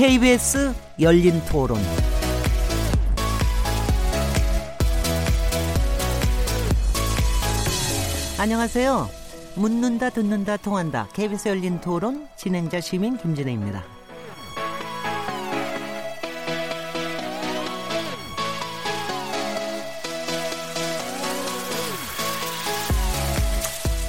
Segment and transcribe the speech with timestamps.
[0.00, 1.78] KBS 열린 토론.
[8.38, 9.10] 안녕하세요.
[9.56, 11.06] 묻는다, 듣는다, 통한다.
[11.12, 13.84] KBS 열린 토론 진행자 시민 김진혜입니다.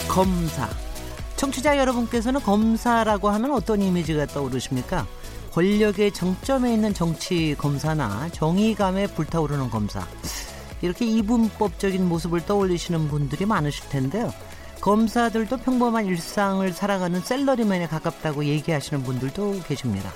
[0.08, 0.70] 검사.
[1.36, 5.06] 청취자 여러분께서는 검사라고 하면 어떤 이미지가 떠오르십니까?
[5.52, 10.08] 권력의 정점에 있는 정치 검사나 정의감에 불타오르는 검사.
[10.82, 14.34] 이렇게 이분법적인 모습을 떠올리시는 분들이 많으실 텐데요.
[14.80, 20.12] 검사들도 평범한 일상을 살아가는 셀러리맨에 가깝다고 얘기하시는 분들도 계십니다.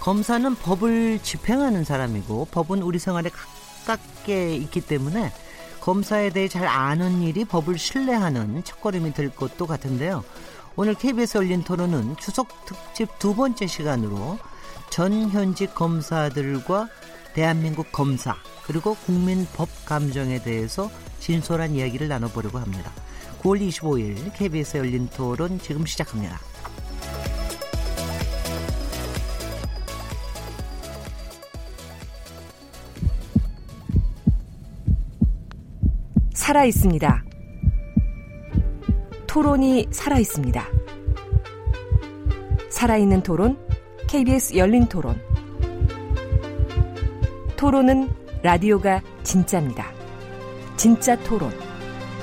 [0.00, 3.30] 검사는 법을 집행하는 사람이고 법은 우리 생활에
[3.84, 5.32] 가깝게 있기 때문에
[5.80, 10.24] 검사에 대해 잘 아는 일이 법을 신뢰하는 첫걸음이 될 것도 같은데요.
[10.76, 14.38] 오늘 KBS 열린 토론은 추석 특집 두 번째 시간으로
[14.92, 16.86] 전 현직 검사들과
[17.32, 22.92] 대한민국 검사 그리고 국민 법 감정에 대해서 진솔한 이야기를 나눠보려고 합니다.
[23.40, 26.38] 9월 25일 KBS 열린 토론 지금 시작합니다.
[36.34, 37.24] 살아 있습니다.
[39.26, 40.66] 토론이 살아 있습니다.
[42.68, 43.56] 살아있는 토론,
[44.12, 45.18] KBS 열린 토론.
[47.56, 48.10] 토론은
[48.42, 49.90] 라디오가 진짜입니다.
[50.76, 51.50] 진짜 토론,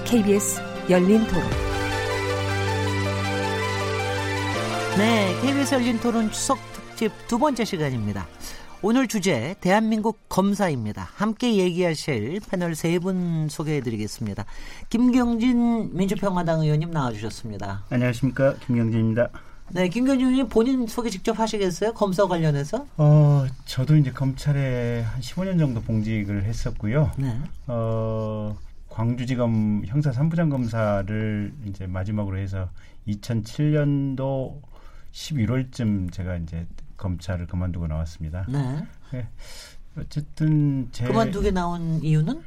[0.06, 1.44] KBS 열린 토론.
[5.00, 8.28] 네, KBS 열린 토론 추석 특집 두 번째 시간입니다.
[8.84, 11.10] 오늘 주제 대한민국 검사입니다.
[11.16, 14.46] 함께 얘기하실 패널 세 분 소개해드리겠습니다.
[14.92, 17.86] 김경진 민주평화당 의원님 나와주셨습니다.
[17.90, 19.32] 안녕하십니까 김경진입니다.
[19.72, 21.94] 네, 김경진 의원님 본인 소개 직접 하시겠어요?
[21.94, 22.86] 검사 관련해서?
[22.98, 27.12] 어, 저도 이제 검찰에 한 15년 정도 봉직을 했었고요.
[27.18, 27.40] 네.
[27.68, 28.58] 어,
[28.90, 32.70] 광주지검 형사 3부장 검사를 이제 마지막으로 해서
[33.08, 34.60] 2007년도
[35.12, 36.66] 11월쯤 제가 이제
[36.98, 38.46] 검찰을 그만두고 나왔습니다.
[38.50, 38.84] 네.
[39.12, 39.28] 네.
[39.98, 42.42] 어쨌든 제 그만두게 나온 이유는?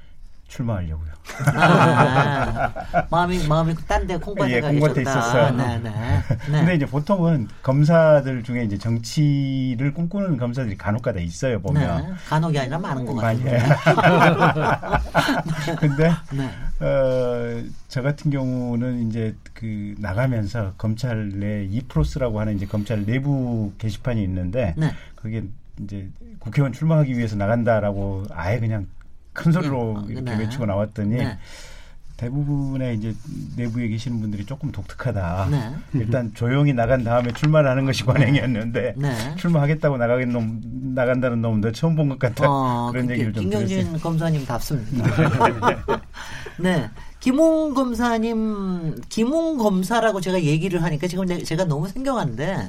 [0.53, 1.13] 출마하려고요.
[1.55, 2.73] 아,
[3.11, 5.01] 마음이 마음이 딴 데 콩밭에 예, 가 콩밭에.
[5.03, 5.51] 있었어요.
[5.57, 5.91] 네, 네.
[5.91, 6.23] 네.
[6.51, 12.03] 근데 이제 보통은 검사들 중에 이제 정치를 꿈꾸는 검사들이 간혹가다 있어요 보면.
[12.03, 12.13] 네.
[12.29, 13.63] 간혹이 아니라 많은 것 같아요.
[15.79, 16.51] 근데 네.
[16.85, 24.23] 어, 저 같은 경우는 이제 그 나가면서 검찰 내 이프로스라고 하는 이제 검찰 내부 게시판이
[24.25, 24.93] 있는데 네.
[25.15, 25.45] 그게
[25.81, 26.09] 이제
[26.41, 28.87] 국회의원 출마하기 위해서 나간다라고 아예 그냥
[29.33, 30.15] 큰 소리로 네.
[30.15, 30.39] 이렇게 네.
[30.45, 31.39] 외치고 나왔더니 네.
[32.19, 33.15] 대부분의 이제
[33.57, 35.49] 내부에 계시는 분들이 조금 독특하다.
[35.51, 35.71] 네.
[35.95, 39.35] 일단 조용히 나간 다음에 출마를 하는 것이 관행이었는데 네.
[39.37, 40.61] 출마하겠다고 나가는 놈
[40.95, 42.45] 나간다는 놈 너 처음 본 것 같다.
[42.49, 44.01] 어, 그런 그, 얘기를 좀 김경진 들었어요.
[44.01, 45.05] 검사님 답습니다.
[46.61, 46.89] 네.
[47.21, 52.69] 김웅 검사님, 김웅 검사라고 제가 얘기를 하니까 지금 내- 제가 너무 생경한데,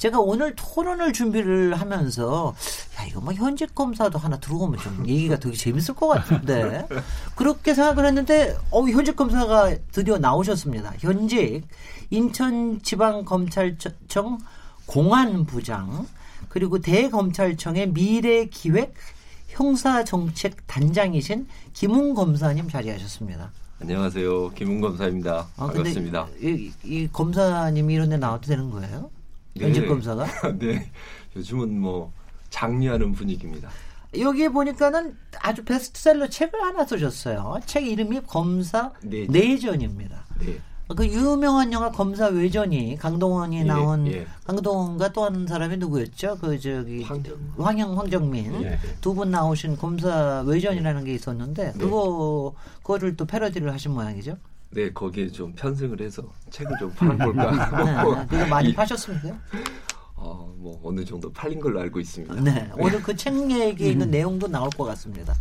[0.00, 2.54] 제가 오늘 토론을 준비를 하면서,
[2.98, 6.86] 야, 이거 뭐 현직 검사도 하나 들어오면 좀 얘기가 되게 재밌을 것 같은데,
[7.36, 10.94] 그렇게 생각을 했는데, 어, 현직 검사가 드디어 나오셨습니다.
[11.00, 11.64] 현직
[12.08, 14.38] 인천지방검찰청
[14.86, 16.06] 공안부장,
[16.48, 18.94] 그리고 대검찰청의 미래기획
[19.48, 23.52] 형사정책 단장이신 김웅 검사님 자리하셨습니다.
[23.82, 24.52] 안녕하세요.
[24.52, 25.46] 김웅 검사입니다.
[25.58, 26.28] 아, 반갑습니다.
[26.40, 29.10] 이, 이 검사님이 이런 데 나와도 되는 거예요?
[29.58, 29.86] 현직 네.
[29.88, 30.26] 검사가?
[30.58, 30.90] 네.
[31.36, 32.12] 요즘은 뭐
[32.50, 33.68] 장려하는 분위기입니다.
[34.18, 37.60] 여기에 보니까는 아주 베스트셀러 책을 하나 쓰셨어요.
[37.66, 39.32] 책 이름이 검사 내전.
[39.32, 40.24] 내전입니다.
[40.40, 40.58] 네.
[40.96, 44.26] 그 유명한 영화 검사 외전이 강동원이 예, 나온 예.
[44.44, 46.38] 강동원과 또 한 사람이 누구였죠?
[46.40, 47.36] 그 저기 황정.
[47.58, 48.76] 황영 황정민 예.
[49.00, 54.36] 두분 나오신 검사 외전이라는 게 있었는데 그거 그거를 또 패러디를 하신 모양이죠.
[54.72, 57.50] 네, 거기에 좀 편승을 해서 책을 좀 팔아볼까.
[57.84, 59.36] 네, 그거 많이 이- 파셨습니까?
[60.14, 62.34] 어, 뭐 어느 정도 팔린 걸로 알고 있습니다.
[62.40, 65.34] 네, 오늘 그 책 얘기에 있는 내용도 나올 것 같습니다.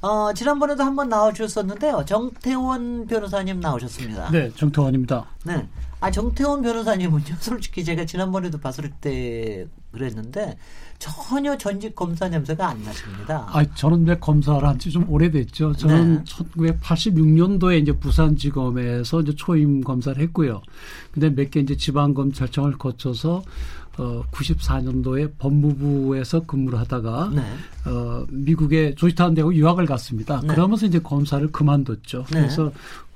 [0.00, 2.04] 어, 지난번에도 한번 나와주셨었는데요.
[2.06, 4.30] 정태원 변호사님 나오셨습니다.
[4.30, 5.26] 네, 정태원입니다.
[5.44, 5.68] 네.
[6.00, 10.56] 아, 정태원 변호사님은요, 솔직히 제가 지난번에도 봤을 때 그랬는데,
[10.98, 13.46] 전혀 전직 검사 냄새가 안 나십니다.
[13.52, 15.74] 아, 저는 왜 검사를 한 지 좀 오래됐죠.
[15.74, 16.24] 저는 네.
[16.24, 20.60] 1986년도에 이제 부산지검에서 이제 초임 검사를 했고요.
[21.12, 23.42] 근데 몇 개 이제 지방검찰청을 거쳐서
[23.98, 27.42] 어 94년도에 법무부에서 근무를 하다가 네.
[27.86, 30.40] 어 미국의 조지타운 대학 유학을 갔습니다.
[30.42, 30.48] 네.
[30.48, 32.24] 그러면서 이제 검사를 그만뒀죠.
[32.32, 32.40] 네.
[32.42, 32.70] 그래서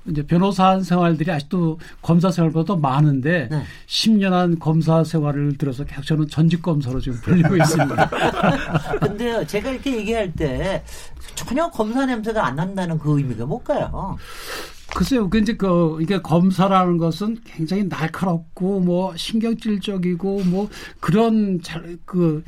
[0.07, 3.63] 이제 변호사 생활들이 아직도 검사 생활보다 더 많은데 네.
[3.87, 8.11] 10년 한 검사 생활을 들어서 계속 저는 전직 검사로 지금 불리고 있습니다.
[9.01, 10.83] 근데 제가 이렇게 얘기할 때
[11.35, 14.17] 전혀 검사 냄새가 안 난다는 그 의미가 뭘까요?
[14.95, 20.69] 글쎄요, 그 이제 그 이게 검사라는 것은 굉장히 날카롭고 뭐 신경질적이고 뭐
[21.01, 22.43] 그런 잘 그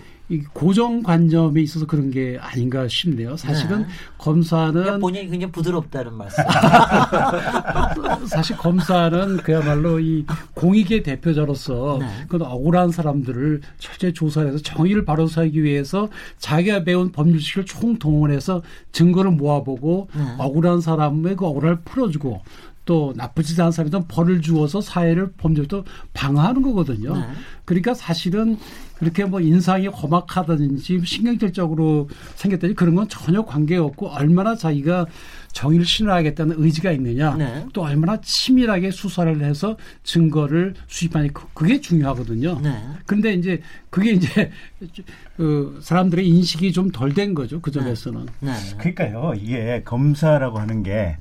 [0.55, 3.37] 고정관념에 있어서 그런 게 아닌가 싶네요.
[3.37, 3.88] 사실은 네.
[4.17, 6.43] 검사는 그러니까 본인이 굉장히 부드럽다는 말씀.
[8.26, 10.25] 사실 검사는 그야말로 이
[10.55, 12.06] 공익의 대표자로서 네.
[12.29, 18.62] 그 억울한 사람들을 철저히 조사해서 정의를 바로 세우기 위해서 자기가 배운 법률식을 총동원해서
[18.93, 20.23] 증거를 모아보고 네.
[20.38, 22.41] 억울한 사람의 그 억울함을 풀어주고
[22.84, 27.16] 또 나쁘지 않은 사람한테 벌을 주어서 사회를 범죄부터 방어하는 거거든요.
[27.16, 27.26] 네.
[27.64, 28.58] 그러니까 사실은
[28.98, 35.06] 그렇게 뭐 인상이 험악하다든지 신경질적으로 생겼다든지 그런 건 전혀 관계없고 얼마나 자기가
[35.52, 37.64] 정의를 실현하겠다는 의지가 있느냐 네.
[37.72, 42.60] 또 얼마나 치밀하게 수사를 해서 증거를 수집하니 그- 그게 중요하거든요.
[42.60, 42.82] 네.
[43.06, 43.60] 근데 이제
[43.90, 44.50] 그게 이제
[45.37, 48.26] 그 사람들의 인식이 좀 덜 된 거죠 그 점에서는.
[48.40, 48.52] 네.
[48.78, 51.16] 그러니까요, 이게 검사라고 하는 게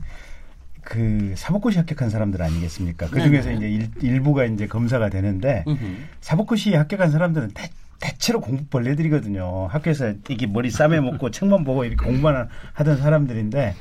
[0.83, 3.07] 그 사법고시 합격한 사람들 아니겠습니까?
[3.09, 3.69] 그 중에서 네네.
[3.69, 5.80] 이제 일, 부가 이제 검사가 되는데 음흠.
[6.21, 7.69] 사법고시 합격한 사람들은 대,
[8.00, 9.68] 대체로 공부 벌레들이거든요.
[9.68, 13.75] 학교에서 이게 머리 싸매 먹고 책만 보고 이렇게 공부만 하던 사람들인데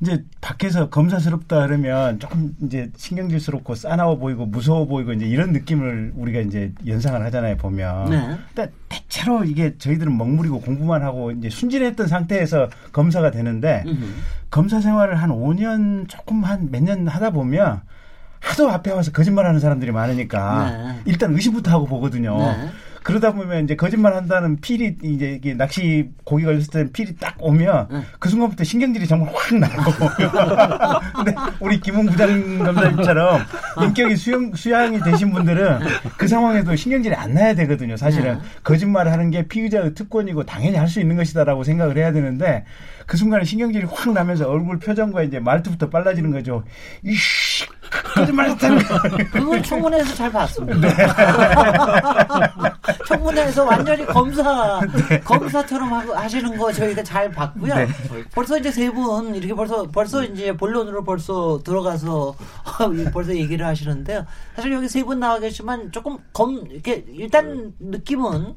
[0.00, 6.40] 이제 밖에서 검사스럽다 그러면 조금 이제 신경질스럽고 싸나워 보이고 무서워 보이고 이제 이런 느낌을 우리가
[6.40, 8.10] 이제 연상을 하잖아요 보면.
[8.10, 8.36] 네.
[8.54, 14.04] 근데 대체로 이게 저희들은 먹물이고 공부만 하고 이제 순진했던 상태에서 검사가 되는데 음흠.
[14.50, 17.80] 검사 생활을 한 5년 조금 한 몇 년 하다 보면
[18.40, 21.00] 하도 앞에 와서 거짓말하는 사람들이 많으니까 네.
[21.06, 22.36] 일단 의심부터 하고 보거든요.
[22.36, 22.68] 네.
[23.04, 27.88] 그러다 보면 이제 거짓말 한다는 필이 이제 이게 낚시 고기 걸렸을 때 필이 딱 오면
[27.90, 28.02] 네.
[28.18, 29.92] 그 순간부터 신경질이 정말 확 나고.
[31.14, 33.42] 근데 우리 김웅 부장 검사님처럼
[33.82, 35.80] 인격이 수용, 수양이 되신 분들은
[36.16, 37.96] 그 상황에도 신경질이 안 나야 되거든요.
[37.96, 38.40] 사실은 네.
[38.62, 42.64] 거짓말을 하는 게 피의자의 특권이고 당연히 할 수 있는 것이다라고 생각을 해야 되는데
[43.06, 46.62] 그 순간에 신경질이 확 나면서 얼굴 표정과 이제 말투부터 빨라지는 거죠.
[47.02, 47.43] 이씨
[48.14, 48.98] 거짓말 했다는 거.
[49.32, 50.88] 그건 청문회에서 잘 봤습니다.
[50.88, 50.94] 네.
[53.08, 54.80] 청문회에서 완전히 검사
[55.24, 57.74] 검사처럼 하고 하시는 거 저희가 잘 봤고요.
[57.74, 57.88] 네.
[58.34, 62.34] 벌써 이제 세 분 이렇게 벌써 벌써 이제 본론으로 벌써 들어가서
[63.12, 64.24] 벌써 얘기를 하시는데요.
[64.56, 68.54] 사실 여기 세 분 나와 계시지만 조금 검 이렇게 일단 느낌은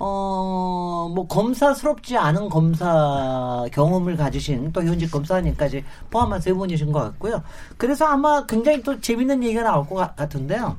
[0.00, 7.42] 어, 뭐, 검사스럽지 않은 검사 경험을 가지신 또 현직 검사님까지 포함한 세 분이신 것 같고요.
[7.76, 10.78] 그래서 아마 굉장히 또 재밌는 얘기가 나올 것 같- 같은데요.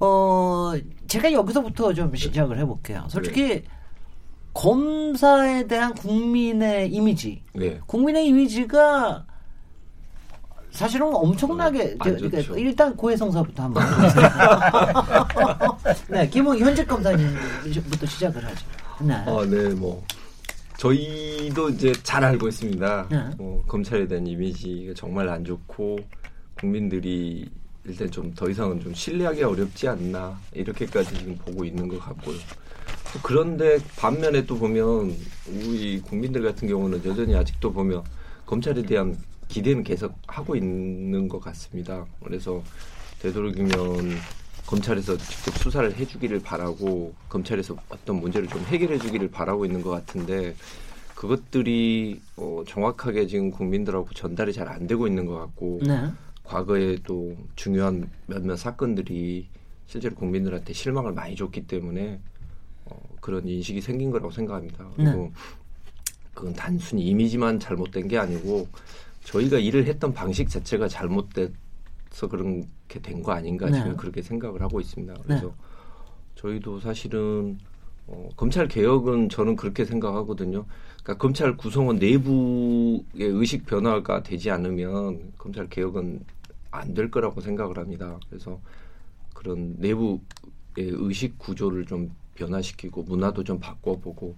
[0.00, 0.72] 어,
[1.08, 3.04] 제가 여기서부터 좀 시작을 해볼게요.
[3.08, 3.64] 솔직히
[4.54, 7.80] 검사에 대한 국민의 이미지, 네.
[7.86, 9.24] 국민의 이미지가
[10.78, 12.56] 사실은 엄청나게 안 저- 그러니까.
[12.56, 13.82] 일단 고해성사부터 한번
[16.08, 18.66] 네 김홍 현직 검사님부터 시작을 하죠.
[19.00, 19.14] 네.
[19.14, 20.04] 아, 네, 뭐
[20.76, 23.06] 저희도 이제 잘 알고 있습니다.
[23.10, 23.24] 네.
[23.36, 25.98] 뭐, 검찰에 대한 이미지가 정말 안 좋고
[26.54, 27.50] 국민들이
[27.84, 32.36] 일단 좀 더 이상은 좀 신뢰하기 어렵지 않나 이렇게까지 지금 보고 있는 것 같고요.
[33.24, 35.12] 그런데 반면에 또 보면
[35.48, 38.04] 우리 국민들 같은 경우는 여전히 아직도 보면
[38.46, 39.16] 검찰에 대한
[39.48, 42.06] 기대는 계속 하고 있는 것 같습니다.
[42.22, 42.62] 그래서
[43.20, 43.76] 되도록이면
[44.66, 50.54] 검찰에서 직접 수사를 해주기를 바라고 검찰에서 어떤 문제를 좀 해결해주기를 바라고 있는 것 같은데
[51.14, 56.10] 그것들이 어, 정확하게 지금 국민들하고 전달이 잘 안 되고 있는 것 같고 네.
[56.44, 59.48] 과거에 또 중요한 몇몇 사건들이
[59.86, 62.20] 실제로 국민들한테 실망을 많이 줬기 때문에
[62.84, 64.86] 어, 그런 인식이 생긴 거라고 생각합니다.
[64.94, 65.32] 그리고 네.
[66.34, 68.68] 그건 단순히 이미지만 잘못된 게 아니고
[69.28, 71.52] 저희가 일을 했던 방식 자체가 잘못돼서
[72.30, 73.78] 그렇게 된 거 아닌가 네.
[73.78, 75.14] 지금 그렇게 생각을 하고 있습니다.
[75.24, 75.54] 그래서
[76.36, 77.58] 저희도 사실은
[78.06, 80.64] 어, 검찰 개혁은 저는 그렇게 생각하거든요.
[81.02, 86.24] 그러니까 검찰 구성원 내부의 의식 변화가 되지 않으면 검찰 개혁은
[86.70, 88.18] 안 될 거라고 생각을 합니다.
[88.30, 88.60] 그래서
[89.34, 90.20] 그런 내부의
[90.76, 94.36] 의식 구조를 좀 변화시키고 문화도 좀 바꿔보고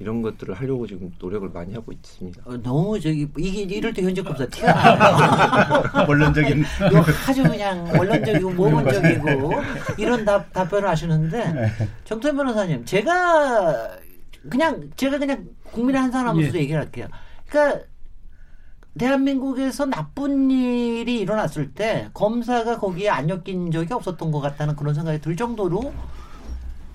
[0.00, 2.42] 이런 것들을 하려고 지금 노력을 많이 하고 있습니다.
[2.44, 6.06] 어, 너무 저기 이게 이럴 때 현직 검사 티가 나요.
[6.08, 6.64] 원론적인
[7.28, 9.52] 아주 그냥 원론적이고 모범적이고
[9.98, 11.72] 이런 답, 답변을 하시는데
[12.04, 13.96] 정태 변호사님 제가
[14.48, 16.60] 그냥 제가 그냥 국민의 한 사람으로서 예.
[16.60, 17.08] 얘기를 할게요.
[17.48, 17.84] 그러니까
[18.98, 25.20] 대한민국에서 나쁜 일이 일어났을 때 검사가 거기에 안 엮인 적이 없었던 것 같다는 그런 생각이
[25.20, 25.92] 들 정도로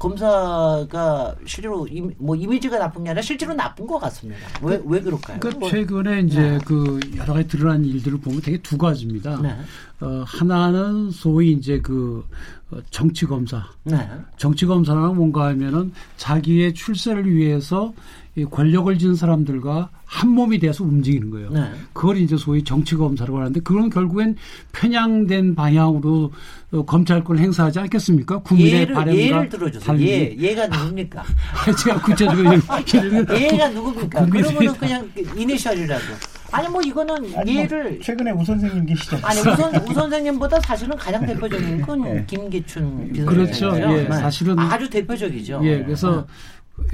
[0.03, 4.41] 검사가 실제로 임, 뭐 이미지가 나쁜 게 아니라 실제로 나쁜 것 같습니다.
[4.62, 5.39] 왜왜 그럴까요?
[5.39, 6.60] 그러니까 뭐, 최근에 이제 네.
[6.65, 9.41] 그 여러 가지 드러난 일들을 보면 되게 두 가지입니다.
[9.41, 9.55] 네.
[10.01, 12.25] 어, 하나는 소위 이제 그
[12.72, 13.65] 어, 정치 검사.
[13.83, 14.10] 네.
[14.36, 17.93] 정치 검사는 뭔가 하면은 자기의 출세를 위해서
[18.36, 21.52] 이 권력을 쥔 사람들과 한 몸이 돼서 움직이는 거예요.
[21.52, 21.70] 네.
[21.94, 24.38] 그걸 이제 소위 정치 검사라고 하는데 그건 결국엔
[24.72, 26.32] 편향된 방향으로
[26.72, 28.40] 어, 검찰권을 행사하지 않겠습니까?
[28.40, 29.86] 국민의 예를 바람과 예를 들어주세요.
[29.86, 31.24] 달리 예 얘가 누굽니까?
[31.84, 34.25] 제가 구체적으로 예를 들어 얘가 누굽니까?
[34.25, 36.04] 그러면은 그냥 이니셜이라고.
[36.52, 39.25] 아니 뭐 이거는 아니, 뭐 예를 최근에 우 선생님 계시잖아요.
[39.25, 42.24] 아니 우 선 우 선생님보다 사실은 가장 대표적인 건 네.
[42.28, 43.72] 김기춘 그렇죠.
[43.72, 43.98] 비서실장이죠.
[44.00, 45.62] 예, 사실은 아주 대표적이죠.
[45.63, 46.25] 예, 그래서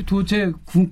[0.06, 0.90] 도대체 군-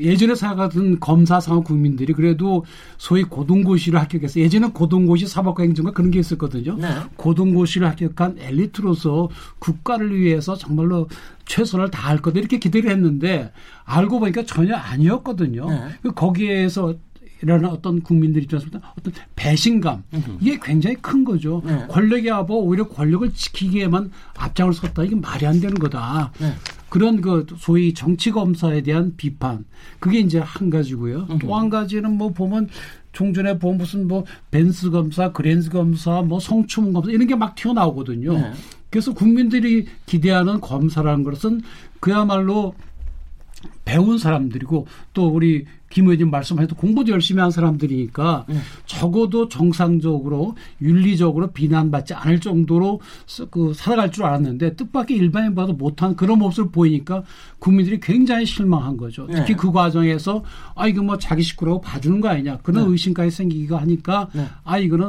[0.00, 2.64] 예전에 살아가던 검사 상업 국민들이 그래도
[2.96, 6.76] 소위 고등고시를 합격해서 예전에 고등고시 사법과 행정과 그런 게 있었거든요.
[6.76, 6.88] 네.
[7.16, 9.28] 고등고시를 합격한 엘리트로서
[9.58, 11.08] 국가를 위해서 정말로
[11.44, 13.52] 최선을 다할 거다 이렇게 기대를 했는데
[13.84, 15.68] 알고 보니까 전혀 아니었거든요.
[15.68, 16.10] 네.
[16.14, 16.94] 거기에서
[17.42, 18.66] 일어나는 어떤 국민들 입장에서
[18.98, 20.02] 어떤 배신감
[20.40, 21.62] 이게 굉장히 큰 거죠.
[21.64, 21.86] 네.
[21.88, 26.32] 권력이 아버 오히려 권력을 지키기에만 앞장을 섰다 이게 말이 안 되는 거다.
[26.90, 26.98] 네.
[26.98, 29.64] 그런 그 소위 정치 검사에 대한 비판
[30.00, 31.26] 그게 이제 한 가지고요.
[31.40, 32.68] 또 한 가지는 뭐 보면
[33.12, 38.32] 종전에 보면 무슨 뭐 벤스 검사, 그랜스 검사, 뭐 성추문 검사 이런 게 막 튀어나오거든요.
[38.34, 38.52] 네.
[38.90, 41.62] 그래서 국민들이 기대하는 검사라는 것은
[42.00, 42.74] 그야말로
[43.84, 48.56] 배운 사람들이고 또 우리 김 의원님 말씀하셔도 공부도 열심히 한 사람들이니까 네.
[48.86, 56.14] 적어도 정상적으로 윤리적으로 비난받지 않을 정도로 스- 그 살아갈 줄 알았는데 뜻밖의 일반인 봐도 못한
[56.14, 57.24] 그런 모습을 보이니까
[57.58, 59.26] 국민들이 굉장히 실망한 거죠.
[59.26, 59.34] 네.
[59.34, 60.44] 특히 그 과정에서
[60.76, 62.90] 아 이거 뭐 자기 식구라고 봐주는 거 아니냐 그런 네.
[62.92, 64.46] 의심까지 생기기가 하니까 네.
[64.64, 65.06] 아 이거는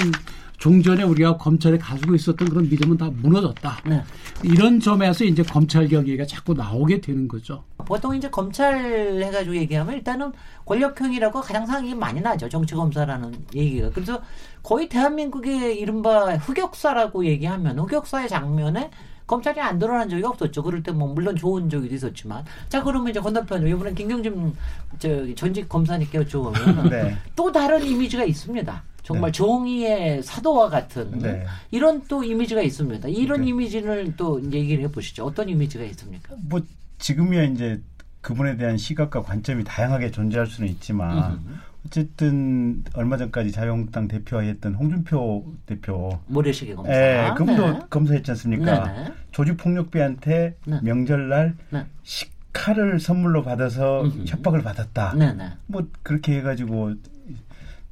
[0.61, 3.81] 종전에 우리가 검찰에 가지고 있었던 그런 믿음은 다 무너졌다.
[3.87, 4.03] 네.
[4.43, 7.63] 이런 점에서 이제 검찰 개혁 얘기가 자꾸 나오게 되는 거죠.
[7.79, 8.75] 보통 이제 검찰
[9.23, 10.31] 해가지고 얘기하면 일단은
[10.65, 12.47] 권력형이라고 가장 상이 많이 나죠.
[12.47, 13.89] 정치검사라는 얘기가.
[13.89, 14.21] 그래서
[14.61, 18.91] 거의 대한민국의 이른바 흑역사라고 얘기하면 흑역사의 장면에
[19.25, 20.61] 검찰이 안 드러난 적이 없었죠.
[20.61, 24.53] 그럴 때 뭐 물론 좋은 적이 있었지만 자 그러면 이제 건너편으로 이번엔 김경진
[24.99, 27.17] 저 전직 검사님께 여쭤보면 네.
[27.35, 28.83] 또 다른 이미지가 있습니다.
[29.03, 31.45] 정말 정의의 사도와 같은 네.
[31.71, 33.07] 이런 또 이미지가 있습니다.
[33.09, 33.47] 이런 네.
[33.47, 35.25] 이미지를 또 얘기를 해보시죠.
[35.25, 36.35] 어떤 이미지가 있습니까?
[36.41, 36.61] 뭐
[36.99, 37.81] 지금이야 이제
[38.21, 41.39] 그분에 대한 시각과 관점이 다양하게 존재할 수는 있지만
[41.85, 46.93] 어쨌든 얼마 전까지 자유한국당 대표했던 홍준표 대표 모래시계 검사.
[46.93, 47.79] 예, 그분도 네.
[47.89, 48.83] 검사했지 않습니까?
[48.83, 49.11] 네네.
[49.31, 50.79] 조직 폭력배한테 네.
[50.83, 51.85] 명절날 네.
[52.03, 54.25] 식칼을 선물로 받아서 음흠.
[54.27, 55.15] 협박을 받았다.
[55.15, 55.53] 네네.
[55.65, 56.93] 뭐 그렇게 해가지고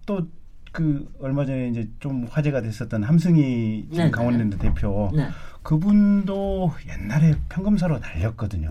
[0.05, 0.27] 또
[0.71, 4.11] 그 얼마 전에 이제 좀 화제가 됐었던 함승희 지금 네네.
[4.11, 5.27] 강원랜드 대표 네.
[5.63, 8.69] 그분도 옛날에 평검사로 날렸거든요.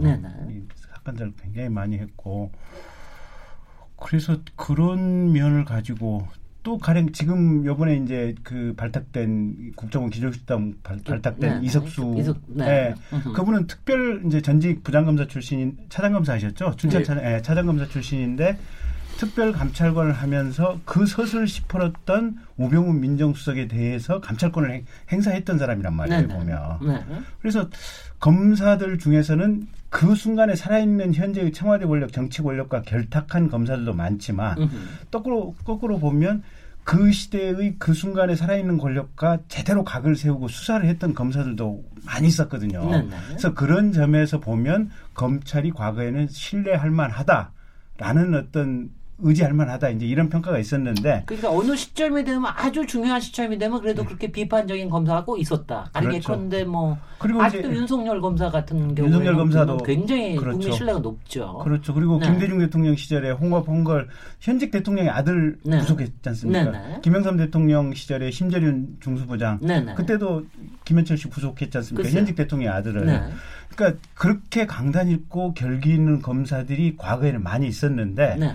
[0.50, 2.52] 이 사건들 굉장히 많이 했고
[3.96, 6.26] 그래서 그런 면을 가지고
[6.62, 10.10] 또 가령 지금 요번에 이제 그 발탁된 국정원
[10.82, 11.64] 발, 발탁된 네네.
[11.66, 12.66] 이석수 이석- 네.
[12.68, 13.32] 예, 음흠.
[13.32, 16.74] 그분은 특별 이제 전직 부장검사 출신인 차장검사 하셨죠?
[16.76, 17.04] 춘천 네.
[17.06, 18.58] 차장, 예, 차장검사 출신인데
[19.18, 26.34] 특별 감찰관을 하면서 그 서슬 시퍼렀던 우병우 민정수석에 대해서 감찰권을 행, 행사했던 사람이란 말이에요 네네.
[26.34, 26.78] 보면.
[26.86, 27.04] 네.
[27.40, 27.68] 그래서
[28.20, 34.76] 검사들 중에서는 그 순간에 살아있는 현재의 청와대 권력, 정치 권력과 결탁한 검사들도 많지만 음흠.
[35.10, 36.44] 거꾸로 거꾸로 보면
[36.84, 42.88] 그 시대의 그 순간에 살아있는 권력과 제대로 각을 세우고 수사를 했던 검사들도 많이 있었거든요.
[42.88, 43.10] 네네.
[43.30, 51.24] 그래서 그런 점에서 보면 검찰이 과거에는 신뢰할 만하다라는 어떤 의지할 만하다 이제 이런 평가가 있었는데
[51.26, 55.90] 그러니까 어느 시점이 되면 아주 중요한 시점이 되면 그래도 그렇게 비판적인 검사가 꼭 있었다.
[55.92, 56.20] 아니 네.
[56.20, 56.36] 그렇죠.
[56.66, 60.58] 뭐 그리고 아직도 윤석열 검사 같은 경우에 윤석열 검사도 굉장히 그렇죠.
[60.58, 61.58] 국민 신뢰가 높죠.
[61.64, 61.94] 그렇죠.
[61.94, 62.26] 그리고 네.
[62.26, 64.08] 김대중 대통령 시절에 홍업 홍걸
[64.38, 65.78] 현직 대통령의 아들 네.
[65.78, 66.70] 구속했지 않습니까?
[66.70, 67.00] 네네.
[67.02, 69.94] 김영삼 대통령 시절에 심재륜 중수부장 네네.
[69.94, 70.44] 그때도
[70.84, 72.02] 김현철 씨 구속했지 않습니까?
[72.02, 72.18] 글쎄요.
[72.20, 73.04] 현직 대통령의 아들을.
[73.04, 73.22] 네.
[73.74, 78.54] 그러니까 그렇게 강단 있고 결기 있는 검사들이 과거에는 많이 있었는데 네.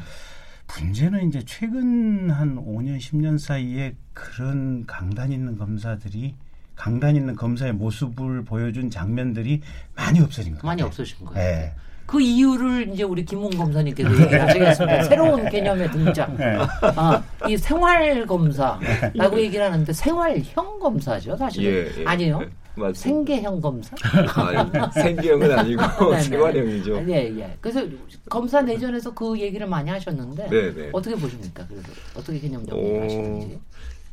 [0.79, 6.35] 문제는 이제 최근 한 5년 10년 사이에 그런 강단 있는 검사들이
[6.75, 9.61] 강단 있는 검사의 모습을 보여준 장면들이
[9.95, 10.63] 많이 없어진 거예요.
[10.63, 11.33] 많이 없어진 거예요.
[11.35, 11.73] 네.
[12.05, 15.03] 그 이유를 이제 우리 김웅 검사님께서 얘기하시겠습니다.
[15.07, 16.35] 새로운 개념의 등장.
[16.37, 16.57] 네.
[16.81, 21.71] 아, 이 생활 검사라고 얘기를 하는데 생활형 검사죠, 사실은.
[21.71, 22.05] 예, 예.
[22.05, 22.39] 아니요.
[22.39, 22.99] 네, 맞습니다.
[22.99, 23.95] 생계형 검사?
[24.35, 26.21] 아, 생기형은 아니고 네네.
[26.23, 27.05] 생활형이죠.
[27.09, 27.57] 예, 예.
[27.61, 27.85] 그래서
[28.29, 30.89] 검사 내전에서 그 얘기를 많이 하셨는데 네네.
[30.93, 31.65] 어떻게 보십니까?
[31.67, 33.59] 그래서 어떻게 개념적으로 어, 하시는지.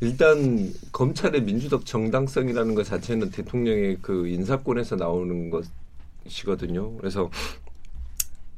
[0.00, 5.64] 일단 검찰의 민주적 정당성이라는 것 자체는 대통령의 그 인사권에서 나오는 것
[6.20, 6.96] 분이시거든요.
[6.96, 7.30] 그래서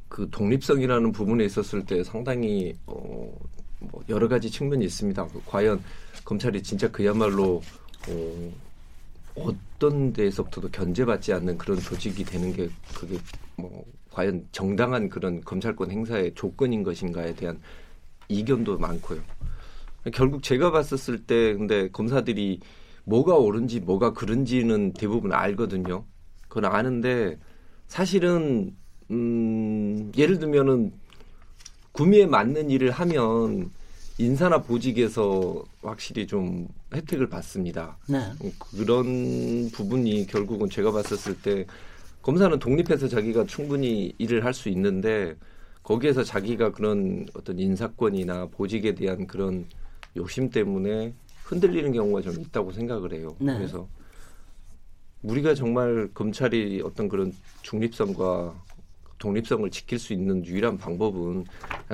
[0.07, 3.31] 그 독립성이라는 부분에 있었을 때 상당히 어,
[3.79, 5.27] 뭐 여러 가지 측면이 있습니다.
[5.47, 5.83] 과연
[6.23, 7.61] 검찰이 진짜 그야말로
[8.07, 8.51] 어,
[9.35, 13.17] 어떤 데에서부터도 견제받지 않는 그런 조직이 되는 게 그게
[13.55, 17.59] 뭐 과연 정당한 그런 검찰권 행사의 조건인 것인가에 대한
[18.29, 19.21] 이견도 많고요.
[20.13, 22.59] 결국 제가 봤었을 때 근데 검사들이
[23.05, 26.05] 뭐가 옳은지 뭐가 그른지는 대부분 알거든요.
[26.47, 27.37] 그건 아는데
[27.87, 28.75] 사실은
[29.11, 30.93] 음 예를 들면은
[31.91, 33.71] 구미에 맞는 일을 하면
[34.23, 37.97] 인사나 보직에서 확실히 좀 혜택을 받습니다.
[38.07, 38.19] 네.
[38.77, 41.65] 그런 부분이 결국은 제가 봤었을 때
[42.21, 45.35] 검사는 독립해서 자기가 충분히 일을 할 수 있는데
[45.83, 49.65] 거기에서 자기가 그런 어떤 인사권이나 보직에 대한 그런
[50.15, 51.13] 욕심 때문에
[51.43, 53.35] 흔들리는 경우가 좀 있다고 생각을 해요.
[53.39, 53.53] 네.
[53.57, 53.87] 그래서
[55.23, 58.53] 우리가 정말 검찰이 어떤 그런 중립성과
[59.17, 61.45] 독립성을 지킬 수 있는 유일한 방법은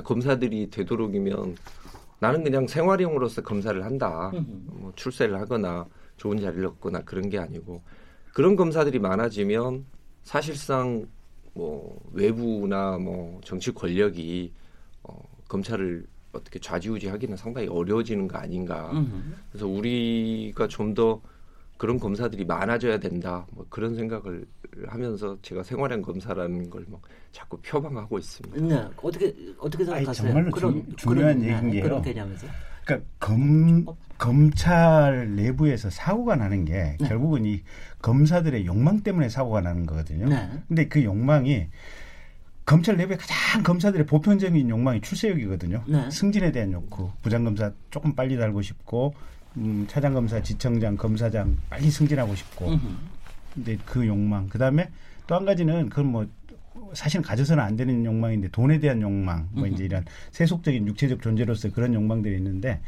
[0.04, 1.56] 검사들이 되도록이면
[2.20, 4.32] 나는 그냥 생활용으로서 검사를 한다.
[4.66, 7.82] 뭐 출세를 하거나 좋은 자리를 얻거나 그런 게 아니고
[8.34, 9.86] 그런 검사들이 많아지면
[10.24, 11.08] 사실상
[11.54, 14.54] 뭐 외부나 뭐 정치 권력이
[15.04, 18.92] 어, 검찰을 어떻게 좌지우지하기는 상당히 어려워지는 거 아닌가.
[19.52, 21.22] 그래서 우리가 좀 더
[21.80, 23.48] 그런 검사들이 많아져야 된다.
[23.54, 24.46] 뭐 그런 생각을
[24.86, 28.62] 하면서 제가 생활형 검사라는 걸 막 자꾸 표방하고 있습니다.
[28.68, 28.88] 네.
[29.02, 30.28] 어떻게 어떻게 생각하세요?
[30.34, 31.84] 정말로 중- 중요한 얘기인 게요.
[31.84, 32.48] 그런 개념에서.
[32.84, 33.86] 그러니까 검,
[34.18, 37.08] 검찰 내부에서 사고가 나는 게 네.
[37.08, 37.62] 결국은 이
[38.02, 40.28] 검사들의 욕망 때문에 사고가 나는 거거든요.
[40.28, 40.50] 네.
[40.68, 41.68] 근데 그 욕망이
[42.66, 45.84] 검찰 내부의 가장 검사들의 보편적인 욕망이 출세욕이거든요.
[45.88, 46.10] 네.
[46.12, 49.14] 승진에 대한 욕구, 부장검사 조금 빨리 달고 싶고,
[49.58, 52.88] 음, 차장검사, 지청장, 검사장 빨리 승진하고 싶고, 음흠.
[53.54, 54.48] 근데 그 욕망.
[54.48, 54.90] 그 다음에
[55.28, 56.28] 또 한 가지는 그건 뭐
[56.94, 61.94] 사실 가져서는 안 되는 욕망인데 돈에 대한 욕망, 뭐 이제 이런 세속적인 육체적 존재로서 그런
[61.94, 62.82] 욕망들이 있는데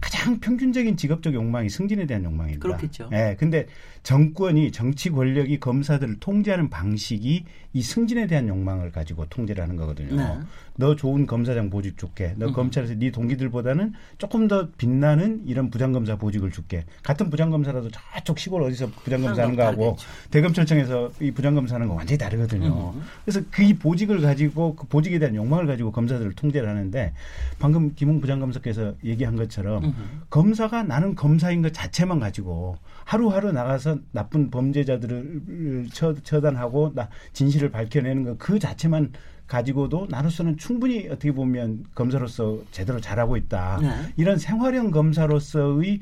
[0.00, 2.60] 가장 평균적인 직업적 욕망이 승진에 대한 욕망입니다.
[2.62, 3.10] 그렇겠죠.
[3.12, 3.36] 예.
[3.38, 3.66] 근데
[4.04, 10.16] 정권이 정치 권력이 검사들을 통제하는 방식이 이 승진에 대한 욕망을 가지고 통제를 하는 거거든요.
[10.16, 10.40] 네.
[10.76, 12.34] 너 좋은 검사장 보직 줄게.
[12.36, 16.84] 너 검찰에서 네 동기들보다는 조금 더 빛나는 이런 부장검사 보직을 줄게.
[17.02, 19.96] 같은 부장검사라도 저쪽 시골 어디서 부장검사 하는 거하고
[20.30, 22.94] 대검찰청에서 이 부장검사 하는 거 완전히 다르거든요.
[23.24, 27.12] 그래서 그 이 보직을 가지고 그 보직에 대한 욕망을 가지고 검사들을 통제를 하는데
[27.60, 29.94] 방금 김웅 부장검사께서 얘기한 것처럼
[30.28, 37.70] 검사가 나는 검사인 것 자체만 가지고 하루하루 나가서 나쁜 범죄자들을 처, 처단하고 나 진실 을
[37.70, 39.12] 밝혀내는 것 그 자체만
[39.46, 43.78] 가지고도 나로서는 충분히 어떻게 보면 검사로서 제대로 잘하고 있다.
[43.82, 43.90] 네.
[44.16, 45.98] 이런 생활형 검사로서의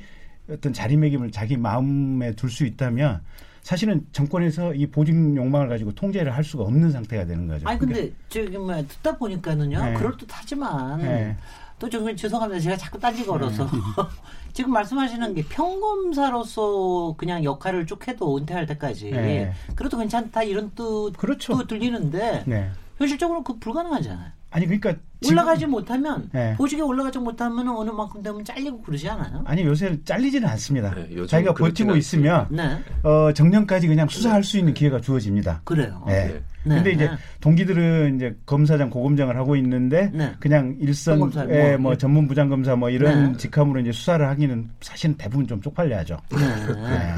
[0.51, 3.21] 어떤 자리매김을 자기 마음에 둘 수 있다면
[3.63, 7.69] 사실은 정권에서 이 보직 욕망을 가지고 통제를 할 수가 없는 상태가 되는 거죠.
[7.69, 9.95] 아니 근데 저기 뭐 듣다 보니까는요 네.
[9.95, 11.37] 그럴 듯하지만 네.
[11.79, 13.69] 또 정말 죄송합니다 제가 자꾸 딴지 걸어서
[14.53, 19.53] 지금 말씀하시는 게 평검사로서 그냥 역할을 쭉 해도 은퇴할 때까지 네.
[19.77, 21.67] 그래도 괜찮다 이런 뜻도 그렇죠.
[21.67, 22.71] 들리는데 네.
[22.97, 24.38] 현실적으로 그 불가능하잖아요.
[24.51, 26.55] 아니 그러니까 지금- 올라가지 못하면 네.
[26.57, 29.43] 보직에 올라가지 못하면 어느 만큼 되면 잘리고 그러지 않아요?
[29.47, 30.95] 아니 요새 잘리지는 않습니다.
[30.95, 35.63] 네, 자기가 버티고 있으면 네, 어, 정년까지 그냥 수사할 수 있는 기회가 주어집니다.
[35.65, 36.03] 그래요.
[36.07, 36.27] 네.
[36.27, 36.43] 네.
[36.65, 36.75] 네.
[36.77, 40.35] 근데 이제 동기들은 이제 검사장 고검장을 하고 있는데 네.
[40.41, 41.89] 그냥 일선 에 뭐.
[41.91, 43.39] 뭐 전문 부장 검사 뭐 이런 네.
[43.39, 46.17] 직함으로 이제 수사를 하기는 사실은 대부분 좀 쪽팔려하죠.
[46.31, 46.39] 네.
[46.75, 47.15] 네.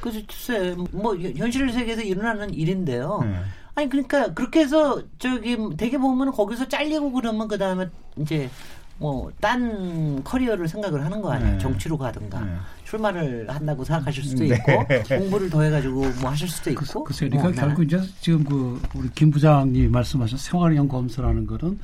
[0.00, 3.20] 그래서 글쎄 뭐 현실 세계에서 일어나는 일인데요.
[3.74, 3.82] 네.
[3.82, 8.50] 아니 그러니까 그렇게 해서 저기 되게 보면 거기서 잘리고 그러면 그 다음에 이제
[8.98, 11.52] 뭐 딴 커리어를 생각을 하는 거 아니에요.
[11.52, 11.58] 네.
[11.58, 12.56] 정치로 가든가 네.
[12.92, 14.54] 출마를 한다고 생각하실 수도 네.
[14.54, 17.04] 있고 공부를 더 해가지고 뭐 하실 수도 있고.
[17.04, 17.30] 글쎄요.
[17.30, 17.56] 그러니까 뭐, 네.
[17.56, 21.78] 결국 이제 지금 그 우리 김 부장님 말씀하신 생활형 검사라는 거는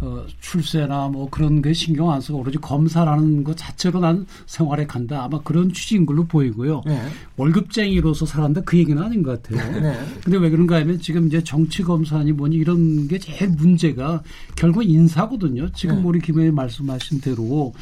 [0.00, 5.24] 어, 출세나 뭐 그런 게 신경 안 쓰고 오로지 검사라는 것 자체로 난 생활에 간다.
[5.24, 6.82] 아마 그런 취지인 걸로 보이고요.
[6.86, 7.02] 네.
[7.36, 9.80] 월급쟁이로서 살았는데 그 얘기는 아닌 것 같아요.
[9.80, 9.98] 네.
[10.22, 14.22] 근데 왜 그런가 하면 지금 이제 정치 검사니 뭐니 이런 게 제일 문제가
[14.54, 15.72] 결국 인사거든요.
[15.72, 16.02] 지금 네.
[16.04, 17.72] 우리 김 의원 말씀하신 대로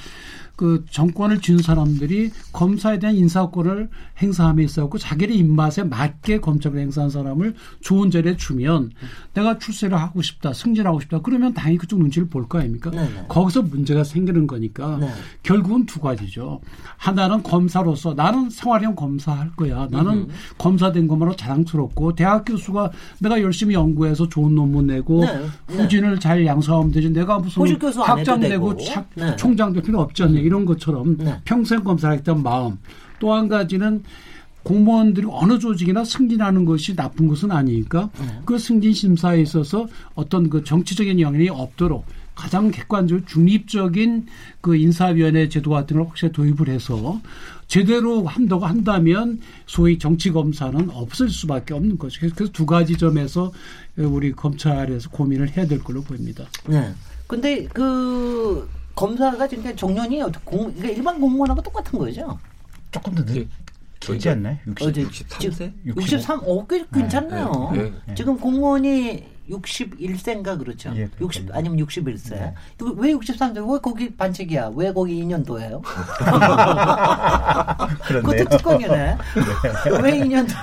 [0.60, 3.88] 그 정권을 쥔 사람들이 검사에 대한 인사권을
[4.20, 8.90] 행사함에 있어갖고 자기의 입맛에 맞게 검찰을 행사한 사람을 좋은 자리에 주면
[9.32, 11.20] 내가 출세를 하고 싶다, 승진하고 싶다.
[11.22, 12.90] 그러면 당연히 그쪽 눈치를 볼 거 아닙니까?
[12.90, 13.24] 네네.
[13.28, 15.08] 거기서 문제가 생기는 거니까 네.
[15.42, 16.60] 결국은 두 가지죠.
[16.98, 19.88] 하나는 검사로서 나는 생활형 검사할 거야.
[19.90, 25.76] 나는 검사된 것만으로 자랑스럽고 대학 교수가 내가 열심히 연구해서 좋은 논문 내고 네, 네.
[25.76, 27.08] 후진을 잘 양성하면 되지.
[27.10, 27.62] 내가 무슨
[28.02, 28.84] 학장 되고 되고.
[28.84, 29.34] 차- 네.
[29.36, 30.40] 총장 될 필요 없지 않냐.
[30.50, 31.40] 이런 것처럼 네.
[31.44, 32.78] 평생 검사하겠다는 마음.
[33.20, 34.02] 또 한 가지는
[34.64, 38.40] 공무원들이 어느 조직이나 승진하는 것이 나쁜 것은 아니니까 네.
[38.44, 44.26] 그 승진 심사에 있어서 어떤 그 정치적인 영향이 없도록 가장 객관적으로 중립적인
[44.60, 47.20] 그 인사위원회 제도 같은 걸 혹시 도입을 해서
[47.68, 52.20] 제대로 한다고 한다면 소위 정치 검사는 없을 수밖에 없는 거죠.
[52.20, 53.52] 그래서 두 가지 점에서
[53.96, 56.44] 우리 검찰에서 고민을 해야 될 걸로 보입니다.
[56.66, 56.92] 네.
[57.26, 62.38] 근데 그 검사가 지금 정년이 공, 그러니까 일반 공무원하고 똑같은 거죠?
[62.90, 63.48] 조금 더 늦,
[64.00, 64.56] 길지 않나요?
[64.66, 64.88] 60.
[64.88, 65.72] 어제 63세?
[65.86, 67.70] 63, 어, 꽤 괜찮네요.
[67.74, 68.14] 네, 네.
[68.14, 70.92] 지금 공무원이 61세인가 그렇죠.
[70.96, 72.54] 예, 60 아니면 61세.
[72.80, 73.72] 이거 왜 63세?
[73.72, 74.72] 왜 거기 반칙이야?
[74.74, 75.82] 왜 거기 2년도예요?
[78.02, 78.22] 그렇네요.
[78.22, 79.16] 그것도 특권이네.
[80.02, 80.54] 왜 2년도?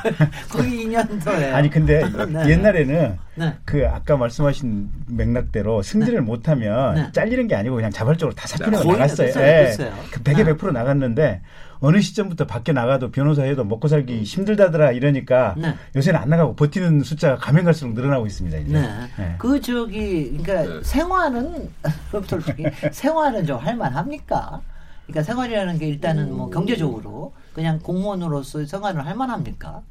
[0.50, 1.54] 거기 2년도에.
[1.54, 2.50] 아니 근데 네.
[2.50, 3.54] 옛날에는 네.
[3.66, 7.12] 그 아까 말씀하신 맥락대로 승진을 못하면 네.
[7.12, 9.28] 잘리는 게 아니고 그냥 자발적으로 다 사표내고 나갔어요.
[9.38, 9.76] 예.
[10.12, 10.54] 그 100에 네.
[10.54, 11.42] 100% 나갔는데
[11.80, 15.76] 어느 시점부터 밖에 나가도 변호사 해도 먹고 살기 힘들다더라 이러니까 네.
[15.96, 18.58] 요새는 안 나가고 버티는 숫자가 가면 갈수록 늘어나고 있습니다.
[18.60, 18.74] 이제.
[18.74, 18.88] 네.
[19.18, 19.36] 네.
[19.38, 20.84] 그 저기 그러니까 네.
[20.84, 21.70] 생활은
[22.10, 24.62] 그럼 솔직히 생활은 좀 할만합니까?
[25.06, 29.82] 그러니까 생활이라는 게 일단은 뭐 경제적으로 그냥 공무원으로서 생활을 할만합니까?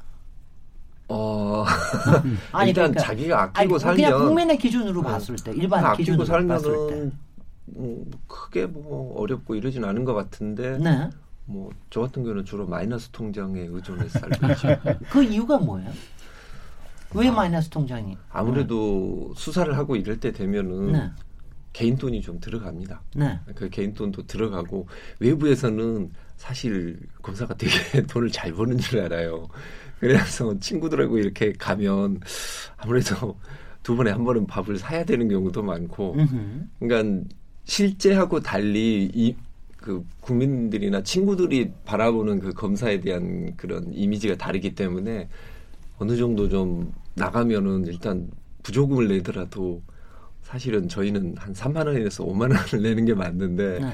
[1.09, 1.63] 어,
[2.51, 6.47] 아니, 일단 그러니까- 자기가 아니, 아끼고 살면 그냥 국민의 기준으로 봤을 때 일반 아끼고 기준으로
[6.47, 6.77] 봤을 때.
[6.77, 7.11] 살면은
[7.77, 11.09] 음, 크게 뭐 어렵고 이러진 않은 것 같은데 네.
[11.47, 14.67] 뭐 저 같은 경우는 주로 마이너스 통장에 의존해서 살고 있죠.
[15.09, 15.91] 그 이유가 뭐예요?
[17.15, 18.17] 왜 마이너스 통장이?
[18.29, 21.09] 아무래도 수사를 하고 이럴 때 되면은 네.
[21.73, 23.01] 개인 돈이 좀 들어갑니다.
[23.15, 23.39] 네.
[23.55, 24.87] 그 개인 돈도 들어가고
[25.19, 27.71] 외부에서는 사실 검사가 되게
[28.07, 29.47] 돈을 잘 버는 줄 알아요.
[29.99, 32.19] 그래서 친구들하고 이렇게 가면
[32.77, 33.37] 아무래도
[33.83, 36.67] 두 번에 한 번은 밥을 사야 되는 경우도 많고, 음흠.
[36.79, 37.25] 그러니까
[37.63, 39.33] 실제하고 달리 이
[39.87, 45.29] 그 국민들이나 친구들이 바라보는 그 검사에 대한 그런 이미지가 다르기 때문에
[45.97, 48.29] 어느 정도 좀 나가면은 일단
[48.63, 49.81] 부조금을 내더라도
[50.41, 53.93] 사실은 저희는 한 3만 원에서 5만 원을 내는 게 맞는데 네.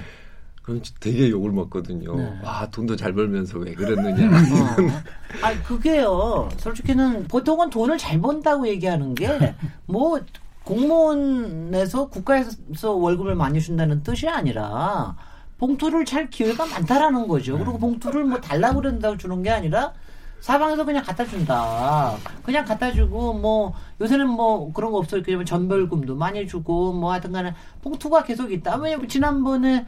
[0.63, 2.15] 그럼 되게 욕을 먹거든요.
[2.15, 2.39] 네.
[2.43, 4.25] 와 돈도 잘 벌면서 왜 그랬느냐.
[4.25, 5.45] 어.
[5.45, 6.49] 아니 그게요.
[6.57, 9.53] 솔직히는 보통은 돈을 잘 번다고 얘기하는 게
[9.85, 10.19] 뭐
[10.63, 15.15] 공무원에서 국가에서 월급을 많이 준다는 뜻이 아니라
[15.63, 17.57] 봉투를 찰 기회가 많다라는 거죠.
[17.57, 19.93] 그리고 봉투를 뭐 달라고 그런다고 주는 게 아니라
[20.41, 22.17] 사방에서 그냥 갖다 준다.
[22.43, 25.23] 그냥 갖다 주고 뭐 요새는 뭐 그런 거 없어요.
[25.23, 28.75] 그냥 전별금도 많이 주고 뭐 하여튼 간에 봉투가 계속 있다.
[28.75, 29.85] 왜냐면 지난번에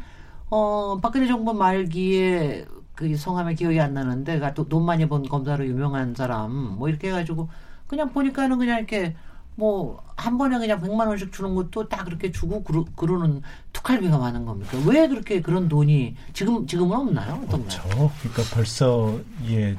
[0.50, 6.54] 어 박근혜 정부 말기에 그 성함에 기억이 안 나는데 가또돈 많이 번 검사로 유명한 사람
[6.54, 7.50] 뭐 이렇게 해가지고
[7.88, 9.14] 그냥 보니까는 그냥 이렇게
[9.56, 13.42] 뭐 한 번에 그냥 100만 원씩 주는 것도 딱 그렇게 주고 그러, 그러는
[13.74, 14.78] 특할비가 많은 겁니까?
[14.88, 17.34] 왜 그렇게 그런 돈이 지금 지금은 없나요?
[17.46, 17.68] 어떤가요?
[17.70, 19.76] 저 그러니까 벌써 이게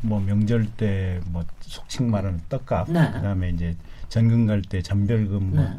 [0.00, 3.10] 뭐 명절 때 뭐 속칭 말하는 떡값 네.
[3.12, 3.76] 그다음에 이제
[4.08, 5.70] 전금 갈때 전별금 뭐 네.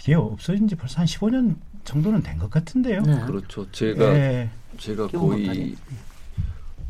[0.00, 3.02] 이게 없어진 지 벌써 한 15년 정도는 된 것 같은데요.
[3.02, 3.20] 네.
[3.26, 3.70] 그렇죠.
[3.72, 4.50] 제가 예.
[4.78, 5.08] 제가.
[5.08, 5.74] 거의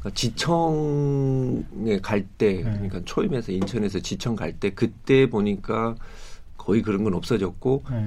[0.01, 2.63] 그러니까 지청에 갈때 네.
[2.63, 5.95] 그러니까 초임에서 인천에서 지청 갈 때 그때 보니까
[6.57, 8.07] 거의 그런 건 없어졌고 예.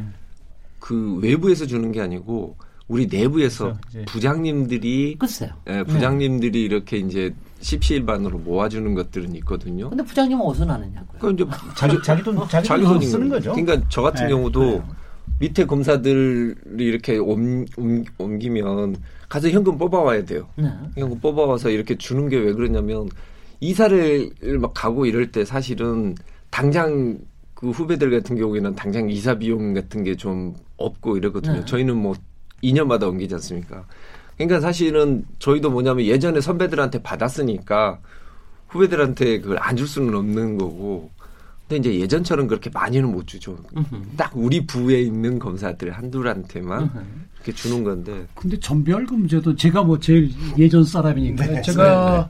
[0.80, 2.56] 그 외부에서 주는 게 아니고
[2.88, 4.12] 우리 내부에서 그렇죠.
[4.12, 5.52] 부장님들이 글쎄요.
[5.70, 9.90] 예, 부장님들이 이렇게 이제 십시일반으로 모아주는 것들은 있거든요.
[9.90, 11.20] 근데 부장님은 어디서 나느냐고요?
[11.20, 11.46] 그 이제
[11.78, 13.52] 자기 자기 돈 자기, 자기 돈 쓰는 거죠.
[13.52, 13.64] 거죠.
[13.64, 14.32] 그러니까 저 같은 네.
[14.34, 14.84] 경우도 네.
[15.40, 18.98] 밑에 검사들이 이렇게 옮, 옮, 옮기면
[19.34, 20.48] 가서 현금 뽑아와야 돼요.
[20.56, 20.70] 네.
[20.96, 23.10] 현금 뽑아와서 이렇게 주는 게 왜 그러냐면
[23.62, 26.14] 이사를 막 가고 이럴 때 사실은
[26.52, 27.18] 당장
[27.56, 31.62] 그 후배들 같은 경우에는 당장 이사 비용 같은 게 좀 없고 이러거든요.
[31.62, 31.66] 네.
[31.66, 32.14] 저희는 뭐
[32.62, 33.84] 2년마다 옮기지 않습니까?
[34.38, 38.02] 그러니까 사실은 저희도 뭐냐면 예전에 선배들한테 받았으니까
[38.68, 41.10] 후배들한테 그걸 안 줄 수는 없는 거고.
[41.68, 43.58] 근데 이제 예전처럼 그렇게 많이는 못 주죠.
[44.16, 46.92] 딱 우리 부에 있는 검사들 한둘한테만
[47.44, 48.26] 이렇게 주는 건데.
[48.34, 52.30] 근데 전별금 제도 제가 뭐 제일 예전 사람이니까 네, 제가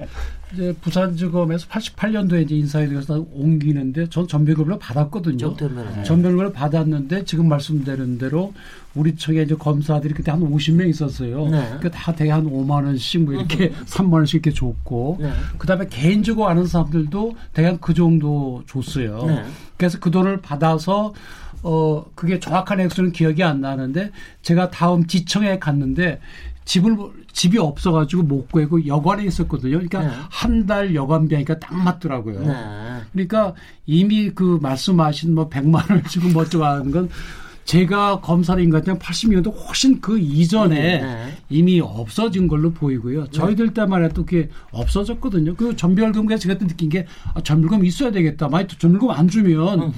[0.53, 5.37] 이제 부산지검에서 88년도에 이제 인사에 대해서 옮기는데 전 전별금을 받았거든요.
[5.37, 8.53] 정태면 전별금을 받았는데 지금 말씀드린 대로
[8.93, 11.47] 우리 측에 이제 검사들이 그때 한 50명 있었어요.
[11.47, 11.77] 네.
[11.81, 15.31] 그다 대개 한 5만 원씩 뭐 이렇게 3만 원씩 이렇게 줬고 네.
[15.57, 19.25] 그다음에 개인적으로 아는 사람들도 대략 그 정도 줬어요.
[19.25, 19.43] 네.
[19.77, 21.13] 그래서 그 돈을 받아서
[21.63, 24.11] 어 그게 정확한 액수는 기억이 안 나는데
[24.41, 26.19] 제가 다음 지청에 갔는데
[26.65, 26.97] 집을
[27.31, 29.71] 집이 없어가지고 못 구하고 여관에 있었거든요.
[29.71, 30.09] 그러니까 네.
[30.29, 32.39] 한달 여관비니까 딱 맞더라고요.
[32.41, 32.53] 네.
[33.11, 33.53] 그러니까
[33.85, 37.09] 이미 그 말씀하신 뭐 100만 원을 주고 뭐 어쩌고 하는 건
[37.65, 41.37] 제가 검사인 것 같은 80년대 훨씬 그 이전에 네.
[41.49, 43.27] 이미 없어진 걸로 보이고요.
[43.27, 45.55] 저희들 때만 해도 그게 없어졌거든요.
[45.55, 48.49] 그 전별금가 제가 느낀 게 아, 전별금 있어야 되겠다.
[48.49, 49.93] 만약 전별금 안 주면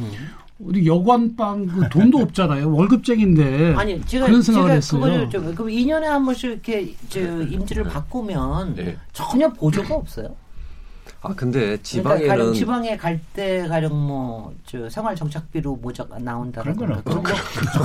[0.57, 2.73] 우리 여관방 그 돈도 없잖아요.
[2.73, 5.01] 월급쟁인데 아니 제가 그런 생각을 제가 했어요.
[5.01, 8.97] 그거를 좀 그럼 2년에 한 번씩 이렇게 저 임지를 바꾸면 네.
[9.11, 10.35] 전혀 보조가 없어요.
[11.27, 16.61] 아 근데 그러니까 가령 지방에는 지방에 갈 때 가령 뭐 저 생활 정착비로 모자가 나온다
[16.63, 17.33] 그런 건 그런 거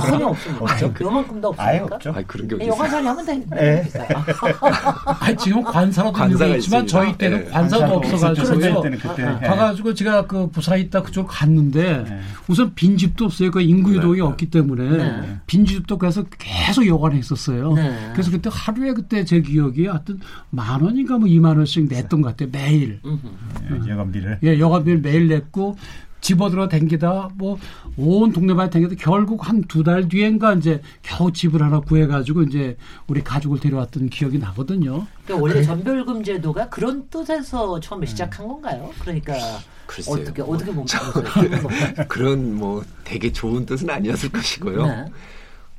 [0.09, 0.63] 전혀 없습니다.
[0.63, 0.93] 없죠.
[1.01, 1.95] 요만큼도 아예 없습니까?
[1.95, 2.09] 없죠.
[2.09, 2.67] 아 그런 게?
[2.67, 3.55] 영화관이 하면 되니까.
[3.55, 3.83] 네.
[5.05, 6.87] 아, 지금 관사라도 관사가 있지만.
[6.87, 7.49] 저희 때는 네.
[7.51, 8.81] 관사도 없어가지고요.
[8.81, 9.23] 그때.
[9.23, 9.39] 아, 아.
[9.43, 9.47] 예.
[9.47, 12.19] 가가지고 제가 그 부산에 있다 그쪽 갔는데 네.
[12.47, 13.51] 우선 빈 집도 없어요.
[13.51, 14.21] 그 인구 유동이 네.
[14.21, 15.37] 없기 때문에 네.
[15.45, 17.73] 빈집도 그래서 계속 여관에 있었어요.
[17.73, 18.09] 네.
[18.13, 22.49] 그래서 그때 하루에 그때 제 기억이 하여튼 만 원인가 뭐 이만 원씩 냈던 것 같아요.
[22.51, 22.99] 매일.
[23.71, 24.39] 예, 여관비를.
[24.43, 25.75] 예, 여관비를 매일 냈고
[26.21, 27.57] 집어들어 댕기다 뭐
[27.97, 33.21] 온 동네방에 댕기다 결국 한 두 달 뒤엔가 이제 겨우 집을 하나 구해가지고 이제 우리
[33.21, 35.05] 가족을 데려왔던 기억이 나거든요.
[35.25, 38.89] 그러니까 원래 전별금 제도가 그런 뜻에서 처음에 시작한 건가요?
[39.01, 39.33] 그러니까
[39.87, 40.15] 글쎄요.
[40.15, 40.85] 어떻게 어떻게 보면?
[42.07, 44.85] 그런 뭐 되게 좋은 뜻은 아니었을 것이고요.
[44.87, 45.05] 네.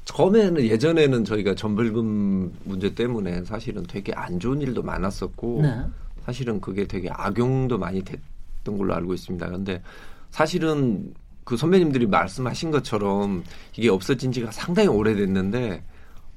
[0.05, 5.77] 처음에는 예전에는 저희가 전벌금 문제 때문에 사실은 되게 안 좋은 일도 많았었고 네.
[6.25, 9.47] 사실은 그게 되게 악용도 많이 됐던 걸로 알고 있습니다.
[9.47, 9.83] 그런데
[10.31, 11.13] 사실은
[11.45, 13.43] 그 선배님들이 말씀하신 것처럼
[13.77, 15.83] 이게 없어진 지가 상당히 오래됐는데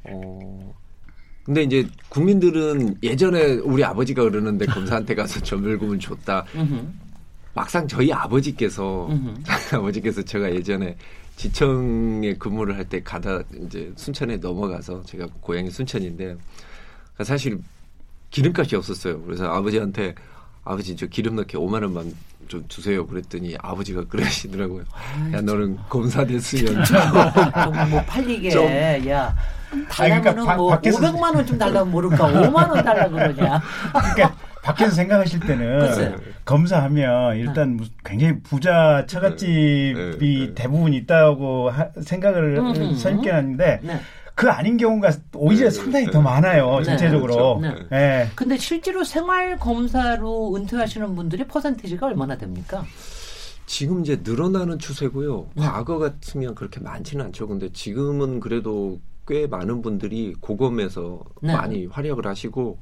[0.05, 0.73] 어
[1.43, 6.43] 근데 이제 국민들은 예전에 우리 아버지가 그러는데 검사한테 가서 전별금을 줬다.
[7.53, 9.07] 막상 저희 아버지께서.
[9.45, 10.97] 저희 아버지께서 제가 예전에
[11.35, 16.35] 지청에 근무를 할 때 가다 이제 순천에 넘어가서 제가 고향이 순천인데
[17.23, 17.59] 사실
[18.29, 19.21] 기름값이 없었어요.
[19.21, 20.15] 그래서 아버지한테
[20.63, 22.11] 아버지 저 기름 넣게 5만 원만
[22.47, 23.05] 좀 주세요.
[23.07, 24.83] 그랬더니 아버지가 그러시더라고요.
[25.33, 28.65] 야 너는 검사 됐으면 좀뭐 팔리게 좀.
[29.09, 29.35] 야
[29.89, 33.61] 달라면은 그러니까 바- 뭐 밖에서- 500만 원 좀 달라면 모를까 5만 원 달라 그러냐
[33.91, 36.17] 그러니까 밖에서 생각하실 때는.
[36.45, 40.53] 검사하면 일단 무슨 굉장히 부자 처갓집이 네, 네.
[40.53, 42.95] 대부분 있다고 하- 생각을 음흠.
[42.97, 43.99] 선입견 하는데 네.
[44.35, 46.11] 그 아닌 경우가 오히려 네, 상당히 네.
[46.11, 47.57] 더 많아요 네, 전체적으로.
[47.57, 47.87] 그렇죠.
[47.93, 48.29] 예.
[48.35, 52.85] 근데 실제로 생활 검사로 은퇴하시는 분들이 퍼센티지가 얼마나 됩니까?
[53.65, 55.47] 지금 이제 늘어나는 추세고요.
[55.55, 55.63] 네.
[55.63, 57.47] 과거 같으면 그렇게 많지는 않죠.
[57.47, 61.53] 근데 지금은 그래도 꽤 많은 분들이 고검에서 네.
[61.53, 62.77] 많이 활약을 하시고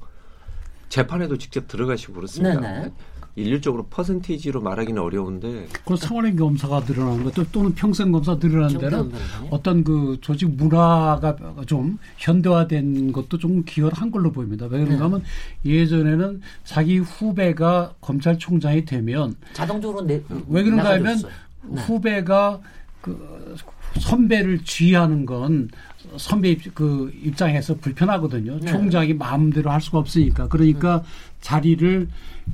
[0.89, 2.89] 재판에도 직접 들어가시고 그렇습니다.
[3.35, 9.11] 일률적으로 퍼센티지로 말하기는 어려운데 그 생활의 검사가 늘어나는 것도 또는 평생 검사 늘어나는 데는?
[9.49, 14.67] 어떤 그 조직 문화가 좀 현대화된 것도 좀 기여를 한 걸로 보입니다.
[14.67, 15.23] 왜 그런가 하면
[15.65, 21.17] 예전에는 자기 후배가 검찰총장이 되면 자동적으로 내, 왜 그런가 하면.
[21.65, 21.81] 네.
[21.83, 22.59] 후배가
[22.99, 23.55] 그
[23.99, 25.69] 선배를 지휘하는 건
[26.17, 28.59] 선배 입, 그 입장에서 불편하거든요.
[28.59, 28.69] 네.
[28.69, 30.49] 총장이 마음대로 할 수가 없으니까.
[30.49, 31.03] 그러니까
[31.43, 32.07] 자리를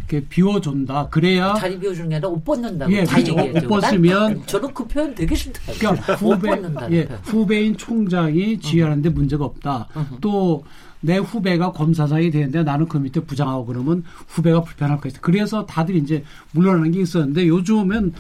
[0.10, 1.08] 이렇게 비워준다.
[1.10, 3.38] 그래야 자리 비워주는 게 아니라 옷 벗는다고 예, 다 그렇죠.
[3.40, 3.68] 얘기했죠.
[3.68, 5.62] 옷 벗으면- 난 저는 그 표현 되게 싫다.
[5.80, 7.08] 그러니까 옷 후배, 예.
[7.24, 9.88] 후배인 총장이 지휘하는데 문제가 없다.
[10.20, 10.64] 또
[11.02, 15.22] 내 후배가 검사장이 되는데 나는 그 밑에 부장하고 그러면 후배가 불편할 것이다.
[15.22, 18.12] 그래서 다들 이제 물러나는 게 있었는데 요즘은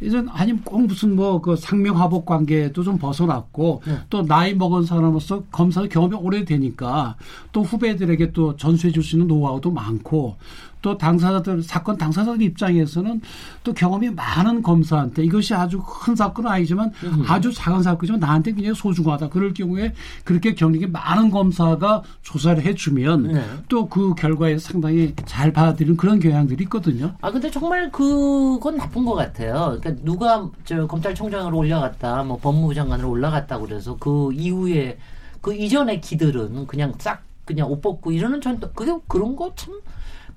[0.00, 3.98] 이제 아니면 꼭 무슨 뭐 그 상명하복 관계도 좀 벗어났고 네.
[4.10, 7.16] 또 나이 먹은 사람으로서 검사 경험이 오래되니까
[7.52, 10.36] 또 후배들에게 또 전수해 줄 수 있는 노하우도 많고
[10.82, 13.20] 또 당사자들 사건 당사자들 입장에서는
[13.64, 16.92] 또 경험이 많은 검사한테 이것이 아주 큰 사건은 아니지만
[17.26, 19.92] 아주 작은 사건이지만 나한테 굉장히 소중하다 그럴 경우에
[20.24, 23.44] 그렇게 경력이 많은 검사가 조사를 해주면 네.
[23.68, 27.14] 또그 결과에 상당히 잘 받아들이는 그런 경향들이 있거든요.
[27.20, 29.78] 아 근데 정말 그건 나쁜 것 같아요.
[29.80, 34.98] 그러니까 누가 저 검찰총장으로 올라갔다, 뭐 법무부 장관으로 올라갔다 그래서 그 이후에
[35.40, 39.74] 그 이전의 기들은 그냥 싹 그냥 옷 벗고 이러는 전또 그게 그런 거 참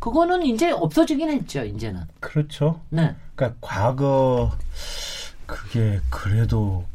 [0.05, 2.01] 그거는 이제 없어지긴 했죠 이제는.
[2.19, 2.81] 그렇죠.
[2.89, 3.15] 네.
[3.35, 4.51] 그러니까 과거
[5.45, 6.85] 그게 그래도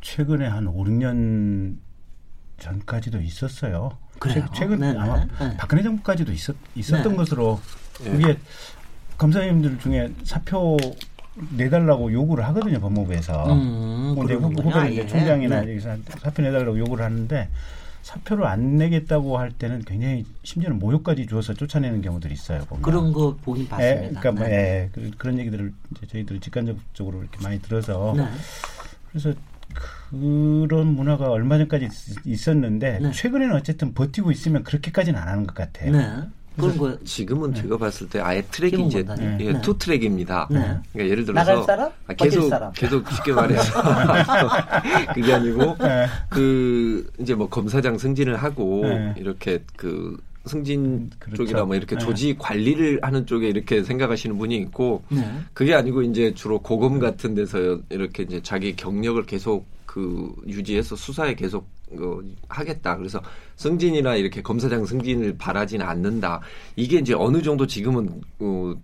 [0.00, 1.76] 최근에 한 5, 6년
[2.58, 3.90] 전까지도 있었어요.
[4.18, 4.46] 그래요?
[4.54, 4.98] 최, 근 네네.
[4.98, 5.56] 아마 네.
[5.58, 7.16] 박근혜 정부까지도 있었, 있었던 네.
[7.16, 7.60] 것으로
[8.06, 8.10] 예.
[8.10, 8.38] 그게
[9.18, 10.78] 검사님들 중에 사표
[11.50, 13.52] 내달라고 요구를 하거든요 법무부에서.
[13.52, 14.68] 음, 뭐 이제 후- 그러는구나.
[14.70, 15.06] 후배는 이제 예.
[15.06, 15.72] 총장이나 네.
[15.72, 17.50] 여기서 사표 내달라고 요구를 하는데
[18.10, 22.64] 사표를 안 내겠다고 할 때는 굉장히 심지어는 모욕까지 주어서 쫓아내는 경우들이 있어요.
[22.66, 22.82] 보면.
[22.82, 24.20] 그런 거 보긴 예, 봤습니다.
[24.20, 24.54] 그러니까 뭐, 네.
[24.54, 28.24] 예, 그- 그런 얘기들을 이제 저희들 직간접적으로 이렇게 많이 들어서 네.
[29.10, 29.34] 그래서
[30.10, 33.10] 그런 문화가 얼마 전까지 있- 있었는데 네.
[33.10, 35.90] 최근에는 어쨌든 버티고 있으면 그렇게까지는 안 하는 것 같아요.
[36.56, 36.62] 네.
[36.62, 37.62] 그런 거 지금은 네.
[37.62, 39.04] 제가 봤을 때 아예 트랙이 이제.
[39.20, 39.60] 예, 네.
[39.60, 40.48] two track입니다.
[40.50, 40.58] 네.
[40.92, 42.72] 그러니까 예를 들어서 사람, 아, 계속 사람.
[42.72, 43.72] 계속 쉽게 말해서
[45.14, 46.06] 그게 아니고 네.
[46.28, 49.14] 그 이제 뭐 검사장 승진을 하고 네.
[49.18, 50.16] 이렇게 그
[50.46, 51.42] 승진 그렇죠.
[51.42, 52.04] 쪽이나 뭐 이렇게 네.
[52.04, 55.28] 조직 관리를 하는 쪽에 이렇게 생각하시는 분이 있고 네.
[55.52, 61.34] 그게 아니고 이제 주로 고검 같은 데서 이렇게 이제 자기 경력을 계속 그 유지해서 수사에
[61.34, 62.98] 계속 어, 하겠다.
[62.98, 63.18] 그래서
[63.54, 66.42] 승진이나 이렇게 검사장 승진을 바라지는 않는다.
[66.76, 68.74] 이게 이제 어느 정도 지금은 어,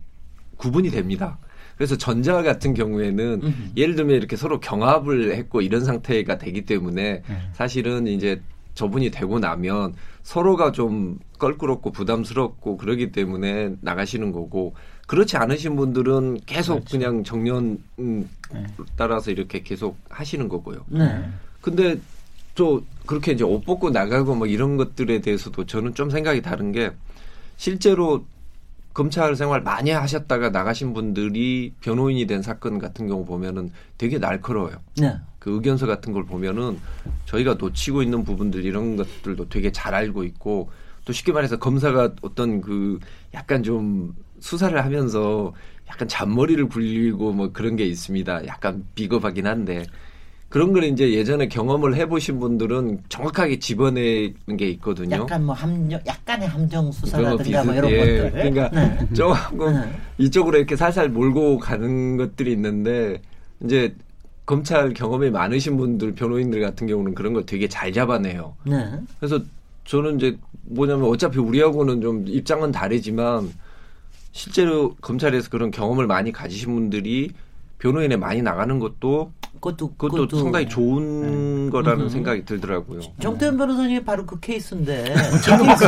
[0.57, 1.38] 구분이 됩니다.
[1.77, 3.72] 그래서 전자 같은 경우에는 음.
[3.77, 7.38] 예를 들면 이렇게 서로 경합을 했고 이런 상태가 되기 때문에 네.
[7.53, 8.40] 사실은 이제
[8.72, 14.75] 저분이 되고 나면 서로가 좀 껄끄럽고 부담스럽고 그러기 때문에 나가시는 거고
[15.12, 16.96] 그렇지 않으신 분들은 계속 그렇죠.
[16.96, 18.64] 그냥 정년 음, 네.
[18.96, 20.87] 따라서 이렇게 계속 하시는 거고요.
[20.88, 21.22] 네.
[21.61, 22.01] 근데
[22.55, 26.92] 또 그렇게 이제 옷 벗고 나가고 뭐 이런 것들에 대해서도 저는 좀 생각이 다른 게
[27.59, 28.25] 실제로
[28.94, 34.77] 검찰 생활 많이 하셨다가 나가신 분들이 변호인이 된 사건 같은 경우 보면은 되게 날카로워요.
[34.96, 35.14] 네.
[35.38, 36.79] 그 의견서 같은 걸 보면은
[37.27, 40.70] 저희가 놓치고 있는 부분들 이런 것들도 되게 잘 알고 있고
[41.05, 42.98] 또 쉽게 말해서 검사가 어떤 그
[43.35, 45.53] 약간 좀 수사를 하면서
[45.89, 48.47] 약간 잔머리를 굴리고 뭐 그런 게 있습니다.
[48.47, 49.85] 약간 비겁하긴 한데
[50.49, 55.17] 그런 걸 이제 예전에 경험을 해보신 분들은 정확하게 집어내는 게 있거든요.
[55.17, 58.33] 약간 뭐 함정, 약간의 함정 수사라든가 뭐 이런 예, 것들.
[58.33, 59.09] 그러니까 네.
[59.15, 60.01] 조금 네.
[60.19, 63.23] 이쪽으로 이렇게 살살 몰고 가는 것들이 있는데
[63.65, 63.95] 이제
[64.45, 68.55] 검찰 경험이 많으신 분들 변호인들 같은 경우는 그런 걸 되게 잘 잡아내요.
[68.67, 68.91] 네.
[69.21, 69.41] 그래서
[69.85, 73.51] 저는 이제 뭐냐면 어차피 우리하고는 좀 입장은 다르지만
[74.33, 77.31] 실제로 검찰에서 그런 경험을 많이 가지신 분들이
[77.79, 82.09] 변호인에 많이 나가는 것도 그것도 그것도 상당히 좋은 거라는 음.
[82.09, 83.01] 생각이 들더라고요.
[83.21, 85.14] 정태현 변호사님이 바로 그 케이스인데
[85.45, 85.85] 제 케이스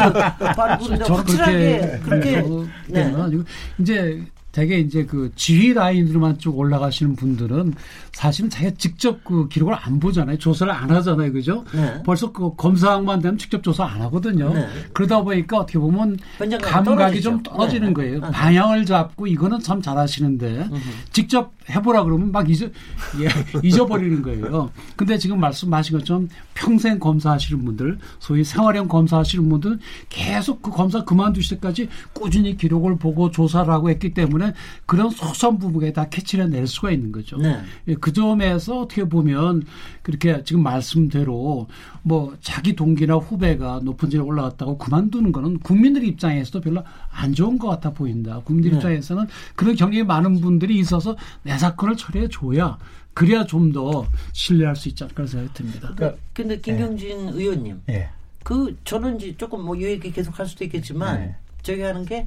[0.54, 2.66] 바로 그런데 확실하게 그렇게 네.
[2.88, 3.14] 네.
[3.14, 3.44] 아니고
[3.78, 4.24] 이제
[4.54, 7.74] 되게 이제 그 지휘 라인으로만 쭉 올라가시는 분들은
[8.12, 10.38] 사실은 자기가 직접 그 기록을 안 보잖아요.
[10.38, 11.32] 조사를 안 하잖아요.
[11.32, 11.64] 그죠?
[11.74, 12.00] 네.
[12.04, 14.54] 벌써 그 검사만 되면 직접 조사 안 하거든요.
[14.54, 14.68] 네.
[14.92, 17.30] 그러다 보니까 어떻게 보면 감각이 떨어지죠.
[17.30, 17.94] 좀 떨어지는 네.
[17.94, 18.20] 거예요.
[18.20, 18.30] 네.
[18.30, 20.68] 방향을 잡고 이거는 참 잘하시는데
[21.10, 23.28] 직접 해보라 그러면 막 잊어, 예,
[23.66, 24.70] 잊어버리는 거예요.
[24.96, 29.78] 근데 지금 말씀하신 것처럼 평생 검사하시는 분들, 소위 생활형 검사하시는 분들
[30.10, 34.43] 계속 그 검사 그만두실 때까지 꾸준히 기록을 보고 조사를 하고 했기 때문에
[34.86, 37.36] 그런 소소한 부분에 다 캐치를 낼 수가 있는 거죠.
[37.38, 37.60] 네.
[37.88, 39.64] 예, 그 점에서 어떻게 보면
[40.02, 41.66] 그렇게 지금 말씀대로
[42.02, 47.68] 뭐 자기 동기나 후배가 높은 지에 올라갔다고 그만두는 거는 국민들 입장에서도 별로 안 좋은 것
[47.68, 48.40] 같아 보인다.
[48.44, 48.76] 국민들 네.
[48.76, 52.78] 입장에서는 그런 경력이 많은 분들이 있어서 내 사건을 처리해 줘야
[53.14, 55.92] 그래야 좀 더 신뢰할 수 있지 않을까 생각이 듭니다.
[55.96, 58.08] 그러니까 근데 김경진 의원님 예.
[58.42, 61.34] 그 저는 이제 조금 뭐 이 얘기 계속 할 수도 있겠지만 네.
[61.62, 62.26] 저기 하는 게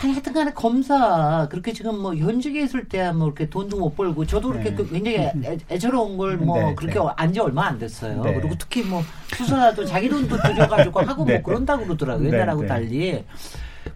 [0.00, 4.48] 하여튼 간에 검사 그렇게 지금 뭐 현직에 있을 때야 뭐 이렇게 돈도 못 벌고 저도
[4.48, 4.76] 그렇게 네.
[4.76, 7.06] 그 굉장히 애, 애처로운 걸뭐 네, 그렇게 네.
[7.16, 8.22] 안지 얼마 안 됐어요.
[8.22, 8.34] 네.
[8.34, 9.02] 그리고 특히 뭐
[9.36, 11.34] 수사도 자기 돈도 들여가지고 하고 네.
[11.34, 12.30] 뭐 그런다고 그러더라고요.
[12.30, 12.66] 네, 옛날하고 네.
[12.68, 13.24] 달리.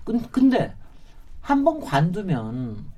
[0.04, 0.72] 근- 근데
[1.40, 2.92] 한 번 관두면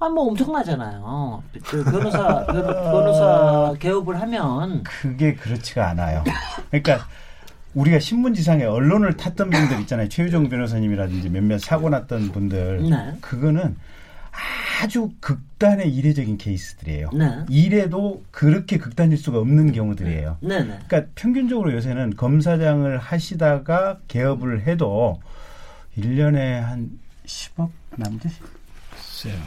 [0.00, 1.42] 아 뭐 엄청나잖아요.
[1.64, 6.22] 그 변호사 변- 변호사 개업을 하면 그게 그렇지가 않아요.
[6.70, 7.06] 그러니까
[7.74, 10.08] 우리가 신문지상에 언론을 탔던 분들 있잖아요.
[10.08, 12.88] 최유정 변호사님이라든지 몇몇 사고 났던 분들.
[12.88, 13.12] 네.
[13.20, 13.76] 그거는
[14.82, 17.10] 아주 극단의 이례적인 케이스들이에요.
[17.14, 17.44] 네.
[17.48, 20.38] 이래도 그렇게 극단일 수가 없는 경우들이에요.
[20.40, 20.78] 네 네.
[20.86, 25.20] 그러니까 평균적으로 요새는 검사장을 하시다가 개업을 해도
[25.96, 26.90] 1년에 한
[27.26, 28.32] 10억 남짓?
[28.90, 29.40] 글쎄요.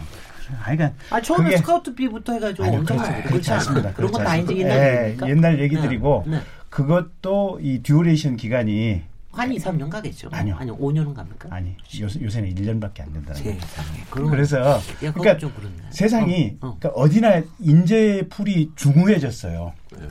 [0.64, 3.94] 아니, 그러니까 아 처음에 스카우트비부터 해가지고 아니요, 엄청 그렇지, 그렇지 않습니다.
[3.94, 4.76] 그런 건 그렇지 다 이제 않습니다.
[4.76, 5.30] 옛날 예.
[5.30, 6.42] 옛날 얘기들이고 네, 네.
[6.70, 10.30] 그것도 이 듀레이션 기간이 한 2, 3년 가겠죠.
[10.32, 10.56] 아니요.
[10.58, 11.50] 아니 5년은 갑니까?
[11.52, 14.30] 아니 요새, 요새는 1년밖에 안 된다는 거예요.
[14.32, 14.80] 그래서 야,
[15.14, 15.76] 그러니까 좀 그렇네.
[15.92, 16.78] 세상이 어, 어.
[16.80, 19.74] 그러니까 어디나 인재 풀이 중후해졌어요.
[20.00, 20.08] 네.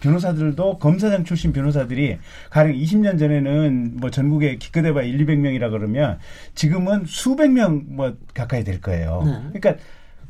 [0.00, 2.16] 변호사들도 검사장 출신 변호사들이
[2.48, 6.18] 가령 20년 전에는 뭐 전국에 기껏해봐 1, 200명이라 그러면
[6.54, 9.22] 지금은 수백 명 뭐 가까이 될 거예요.
[9.26, 9.58] 네.
[9.60, 9.84] 그러니까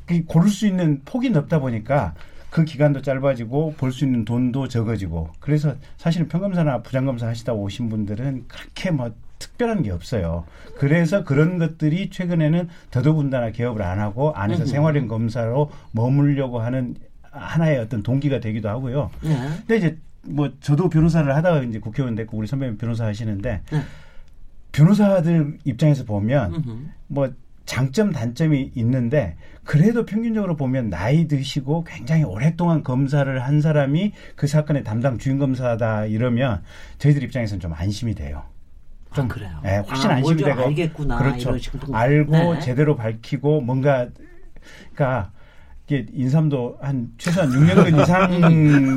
[0.07, 2.15] 그 고를 수 있는 폭이 넓다 보니까
[2.51, 8.91] 그 기간도 짧아지고 벌수 있는 돈도 적어지고 그래서 사실은 평검사나 부장검사 하시다 오신 분들은 그렇게
[8.91, 10.45] 뭐 특별한 게 없어요.
[10.79, 14.71] 그래서 그런 것들이 최근에는 더더군다나 개업을 안 하고 안에서 음흠.
[14.71, 19.11] 생활형 검사로 머물려고 하는 하나의 어떤 동기가 되기도 하고요.
[19.23, 19.49] 네.
[19.67, 23.83] 근데 이제 뭐 저도 변호사를 하다가 이제 국회의원 됐고 우리 선배님 변호사 하시는데 네.
[24.73, 26.79] 변호사들 입장에서 보면 음흠.
[27.07, 27.33] 뭐
[27.71, 34.83] 장점 단점이 있는데 그래도 평균적으로 보면 나이 드시고 굉장히 오랫동안 검사를 한 사람이 그 사건의
[34.83, 36.65] 담당 주임 검사다 이러면
[36.99, 38.43] 저희들 입장에서는 좀 안심이 돼요.
[39.15, 39.63] 좀 아, 그래요?
[39.65, 41.57] 예, 훨씬 아, 안심이 되고 알겠구나, 그렇죠.
[41.93, 42.59] 알고 네.
[42.59, 44.09] 제대로 밝히고 뭔가
[44.93, 45.31] 그러니까
[45.91, 48.33] 이게 인삼도 한 최소한 6년근 이상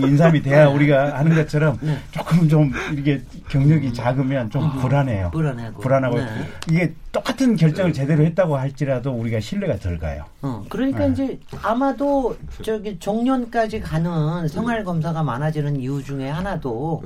[0.08, 1.98] 인삼이 돼야 우리가 하는 것처럼 네.
[2.12, 3.20] 조금 좀 이게
[3.50, 4.80] 경력이 작으면 좀 음.
[4.80, 5.32] 불안해요.
[5.32, 5.82] 불안하고.
[5.82, 6.28] 불안하고 네.
[6.70, 10.26] 이게 똑같은 결정을 제대로 했다고 할지라도 우리가 신뢰가 덜 가요.
[10.44, 11.14] 어, 그러니까 네.
[11.14, 17.02] 이제 아마도 저기 종년까지 가는 생활 검사가 많아지는 이유 중에 하나도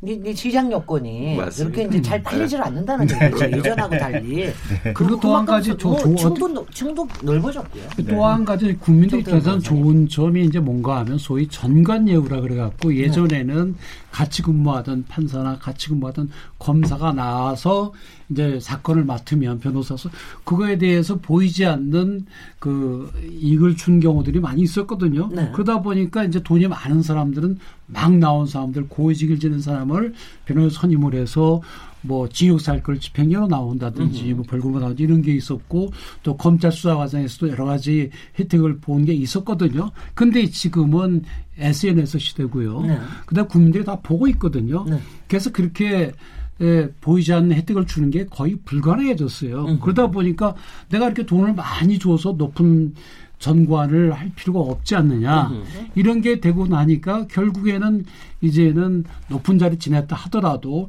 [0.00, 0.12] 네.
[0.12, 1.80] 네, 네 시장 여건이 맞습니다.
[1.80, 3.50] 이렇게 이제 잘 팔리질 않는다는 얘기죠.
[3.50, 4.52] 예전하고 달리.
[4.94, 7.82] 그리고 또 한 가지 조- 뭐 조- 층도 넓어졌고요.
[8.08, 12.40] 또 한 가지 국민들 좀 입장에서는 더 좋은 점이 이제 뭔가 하면 소위 전관 예우라
[12.42, 13.74] 그래갖고 예전에는
[14.10, 17.92] 같이 근무하던 판사나 같이 근무하던 검사가 나와서
[18.30, 20.10] 이제 사건을 맡으면 변호사서
[20.44, 22.26] 그거에 대해서 보이지 않는
[22.58, 23.10] 그
[23.40, 25.28] 이익을 준 경우들이 많이 있었거든요.
[25.32, 25.50] 네.
[25.52, 30.14] 그러다 보니까 이제 돈이 많은 사람들은 막 나온 사람들 고위직을 지는 사람을
[30.44, 31.60] 변호사 선임을 해서
[32.02, 37.48] 뭐 징역 살걸 집행유예로 나온다든지 뭐 벌금으로 나오든지 이런 게 있었고 또 검찰 수사 과정에서도
[37.50, 39.90] 여러 가지 혜택을 본 게 있었거든요.
[40.14, 41.22] 근데 지금은
[41.58, 42.80] SNS 시대고요.
[42.82, 42.98] 네.
[43.24, 44.84] 그다음 국민들이 다 보고 있거든요.
[44.88, 44.98] 네.
[45.28, 46.12] 그래서 그렇게 에,
[47.00, 49.64] 보이지 않는 혜택을 주는 게 거의 불가능해졌어요.
[49.66, 49.80] 음흠.
[49.80, 50.54] 그러다 보니까
[50.88, 52.94] 내가 이렇게 돈을 많이 줘서 높은
[53.38, 55.48] 전관을 할 필요가 없지 않느냐.
[55.48, 55.64] 음흠.
[55.94, 58.04] 이런 게 되고 나니까 결국에는
[58.40, 60.88] 이제는 높은 자리 지냈다 하더라도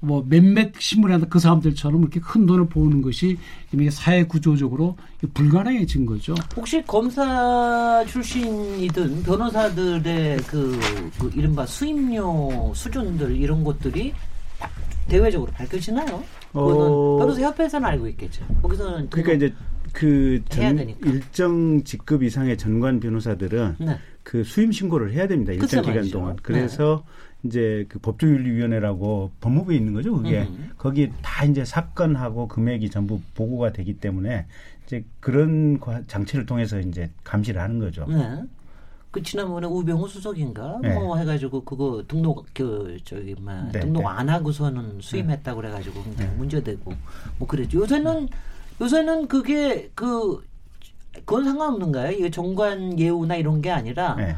[0.00, 3.36] 뭐 몇몇 신문에 한그 사람들처럼 이렇게 큰 돈을 모으는 것이
[3.72, 4.96] 이미 사회 구조적으로
[5.34, 6.34] 불가능해진 거죠.
[6.56, 10.78] 혹시 검사 출신이든 변호사들의 그,
[11.18, 14.14] 그 이른바 수임료 수준들 이런 것들이
[15.08, 16.22] 대외적으로 밝혀지나요?
[16.52, 17.16] 그거는 어.
[17.18, 18.44] 변호사 협회에서는 알고 있겠죠.
[18.62, 19.54] 거기서는 그러니까 이제
[19.92, 20.78] 그 전.
[21.04, 23.98] 일정 직급 이상의 전관 변호사들은 네.
[24.22, 25.52] 그 수임 신고를 해야 됩니다.
[25.52, 26.18] 일정 기간 말이죠.
[26.18, 26.36] 동안.
[26.42, 27.04] 그래서
[27.44, 30.14] 이제 그 법조윤리위원회라고 법무부에 있는 거죠.
[30.16, 30.70] 그게 음.
[30.76, 34.46] 거기 다 이제 사건하고 금액이 전부 보고가 되기 때문에
[34.86, 38.04] 이제 그런 과- 장치를 통해서 이제 감시를 하는 거죠.
[38.08, 38.42] 네.
[39.10, 40.94] 그 지난번에 우병우 수석인가 네.
[40.94, 44.06] 뭐 해가지고 그거 등록 그 저기 뭐 네, 등록 네.
[44.06, 46.92] 안 하고서는 수임했다 고 그래가지고 굉장히 문제되고
[47.38, 47.80] 뭐 그랬죠.
[47.80, 48.28] 요새는
[48.80, 50.44] 요새는 그게 그
[51.12, 52.12] 그건 상관없는가요?
[52.12, 54.36] 이게 정관 예우나 이런 게 아니라 네.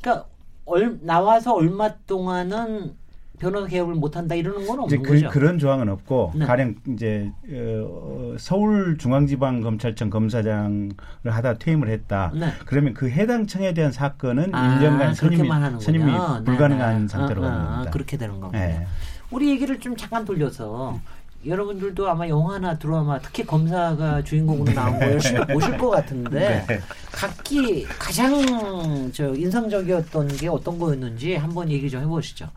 [0.00, 0.28] 그러니까
[0.64, 2.96] 얼, 나와서 얼마 동안은
[3.38, 5.28] 변호사 개업을 못한다 이러는 건 없는 그, 거죠.
[5.30, 6.44] 그런 조항은 없고 네.
[6.44, 10.90] 가령 이제 어, 서울중앙지방검찰청 검사장을
[11.24, 12.30] 하다 퇴임을 했다.
[12.34, 12.52] 네.
[12.66, 15.48] 그러면 그 해당 청에 대한 사건은 아, 1년간 선임이.
[15.80, 17.08] 선임이 네, 불가능한 네.
[17.08, 17.90] 상태로 아, 가는 아, 겁니다.
[17.90, 18.58] 그렇게 되는 거군요.
[18.58, 18.86] 네.
[19.30, 21.00] 우리 얘기를 좀 잠깐 돌려서
[21.44, 26.80] 여러분들도 아마 영화나 드라마 특히 검사가 주인공으로 나온 거 열심히 보실 것 같은데 네.
[27.10, 32.48] 각기 가장 저 인상적이었던 게 어떤 거였는지 한번 얘기 좀 해보시죠.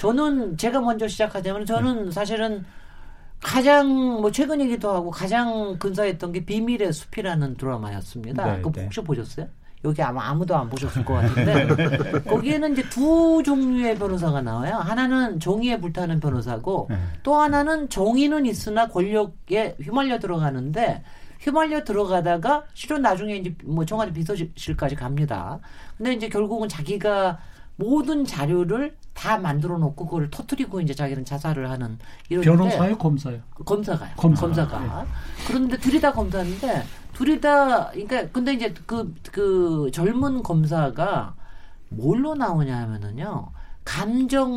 [0.00, 2.64] 저는 제가 먼저 시작하자면 저는 사실은
[3.38, 8.46] 가장 뭐 최근이기도 하고 가장 근사했던 게 비밀의 숲이라는 드라마였습니다.
[8.46, 8.84] 네, 그거 네.
[8.84, 9.46] 혹시 보셨어요?
[9.84, 11.66] 여기 아마 아무도 안 보셨을 것 같은데
[12.24, 14.76] 거기에는 이제 두 종류의 변호사가 나와요.
[14.76, 16.96] 하나는 정의에 불타는 변호사고 네.
[17.22, 21.02] 또 하나는 정의는 있으나 권력에 휘말려 들어가는데
[21.40, 25.58] 휘말려 들어가다가 실은 나중에 이제 뭐 청와대 비서실까지 갑니다.
[25.98, 27.38] 근데 이제 결국은 자기가
[27.80, 33.40] 모든 자료를 다 만들어 놓고 그걸 터트리고 이제 자기는 자살을 하는 이런 변호사요, 검사요.
[33.64, 34.10] 검사가요.
[34.16, 34.42] 검사.
[34.42, 35.06] 검사가.
[35.48, 41.34] 그런데 둘이 다 검사인데 둘이 다 그러니까 근데 이제 그그 젊은 검사가
[41.88, 43.48] 뭘로 나오냐 하면은요.
[43.84, 44.50] 감정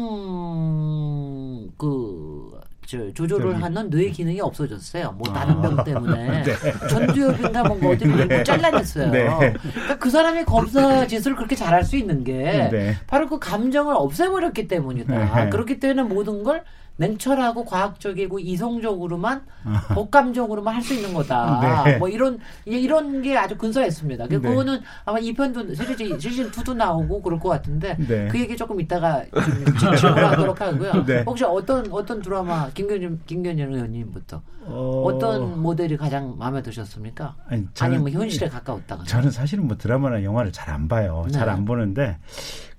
[1.77, 3.61] 그 저, 조절을 저기.
[3.63, 5.13] 하는 뇌 기능이 없어졌어요.
[5.17, 5.33] 뭐 아.
[5.33, 6.43] 다른 병 때문에
[6.89, 8.43] 전두엽인가 뭔가 어디 가 네.
[8.43, 9.11] 잘라냈어요.
[9.11, 9.25] 네.
[9.27, 12.95] 그러니까 그 사람이 검사 짓을 그렇게 잘할 수 있는 게 네.
[13.07, 15.43] 바로 그 감정을 없애버렸기 때문이다.
[15.45, 15.49] 네.
[15.49, 16.63] 그렇기 때문에 모든 걸
[16.97, 19.41] 냉철하고 과학적이고 이성적으로만
[19.95, 21.83] 복감적으로만 할 수 있는 거다.
[21.85, 21.97] 네.
[21.97, 24.27] 뭐 이런 이- 이런 게 아주 근사했습니다.
[24.27, 24.49] 그 네.
[24.49, 28.27] 그거는 아마 2편도 시리즈 시즌 2도 나오고 그럴 것 같은데 네.
[28.27, 29.23] 그 얘기 조금 이따가
[29.79, 31.03] 좀 질문하도록 하고요.
[31.07, 31.23] 네.
[31.25, 35.17] 혹시 어떤 어떤 드라마 김견준 김견준 의원님부터 어, 어...
[35.19, 37.35] 떤 모델이 가장 마음에 드셨습니까?
[37.47, 39.07] 아니, 아니 면 현실에 가까웠다거나.
[39.07, 41.23] 저는 사실은 뭐 드라마나 영화를 잘 안 봐요.
[41.27, 41.31] 네.
[41.33, 42.17] 잘안 보는데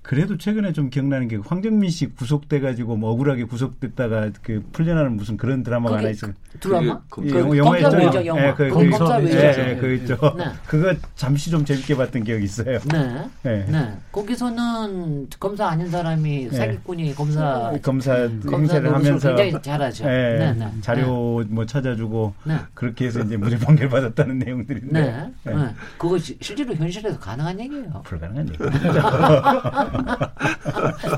[0.05, 5.39] 그래도 최근에 좀 기억나는 게 황정민 씨 구속돼 가지고 뭐 억울하게 구속됐다가 그 풀려나는 무슨
[5.39, 6.33] 그런 드라마가 그게 하나 있어요.
[6.61, 7.01] 드라마?
[7.09, 8.07] 그게 그그 영화 검사 있잖아요.
[8.07, 8.47] 외정 영화.
[8.49, 9.27] 예, 그- 검- 그- 검사 예.
[9.29, 10.17] 예, 예, 그 있죠.
[10.37, 10.45] 네.
[10.67, 12.79] 그거 잠시 좀 재밌게 봤던 기억이 있어요.
[12.93, 13.25] 네.
[13.45, 13.65] 네.
[13.67, 13.97] 네.
[14.13, 16.57] 거기서는 검사 아닌 사람이 네.
[16.57, 20.05] 사기꾼이 검사 검사 검사 행세를 노릇을 하면서 굉장히 잘하죠.
[20.05, 20.71] 예, 네, 네.
[20.83, 22.59] 자료 뭐 찾아주고 네.
[22.75, 25.31] 그렇게 해서 이제 무죄 판결 받았다는 내용들인데 네.
[25.45, 25.55] 네.
[25.55, 25.69] 네.
[25.97, 28.03] 그거 시- 실제로 현실에서 가능한 얘기예요.
[28.05, 28.59] 불가능한 얘기.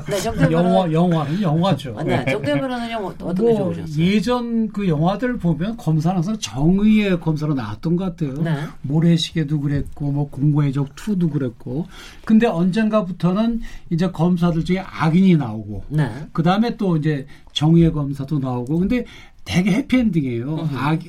[0.09, 1.95] 네, 정태 영화 영화는 영화죠.
[1.97, 4.05] 아, 네, 정태 변호사는요 뭐 어떻게 뭐 좋으셨어요?
[4.05, 8.41] 예전 그 영화들 보면 검사는 항상 정의의 검사로 나왔던 것 같아요.
[8.41, 8.55] 네.
[8.81, 11.87] 모래시계도 그랬고 뭐 공고의 적 2도 그랬고.
[12.25, 16.09] 근데 언젠가부터는 이제 검사들 중에 악인이 나오고 네.
[16.31, 19.05] 그 다음에 또 이제 정의의 검사도 나오고 근데
[19.45, 20.69] 되게 해피엔딩이에요.
[20.75, 20.99] 악,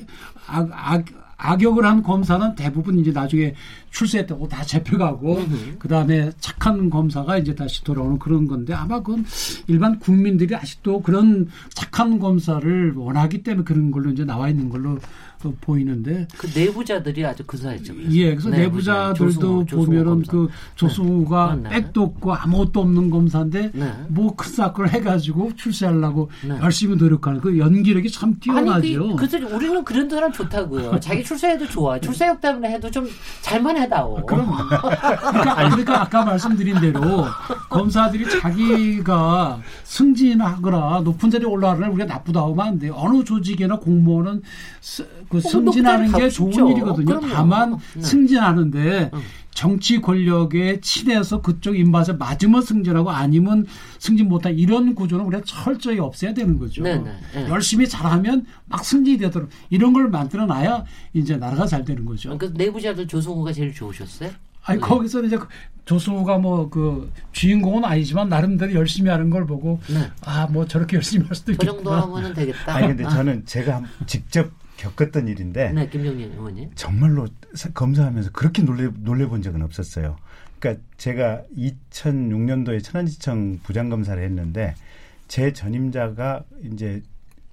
[0.47, 1.05] 악, 악,
[1.37, 3.53] 악역을 한 검사는 대부분 이제 나중에
[3.91, 5.39] 출세했다고 다 잡혀가고
[5.79, 9.25] 그 다음에 착한 검사가 이제 다시 돌아오는 그런 건데 아마 그건
[9.67, 14.99] 일반 국민들이 아직도 그런 착한 검사를 원하기 때문에 그런 걸로 이제 나와 있는 걸로
[15.45, 17.93] 어, 보이는데 그 내부자들이 아주 근사했죠.
[17.95, 18.11] 그래서.
[18.11, 20.31] 예, 그래서 네, 내부자들도 조승우, 조승우 보면은 검사.
[20.31, 21.69] 그 조승우가 네.
[21.69, 23.93] 백도 없고 아무것도 없는 검사인데 네.
[24.09, 26.57] 뭐큰 사건을 해가지고 출세하려고 네.
[26.61, 28.71] 열심히 노력하는 그 연기력이 참 뛰어나죠.
[28.71, 30.99] 아니, 그, 그래서 우리는 그런 사람 좋다고요.
[30.99, 31.97] 자기 출세해도 좋아.
[32.01, 33.07] 출세역 때문에 해도 좀
[33.41, 34.25] 잘만 해다오.
[34.25, 37.25] 그럼 그러니까, 그러니까 아까 말씀드린 대로
[37.69, 42.93] 검사들이 자기가 승진하거나 높은 자리에 올라가는 우리가 나쁘다 하면 안 돼요.
[42.97, 44.41] 어느 조직이나 공무원은
[44.81, 46.51] 스- 그 어, 승진하는 게 좋은.
[46.69, 47.05] 일이거든요.
[47.05, 47.27] 그럼요.
[47.33, 48.01] 다만 네.
[48.01, 49.11] 승진하는데
[49.63, 53.65] 정치 권력에 친해서 그쪽 입맛에 맞으면 승진하고 아니면
[53.97, 56.81] 승진 못한 이런 구조는 우리가 철저히 없애야 되는 거죠.
[56.81, 57.49] 네, 네, 네.
[57.49, 62.37] 열심히 잘하면 막 승진이 되도록 이런 걸 만들어 놔야 이제 나라가 잘 되는 거죠.
[62.37, 64.29] 그 내부자들 조승우가 제일 좋으셨어요?
[64.63, 65.45] 아니 거기서 이제 그
[65.83, 70.09] 조승우가 뭐 그 주인공은 아니지만 나름대로 열심히 하는 걸 보고 네.
[70.23, 71.99] 아뭐 저렇게 열심히 할 수도 저 있겠구나.
[71.99, 72.75] 정도 하면은 되겠다.
[72.75, 76.71] 아니 근데 아, 저는 제가 한- 직접 겪었던 일인데 네, 김정민 의원님.
[76.75, 80.15] 정말로 사- 검사하면서 그렇게 놀래 놀래 본 적은 없었어요.
[80.59, 84.75] 그러니까 제가 2006년도에 천안지청 부장검사를 했는데
[85.27, 87.01] 제 전임자가 이제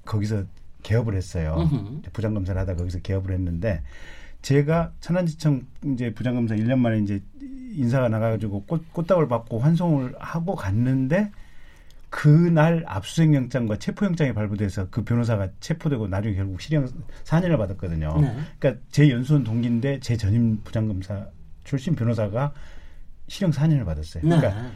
[0.04, 0.44] 거기서
[0.82, 1.68] 개업을 했어요.
[2.12, 3.82] 부장검사를 하다 거기서 개업을 했는데
[4.42, 7.20] 제가 천안지청 이제 부장검사 1년 만에 이제
[7.74, 11.32] 인사가 나가가지고 꽃, 꽃다발 받고 환송을 하고 갔는데
[12.08, 16.86] 그날 압수수색 영장과 체포영장이 발부돼서 그 변호사가 체포되고 나중에 결국 실형
[17.24, 18.18] 4년을 받았거든요.
[18.20, 18.36] 네.
[18.58, 21.26] 그러니까 제 연수원 동기인데 제 전임 부장검사
[21.64, 22.52] 출신 변호사가
[23.28, 24.22] 실형 4년을 받았어요.
[24.24, 24.36] 네.
[24.36, 24.70] 그러니까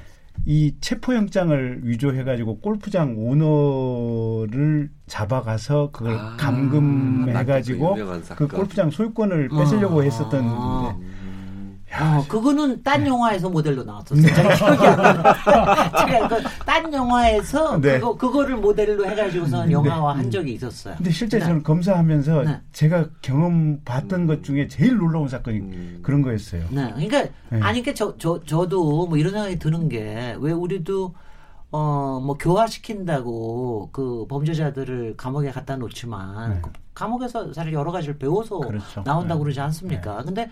[0.47, 8.49] 이 체포영장을 위조해가지고 골프장 오너를 잡아가서 그걸 아, 감금해가지고 그 유명한 그.
[8.49, 10.05] 골프장 소유권을 뺏으려고 아.
[10.05, 11.07] 했었던 건데
[11.99, 14.23] 어, 그거는 딴 영화에서 모델로 나왔었어요.
[14.23, 14.33] 네.
[14.35, 14.97] 제가 기억이 안.
[16.07, 17.99] 제가 그딴 영화에서 네.
[17.99, 20.95] 그거 그거를 모델로 해가지고서 영화화 한 적이 있었어요.
[20.97, 21.45] 근데 실제 네.
[21.47, 22.61] 저는 검사하면서 네.
[22.73, 25.99] 제가 경험 봤던 것 중에 제일 놀라운 사건이 음.
[26.03, 26.65] 그런 거였어요.
[26.71, 27.61] 네, 그러니까 네.
[27.61, 31.15] 아니 그러니까 저, 저 저도 뭐 이런 생각이 드는 게 왜 우리도
[31.73, 36.59] 어 뭐 교화시킨다고 그 범죄자들을 감옥에 갖다 놓지만 네.
[36.63, 39.03] 그 감옥에서 사실 여러 가지를 배워서 그렇죠.
[39.05, 39.45] 나온다고 네.
[39.45, 40.23] 그러지 않습니까?
[40.25, 40.51] 근데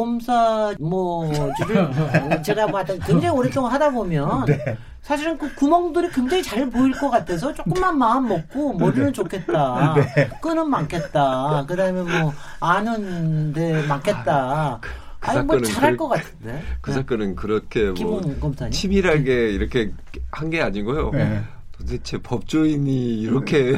[0.00, 1.50] 검사 뭐를
[2.44, 4.76] 제가 뭐 하여튼 굉장히 오랫동안 하다 보면 네.
[5.02, 9.94] 사실은 그 구멍들이 굉장히 잘 보일 것 같아서 조금만 마음 먹고 머리는 좋겠다.
[10.14, 10.28] 네.
[10.40, 11.64] 끈은 많겠다.
[11.66, 14.78] 그다음에 뭐 아는데 많겠다.
[15.18, 16.62] 그 아니 뭐 사건은 잘할 그- 것 같은데.
[16.80, 18.70] 그 사건은 그렇게 뭐 검사님.
[18.70, 19.92] 치밀하게 이렇게
[20.30, 21.10] 한 게 아니고요.
[21.10, 21.42] 네.
[21.72, 23.74] 도대체 법조인이 이렇게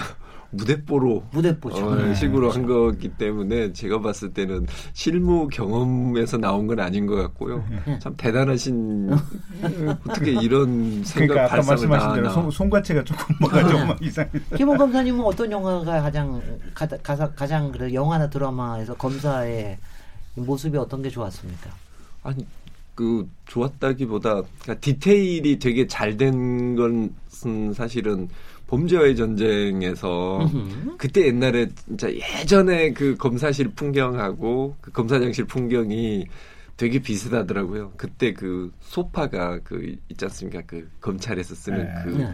[0.53, 1.86] 무대뽀로 무대뽀죠.
[1.86, 2.14] 어, 네.
[2.14, 7.64] 식으로 한 거기 때문에 제가 봤을 때는 실무 경험에서 나온 건 아닌 것 같고요.
[7.86, 7.98] 네.
[7.98, 9.11] 참 대단하신
[10.07, 14.30] 어떻게 이런 생각 그러니까 아까 발상을 말씀하신 대로 다 손, 손과체가 조금 뭐가 좀막 이상해.
[14.57, 16.40] 김웅 검사님은 어떤 영화가 가장
[16.74, 19.78] 가, 가장, 가장 그래 영화나 드라마에서 검사의
[20.34, 21.70] 모습이 어떤 게 좋았습니까?
[22.22, 22.46] 아니
[22.94, 28.28] 그 좋았다기보다 그러니까 디테일이 되게 잘 된 것은 사실은
[28.73, 30.51] 범죄와의 전쟁에서.
[30.97, 36.27] 그때 옛날에 진짜 예전에 그 검사실 풍경하고 그 검사장실 풍경이
[36.79, 37.93] 되게 비슷하더라고요.
[37.99, 40.62] 그때 그 소파가 그 있지 않습니까?
[40.66, 41.93] 그 검찰에서 쓰는 네.
[42.03, 42.33] 그 네.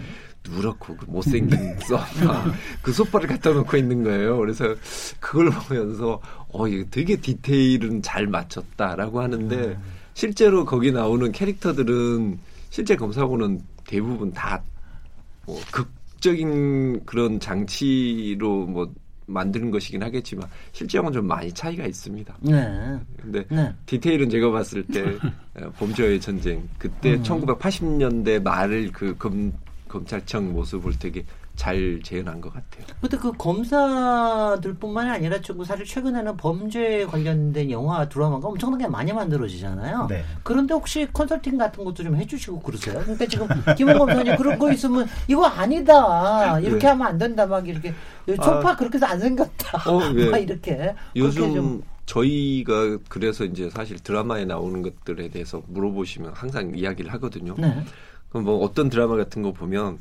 [0.48, 2.44] 누렇고 그 못생긴 소파
[2.82, 4.38] 그 소파를 갖다 놓고 있는 거예요.
[4.38, 4.76] 그래서
[5.18, 6.20] 그걸 보면서
[6.52, 9.76] 어 이거 되게 디테일은 잘 맞췄다라고 하는데
[10.14, 12.38] 실제로 거기 나오는 캐릭터들은
[12.70, 18.92] 실제 검사하고는 대부분 다뭐 극 적인 그런 장치로 뭐
[19.28, 22.34] 만드는 것이긴 하겠지만 실제하고는 좀 많이 차이가 있습니다.
[22.40, 22.98] 네.
[23.20, 23.74] 근데 네.
[23.86, 25.02] 디테일은 제가 봤을 때
[25.54, 27.22] 어, 범죄의 전쟁 그때 음.
[27.22, 29.52] 1980년대 말을 그 검,
[29.86, 31.24] 검찰청 모습을 되게
[31.58, 32.86] 잘 재현한 것 같아요.
[33.00, 40.06] 근데 그 검사들뿐만 아니라 지금 사실 최근에는 범죄 관련된 영화 드라마가 엄청나게 많이 만들어지잖아요.
[40.08, 40.24] 네.
[40.44, 43.00] 그런데 혹시 컨설팅 같은 것도 좀 해주시고 그러세요?
[43.00, 46.86] 그러니까 지금 김원 검사님 그런 거 있으면 이거 아니다 이렇게 네.
[46.86, 47.92] 하면 안 된다 막 이렇게
[48.36, 50.30] 소파 그렇게 해서 안 생겼다 어, 예.
[50.30, 57.12] 막 이렇게 요즘 좀 저희가 그래서 이제 사실 드라마에 나오는 것들에 대해서 물어보시면 항상 이야기를
[57.14, 57.56] 하거든요.
[57.58, 57.82] 네.
[58.28, 59.98] 그럼 뭐 어떤 드라마 같은 거 보면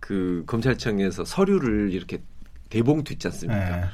[0.00, 2.20] 그 검찰청에서 서류를 이렇게
[2.70, 3.76] 대봉투 있지 않습니까?
[3.80, 3.84] 네.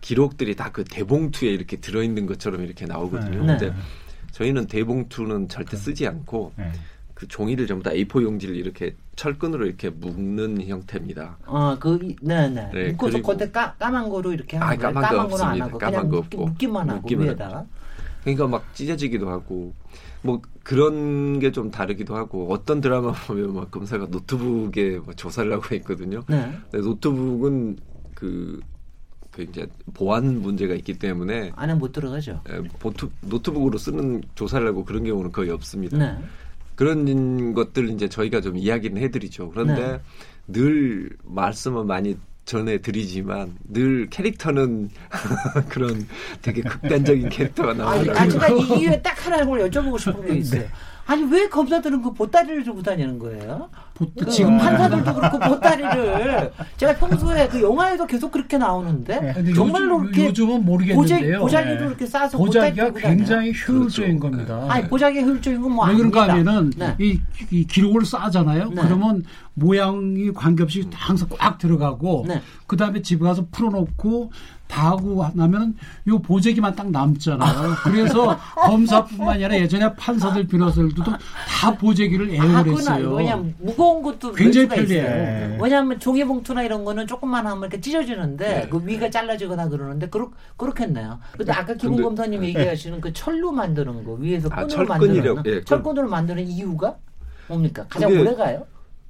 [0.00, 3.44] 기록들이 다 그 대봉투에 이렇게 들어있는 것처럼 이렇게 나오거든요.
[3.44, 3.56] 네.
[3.58, 3.74] 근데
[4.32, 6.70] 저희는 대봉투는 절대 쓰지 않고 네.
[7.14, 11.38] 그 종이를 전부 다 A4 용지를 이렇게 철끈으로 이렇게 묶는 형태입니다.
[11.46, 12.70] 어, 그, 이- 네네.
[12.74, 14.94] 네, 묶어서 그리고- 겉에 까, 까만 거로 이렇게 하는 아, 거예요.
[14.94, 15.64] 까만 거 거는 안 없습니다.
[15.64, 16.46] 하고 까만 그냥 거 묶기, 없고.
[16.48, 17.66] 묶기만 하고 묶기만 위에다가.
[18.22, 19.72] 그러니까 막 찢어지기도 하고
[20.26, 25.74] 뭐 그런 게 좀 다르기도 하고 어떤 드라마 보면 막 검사가 노트북에 뭐 조사를 하고
[25.76, 26.20] 있거든요.
[26.28, 26.52] 네.
[26.72, 27.78] 노트북은
[28.14, 28.60] 그,
[29.30, 32.42] 그 이제 보안 문제가 있기 때문에 안에 못 들어가죠.
[32.48, 35.96] 에, 보트, 노트북으로 쓰는 조사를 하고 그런 경우는 거의 없습니다.
[35.96, 36.18] 네.
[36.74, 39.50] 그런 것들 이제 저희가 좀 이야기는 해드리죠.
[39.50, 40.00] 그런데 네.
[40.48, 42.16] 늘 말씀은 많이
[42.46, 44.88] 전해드리지만 늘 캐릭터는
[45.68, 46.06] 그런
[46.40, 48.12] 되게 극단적인 캐릭터가 아니, 나와요.
[48.16, 50.64] 아, 제가 이 이유에 딱 하나를 여쭤보고 싶은 게 있어요.
[51.06, 53.68] 아니, 왜 검사들은 그 보따리를 들고 다니는 거예요?
[53.94, 60.00] 보- 그 지금 판사들도 그렇고 보따리를 제가 평소에 그 영화에도 계속 그렇게 나오는데 근데 정말로
[60.00, 61.40] 요즘, 그렇게 요즘은 모르겠는데요.
[61.40, 61.86] 보자기도 네.
[61.86, 62.90] 이렇게 싸서 보자기가?
[62.92, 64.36] 굉장히 효율적인 그렇죠.
[64.36, 64.66] 겁니다.
[64.68, 66.28] 아니 보자기 효율적인 건뭐왜 그런가.
[66.28, 66.94] 하면은 네.
[67.00, 67.18] 이,
[67.50, 68.70] 이 기록을 싸잖아요.
[68.70, 68.82] 네.
[68.82, 69.22] 그러면
[69.54, 72.42] 모양이 관계없이 항상 꽉 들어가고 네.
[72.66, 74.30] 그 다음에 집에 가서 풀어놓고
[74.68, 75.74] 다 하고 나면은
[76.08, 77.74] 요 보재기만 딱 남잖아요.
[77.84, 82.66] 그래서 검사뿐만이 아니라 예전에 판사들 변호사들도 다 보재기를 애용을.
[82.72, 83.14] 했어요.
[83.14, 84.76] 왜냐면 무거운 것도 굉장히 있어요.
[84.86, 85.58] 편리해요.
[85.62, 91.20] 왜냐하면 종이봉투나 이런 거는 조금만 하면 이렇게 찢어지는데 그 위가 잘라지거나 그러는데 그렇 그렇겠네요.
[91.36, 95.58] 근데 아까 근데- 검사님 얘기하시는 그 철로 만드는 거 위에서 아, 끈으로 철끈이라고, 만드는 예,
[95.60, 96.96] 그- 철끈으로 만드는 이유가
[97.48, 97.86] 뭡니까?
[97.88, 98.66] 가장 그게- 오래 가요?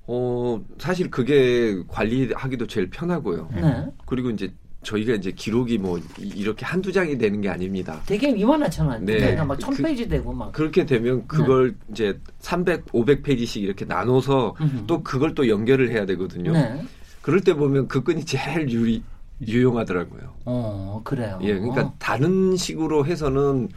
[0.09, 3.49] 어, 사실 그게 관리하기도 제일 편하고요.
[3.55, 3.87] 네.
[4.05, 4.53] 그리고 이제
[4.87, 6.03] 저희가 이제 기록이 뭐 이-
[6.37, 8.01] 이렇게 한두 장이 되는 게 아닙니다.
[8.07, 9.01] 되게 이만하잖아요.
[9.05, 9.19] 네.
[9.19, 10.53] 그러니까 막 그- 1000페이지 되고 막.
[10.53, 14.85] 그렇게 되면 그걸 이제 300, 500페이지씩 이렇게 나눠서 음흠.
[14.87, 16.53] 또 그걸 또 연결을 해야 되거든요.
[16.53, 16.83] 네.
[17.21, 19.03] 그럴 때 보면 그 끈이 제일 유리,
[19.47, 20.33] 유용하더라고요.
[20.45, 21.41] 어, 그래요.
[21.43, 21.95] 예, 그러니까 어.
[21.99, 23.69] 다른 식으로 해서는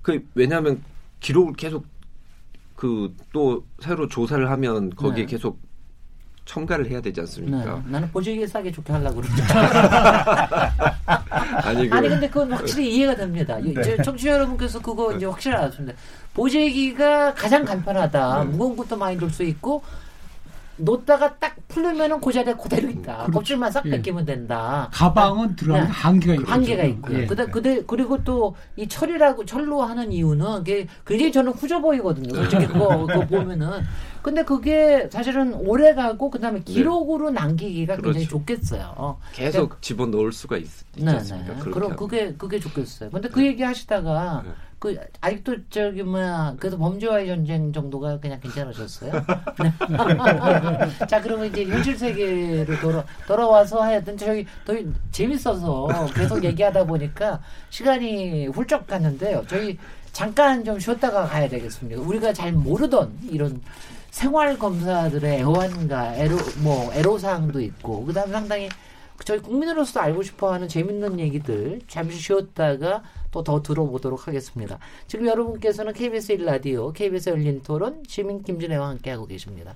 [0.00, 0.82] 그 왜냐하면
[1.20, 1.84] 기록을 계속
[2.74, 5.30] 그 또 새로 조사를 하면 거기에 네.
[5.32, 5.58] 계속
[6.44, 7.20] 첨가를 해야 되지 네.
[7.22, 7.82] 않습니까?
[7.86, 9.42] 나는 보조기에 싸게 좋게 하려고 그러죠.
[11.64, 13.58] 아니, 그, 아니 근데 그건 확실히 이해가 됩니다.
[13.60, 15.96] 이- 저 청취자 여러분께서 그거 이제 확실히 알았습니다.
[16.34, 18.44] 보재기가 가장 간편하다.
[18.44, 19.82] 무거운 것도 많이 들 수 있고
[20.76, 23.16] 놓다가 딱 풀리면은 그 자리에 그대로 있다.
[23.18, 23.32] 그렇죠.
[23.32, 23.90] 껍질만 싹 예.
[23.90, 24.88] 벗기면 된다.
[24.92, 25.92] 가방은 들어가는 네.
[25.92, 27.26] 한계가 있고 한계가 있고요.
[27.28, 32.34] 그다, 그대, 그리고 또 이 철이라고 철로 하는 이유는 그게 굉장히 저는 후져 보이거든요.
[32.34, 33.82] 솔직히 그거, 그거 보면은.
[34.24, 38.26] 근데 그게 사실은 오래 가고 그다음에 기록으로 남기기가 굉장히 네.
[38.26, 38.38] 그렇죠.
[38.38, 39.18] 좋겠어요.
[39.34, 41.52] 계속 집어 넣을 수가 있, 있지 네, 않습니까?
[41.52, 41.70] 네.
[41.70, 41.94] 그럼.
[41.94, 43.10] 그게 그게 좋겠어요.
[43.10, 44.50] 근데 그 얘기 하시다가 네.
[44.78, 49.12] 그 아직도 저기 뭐야 그래도 범죄와의 전쟁 정도가 그냥 괜찮으셨어요?
[49.62, 49.72] 네.
[51.06, 54.72] 자 그러면 이제 현실 세계로 돌아 돌아와서 하여튼 저희 더
[55.12, 59.44] 재밌어서 계속 얘기하다 보니까 시간이 훌쩍 갔는데요.
[59.48, 59.78] 저희
[60.14, 62.00] 잠깐 좀 쉬었다가 가야 되겠습니다.
[62.00, 63.60] 우리가 잘 모르던 이런
[64.14, 68.68] 생활 검사들의 애환과 애로 뭐 애로사항도 있고 그다음에 상당히
[69.24, 73.02] 저희 국민으로서 알고 싶어하는 재밌는 얘기들 잠시 쉬었다가
[73.32, 74.78] 또 더 들어보도록 하겠습니다.
[75.08, 79.74] 지금 여러분께서는 KBS 1라디오, KBS 열린 토론, 시민 김진애와 함께하고 계십니다.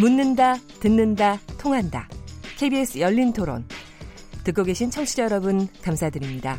[0.00, 2.08] 묻는다, 듣는다, 통한다.
[2.58, 3.66] KBS 열린 토론.
[4.44, 6.58] 듣고 계신 청취자 여러분, 감사드립니다.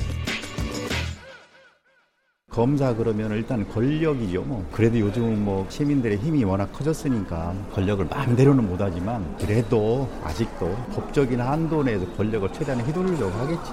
[2.51, 4.41] 검사 그러면 일단 권력이죠.
[4.41, 4.65] 뭐.
[4.73, 12.05] 그래도 요즘 뭐 시민들의 힘이 워낙 커졌으니까 권력을 마음대로는 못하지만 그래도 아직도 법적인 한도 내에서
[12.17, 13.71] 권력을 최대한 휘두르려고 하겠지.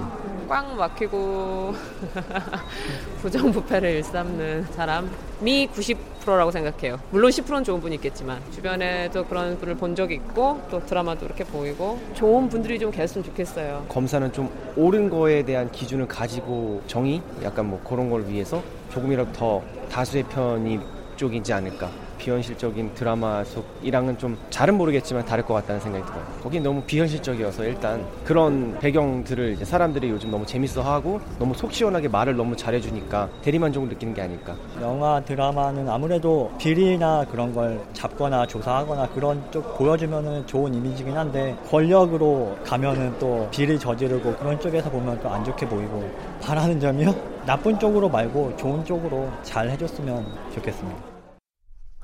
[0.48, 1.74] 꽉 막히고
[3.20, 5.96] 부정부패를 일삼는 사람이 90%
[6.36, 6.98] 라고 생각해요.
[7.10, 11.98] 물론 10%는 좋은 분이 있겠지만 주변에도 그런 분을 본 적이 있고 또 드라마도 이렇게 보이고
[12.14, 13.86] 좋은 분들이 좀 계셨으면 좋겠어요.
[13.88, 19.62] 검사는 좀 옳은 거에 대한 기준을 가지고 정의 약간 뭐 그런 걸 위해서 조금이라도 더
[19.90, 20.80] 다수의 편이
[21.16, 26.22] 쪽이지 않을까 비현실적인 드라마 속이랑은 좀 잘은 모르겠지만 다를 것 같다는 생각이 들어요.
[26.42, 32.54] 거긴 너무 비현실적이어서 일단 그런 배경들을 사람들이 요즘 너무 재밌어하고 너무 속 시원하게 말을 너무
[32.56, 34.54] 잘해주니까 대리만족을 느끼는 게 아닐까.
[34.82, 42.56] 영화 드라마는 아무래도 비리나 그런 걸 잡거나 조사하거나 그런 쪽 보여주면은 좋은 이미지긴 한데 권력으로
[42.64, 46.10] 가면은 또 비리 저지르고 그런 쪽에서 보면 또 안 좋게 보이고
[46.40, 47.14] 바라는 점이요?
[47.44, 51.17] 나쁜 쪽으로 말고 좋은 쪽으로 잘 해줬으면 좋겠습니다.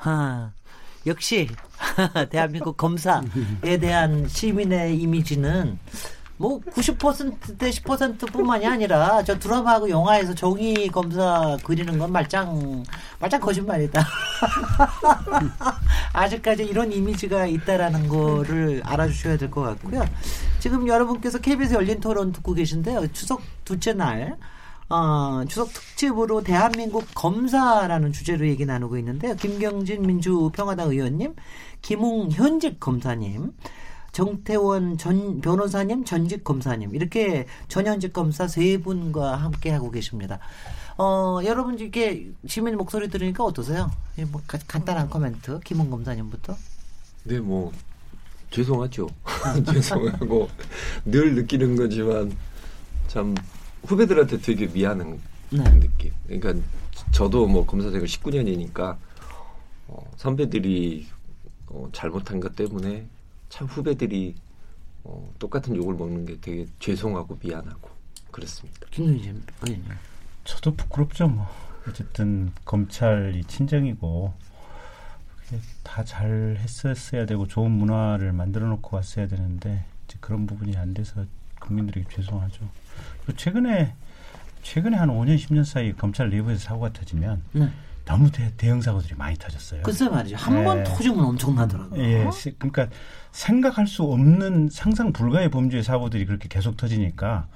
[0.05, 0.51] 하,
[1.07, 1.49] 역시
[2.31, 5.79] 대한민국 검사에 대한 시민의 이미지는
[6.37, 12.83] 뭐 90%대 10%뿐만이 아니라 저 드라마하고 영화에서 정의 검사 그리는 건 말짱
[13.21, 14.05] 말짱 거짓말이다.
[16.13, 20.05] 아직까지 이런 이미지가 있다라는 거를 알아주셔야 될 것 같고요.
[20.59, 23.07] 지금 여러분께서 KBS 열린 토론 듣고 계신데요.
[23.13, 24.37] 추석 둘째 날
[24.89, 29.35] 어, 추석 특집으로 대한민국 검사라는 주제로 얘기 나누고 있는데요.
[29.37, 31.35] 김경진 민주평화당 의원님,
[31.83, 33.53] 김웅 현직 검사님,
[34.13, 40.39] 정태원 전 변호사님, 전직 검사님 이렇게 전현직 검사 세 분과 함께 하고 계십니다.
[40.97, 43.91] 어, 여러분 이게 시민 목소리 들으니까 어떠세요?
[44.19, 46.57] 예, 뭐 가, 간단한 코멘트 김웅 검사님부터.
[47.25, 47.73] 네, 뭐
[48.51, 49.09] 죄송하죠.
[49.73, 50.49] 죄송하고
[51.05, 52.37] 늘 느끼는 거지만
[53.09, 53.35] 참
[53.87, 55.21] 후배들한테 되게 미안한
[55.51, 55.63] 네.
[55.81, 56.13] 느낌.
[56.27, 56.55] 그러니까
[57.13, 58.97] 저도 뭐 검사생활 19년이니까
[59.89, 61.07] 어, 선배들이
[61.67, 63.07] 어, 잘못한 것 때문에
[63.49, 64.35] 참 후배들이
[65.05, 67.91] 어, 똑같은 욕을 먹는 게 되게 죄송하고 미안하고
[68.31, 68.81] 그렇습니다.
[68.97, 69.45] 의원님.
[70.45, 71.29] 저도 부끄럽죠.
[71.29, 71.47] 뭐
[71.89, 74.33] 어쨌든 검찰이 친정이고
[75.83, 81.25] 다 잘 했었어야 되고 좋은 문화를 만들어 놓고 왔어야 되는데 이제 그런 부분이 안 돼서
[81.61, 82.69] 국민들에게 죄송하죠.
[83.33, 83.95] 최근에
[84.63, 87.69] 최근에 한 5년 10년 사이 검찰 내부에서 사고가 터지면 네.
[88.07, 89.83] 너무 대, 대형 사고들이 많이 터졌어요.
[89.83, 90.37] 글쎄 말이죠.
[90.37, 90.85] 한번 네.
[90.85, 92.03] 터지면 엄청나더라고요.
[92.03, 92.89] 예, 시- 그러니까
[93.33, 97.47] 생각할 수 없는 상상 불가의 범죄의 사고들이 그렇게 계속 터지니까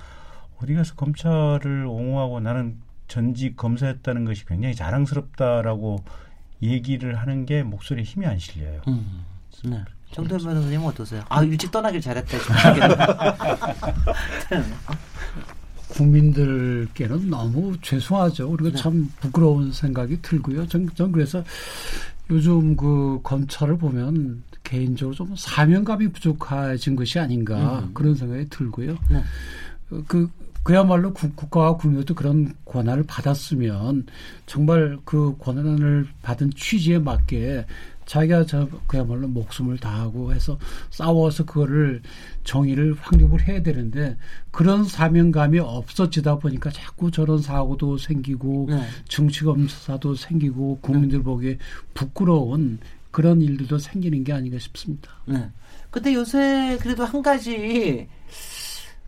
[0.62, 2.76] 어디 가서 검찰을 옹호하고 나는
[3.08, 6.02] 전직 검사였다는 것이 굉장히 자랑스럽다라고
[6.62, 8.80] 얘기를 하는 게 목소리에 힘이 안 실려요.
[8.88, 9.24] 음,
[9.64, 9.82] 네.
[10.12, 11.22] 정태현 변호사님 어떠세요?
[11.28, 12.38] 아 일찍 떠나길 잘했다.
[15.88, 18.50] 국민들께는 너무 죄송하죠.
[18.50, 18.76] 그리고 네.
[18.76, 20.66] 참 부끄러운 생각이 들고요.
[20.66, 21.42] 전, 전 그래서
[22.30, 27.90] 요즘 그 검찰을 보면 개인적으로 좀 사명감이 부족해진 것이 아닌가 음.
[27.94, 28.96] 그런 생각이 들고요.
[29.10, 29.22] 네.
[29.90, 30.28] 어, 그
[30.62, 34.04] 그야말로 국, 국가와 국민도 그런 권한을 받았으면
[34.44, 37.64] 정말 그 권한을 받은 취지에 맞게
[38.08, 40.58] 자기가 저 그야말로 목숨을 다하고 해서
[40.90, 42.00] 싸워서 그거를
[42.42, 44.16] 정의를 확립을 해야 되는데
[44.50, 48.82] 그런 사명감이 없어지다 보니까 자꾸 저런 사고도 생기고 네.
[49.08, 51.58] 정치검사도 생기고 국민들 보기에
[51.92, 52.78] 부끄러운
[53.10, 55.10] 그런 일들도 생기는 게 아닌가 싶습니다.
[55.26, 55.50] 네.
[55.90, 58.08] 근데 요새 그래도 한 가지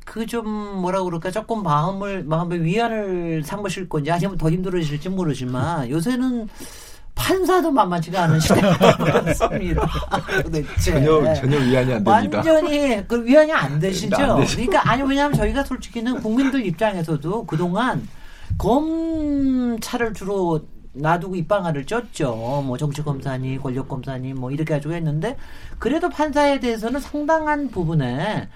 [0.05, 0.47] 그좀
[0.83, 6.49] 뭐라 그럴까 조금 마음을 마음의 위안을 삼으실 건지 아니면 더 힘들어지실지 모르지만 요새는
[7.21, 9.87] 판사도 만만치가 않은 시대가 됐습니다.
[10.43, 10.93] 도대체.
[10.93, 12.11] 전혀 전혀 위안이 안 됩니다.
[12.39, 14.17] 완전히 그 위안이 안 되시죠.
[14.17, 14.45] 안.
[14.47, 18.09] 그러니까 아니 왜냐하면 저희가 솔직히는 국민들 입장에서도 그동안
[18.59, 20.61] 검찰을 주로
[20.93, 22.65] 놔두고 입방아를 쪘죠.
[22.65, 25.37] 뭐 정치 검사니 권력 검사니 뭐 이렇게 가지고 했는데
[25.79, 28.49] 그래도 판사에 대해서는 상당한 부분에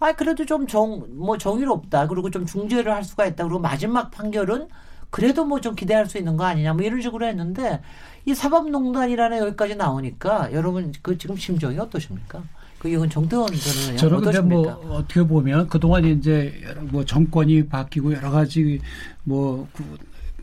[0.00, 4.68] 아 그래도 좀 정 뭐 정의롭다 그리고 좀 중재를 할 수가 있다 그리고 마지막 판결은
[5.10, 7.82] 그래도 뭐 좀 기대할 수 있는 거 아니냐 뭐 이런 식으로 했는데
[8.24, 12.42] 이 사법농단이라는 여기까지 나오니까 여러분 그 지금 심정이 어떠십니까?
[12.78, 14.62] 그 이건 정태원 저는 저는 근데 뭐?
[14.90, 16.52] 어떻게 보면 그동안 이제
[16.90, 18.80] 뭐 정권이 바뀌고 여러 가지
[19.24, 19.84] 뭐 그,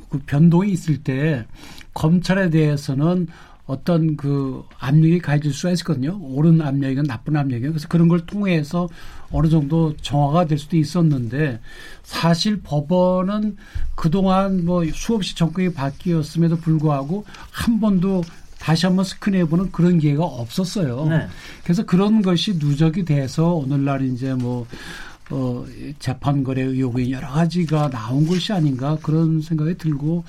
[0.09, 1.45] 그 변동이 있을 때
[1.93, 3.27] 검찰에 대해서는
[3.65, 6.17] 어떤 그 압력이 가해질 수가 있었거든요.
[6.21, 7.73] 옳은 압력이건 나쁜 압력이건.
[7.73, 8.89] 그래서 그런 걸 통해서
[9.31, 11.59] 어느 정도 정화가 될 수도 있었는데
[12.03, 13.57] 사실 법원은
[13.95, 18.23] 그동안 뭐 수없이 정권이 바뀌었음에도 불구하고 한 번도
[18.59, 21.05] 다시 한번 스크린해보는 그런 기회가 없었어요.
[21.05, 21.27] 네.
[21.63, 24.67] 그래서 그런 것이 누적이 돼서 오늘날 이제 뭐,
[25.31, 25.65] 어,
[25.99, 30.25] 재판 거래 의혹이 여러 가지가 나온 것이 아닌가 그런 생각이 들고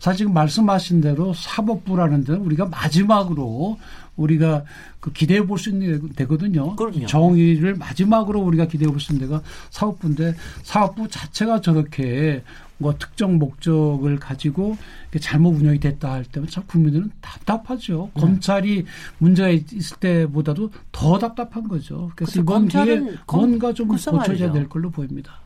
[0.00, 3.78] 사실 지금 말씀하신 대로 사법부라는 데는 우리가 마지막으로
[4.18, 4.64] 우리가
[5.00, 6.76] 그 기대해 볼 수 있는 데거든요.
[6.76, 7.06] 그럼요.
[7.06, 12.42] 정의를 마지막으로 우리가 기대해 볼 수 있는 데가 사법부인데 사법부 자체가 저렇게
[12.80, 14.76] 뭐 특정 목적을 가지고
[15.20, 18.10] 잘못 운영이 됐다 할 때면 참 국민들은 답답하죠.
[18.14, 18.20] 네.
[18.20, 18.84] 검찰이
[19.18, 22.10] 문제가 있- 있을 때보다도 더 답답한 거죠.
[22.14, 22.40] 그래서 그렇죠.
[22.40, 24.52] 이번 검찰은 검- 뭔가 좀 고쳐져야.
[24.52, 25.40] 될 걸로 보입니다.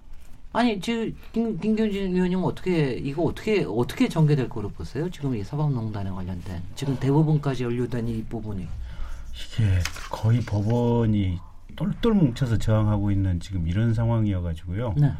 [0.53, 5.09] 아니 지금 김, 김경진 의원님 어떻게 이거 어떻게 어떻게 전개될 거로 보세요?
[5.11, 9.79] 지금 이 사법농단에 관련된 지금 대법원까지 연루된 이 부분이 이게
[10.11, 11.39] 거의 법원이
[11.75, 14.95] 똘똘 뭉쳐서 저항하고 있는 지금 이런 상황이어가지고요.
[14.99, 15.13] 네.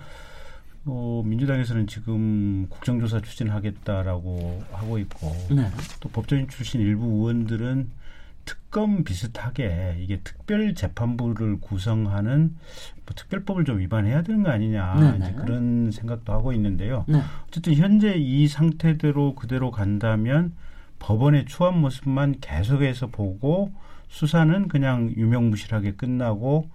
[0.85, 5.71] 뭐 민주당에서는 지금 국정조사 추진하겠다라고 하고 있고 네.
[6.01, 7.91] 또 법조인 출신 일부 의원들은
[8.45, 12.57] 특검 비슷하게 이게 특별 재판부를 구성하는
[12.97, 15.35] 뭐 특별법을 좀 위반해야 되는 거 아니냐 네, 이제 네.
[15.37, 17.05] 그런 생각도 하고 있는데요.
[17.09, 17.21] 네.
[17.49, 20.53] 어쨌든 현재 이 상태대로 그대로 간다면
[20.99, 23.73] 법원의 추한 모습만 계속해서 보고
[24.09, 26.69] 수사는 그냥 유명무실하게 끝나고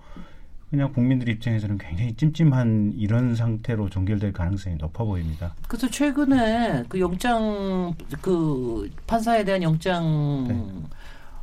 [0.70, 5.56] 그냥 국민들 입장에서는 굉장히 찜찜한 이런 상태로 종결될 가능성이 높아 보입니다.
[5.68, 10.77] 그래서 최근에 그 영장 그 판사에 대한 영장 네.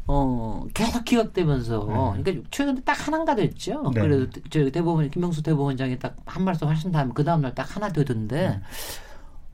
[0.06, 3.90] 어 계속 기각되면서 그러니까 최근에 딱 하나가 됐죠.
[3.94, 4.00] 네.
[4.02, 7.88] 그래도 저 대법원 김명수 대법원장이 딱 한 말씀 하신 다음에 그 다음 날 딱 하나
[7.90, 8.48] 되던데.
[8.50, 8.60] 네.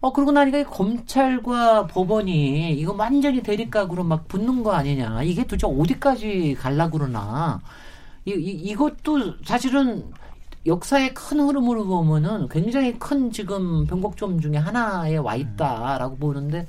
[0.00, 5.22] 어 그러고 나니까 이 검찰과 법원이 이거 완전히 대립각으로 막 붙는 거 아니냐.
[5.22, 7.60] 이게 도대체 어디까지 갈라 그러나.
[8.24, 10.04] 이, 이 이것도 사실은
[10.66, 16.66] 역사의 큰 흐름으로 보면은 굉장히 큰 지금 변곡점 중에 하나에 와 있다라고 보는데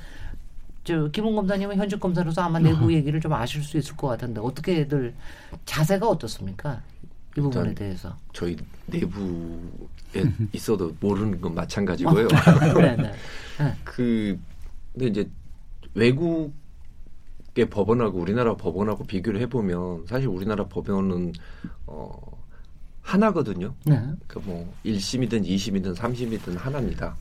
[0.83, 5.13] 저 김웅 검사님은 현직 검사로서 아마 내부 얘기를 좀 아실 수 있을 것 같은데 어떻게들
[5.65, 6.81] 자세가 어떻습니까?
[7.37, 8.17] 이 부분에 대해서.
[8.33, 8.57] 저희
[8.87, 9.21] 내부에
[10.51, 12.27] 있어도 모르는 건 마찬가지고요.
[12.27, 12.97] 네, 네.
[13.59, 13.73] 네.
[13.83, 14.37] 그
[14.93, 15.29] 근데 이제
[15.93, 16.51] 외국의
[17.69, 21.33] 법원하고 우리나라 법원하고 비교를 해보면 사실 우리나라 법원은
[21.85, 22.11] 어
[23.01, 23.75] 하나거든요.
[23.85, 23.95] 네.
[24.27, 27.15] 그러니까 뭐 1심이든 2심이든 3심이든 하나입니다.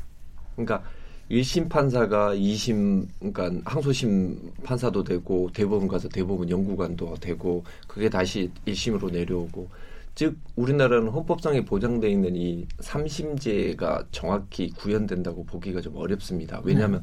[0.56, 0.82] 그러니까
[1.30, 9.12] 1심 판사가 2심 그러니까 항소심 판사도 되고 대법원 가서 대법원 연구관도 되고 그게 다시 1심으로
[9.12, 9.68] 내려오고
[10.16, 16.60] 즉 우리나라는 헌법상에 보장돼 있는 이 3심제가 정확히 구현된다고 보기가 좀 어렵습니다.
[16.64, 17.02] 왜냐하면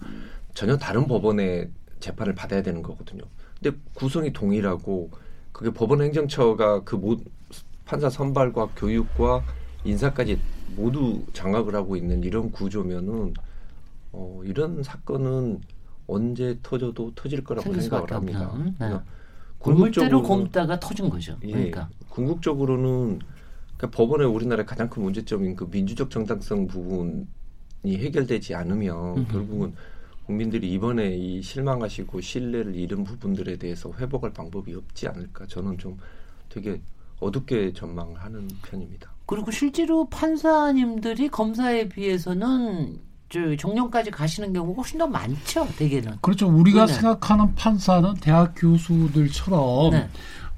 [0.53, 1.69] 전혀 다른 법원의
[2.01, 3.23] 재판을 받아야 되는 거거든요.
[3.59, 5.09] 근데 구성이 동일하고
[5.53, 7.17] 그게 법원 행정처가 그 모,
[7.85, 9.43] 판사 선발과 교육과
[9.85, 10.37] 인사까지
[10.75, 13.33] 모두 장악을 하고 있는 이런 구조면은
[14.11, 15.61] 어, 이런 사건은
[16.07, 18.49] 언제 터져도 터질 거라고 생각을 합니다.
[18.49, 18.65] 없는.
[18.65, 18.73] 네.
[18.77, 19.03] 그러니까
[19.59, 21.37] 궁극적으로는- 곰다가 터진 거죠.
[21.43, 21.89] 예, 그러니까.
[22.09, 23.19] 궁극적으로는
[23.77, 27.25] 그러니까 법원의 우리나라의 가장 큰 문제점인 그 민주적 정당성 부분이
[27.85, 29.31] 해결되지 않으면 음흠.
[29.31, 29.73] 결국은
[30.25, 35.97] 국민들이 이번에 이 실망하시고 신뢰를 잃은 부분들에 대해서 회복할 방법이 없지 않을까 저는 좀
[36.49, 36.81] 되게
[37.19, 39.11] 어둡게 전망하는 편입니다.
[39.25, 42.99] 그리고 실제로 판사님들이 검사에 비해서는
[43.29, 45.67] 저 정년까지 가시는 경우가 훨씬 더 많죠.
[45.77, 46.17] 대개는.
[46.21, 46.47] 그렇죠.
[46.47, 46.93] 우리가 네.
[46.93, 50.09] 생각하는 판사는 대학 교수들처럼 네.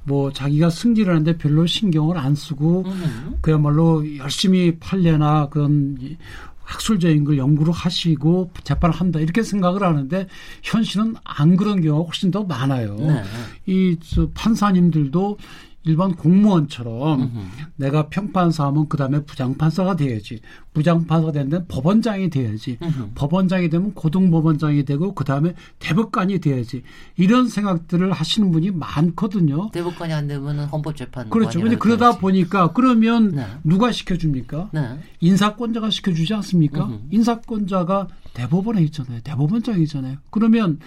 [0.03, 3.37] 뭐 자기가 승진하는데 별로 신경을 안 쓰고 음.
[3.41, 6.17] 그야말로 열심히 판례나 그런 이
[6.63, 10.27] 학술적인 걸 연구를 하시고 재판을 한다 이렇게 생각을 하는데
[10.61, 12.95] 현실은 안 그런 경우가 훨씬 더 많아요.
[12.95, 13.23] 네.
[13.65, 15.37] 이저 판사님들도
[15.83, 17.39] 일반 공무원처럼 음흠.
[17.77, 20.41] 내가 평판사 하면 그 다음에 부장판사가 돼야지.
[20.73, 22.77] 부장판사가 되는데 법원장이 돼야지.
[22.81, 23.11] 음흠.
[23.15, 26.83] 법원장이 되면 고등법원장이 되고 그 다음에 대법관이 돼야지.
[27.15, 29.69] 이런 생각들을 하시는 분이 많거든요.
[29.71, 31.29] 대법관이 안 되면은 헌법재판.
[31.29, 31.61] 그렇죠.
[31.61, 33.47] 근데 그러다 보니까 그러면 네.
[33.63, 34.69] 누가 시켜 줍니까?
[34.73, 34.99] 네.
[35.21, 36.85] 인사권자가 시켜 주지 않습니까?
[36.85, 36.99] 음흠.
[37.11, 39.21] 인사권자가 대법원에 있잖아요.
[39.21, 40.17] 대법원장이 있잖아요.
[40.29, 40.79] 그러면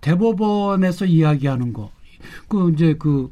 [0.00, 1.90] 대법원에서 이야기하는 거,
[2.48, 3.30] 그 이제 그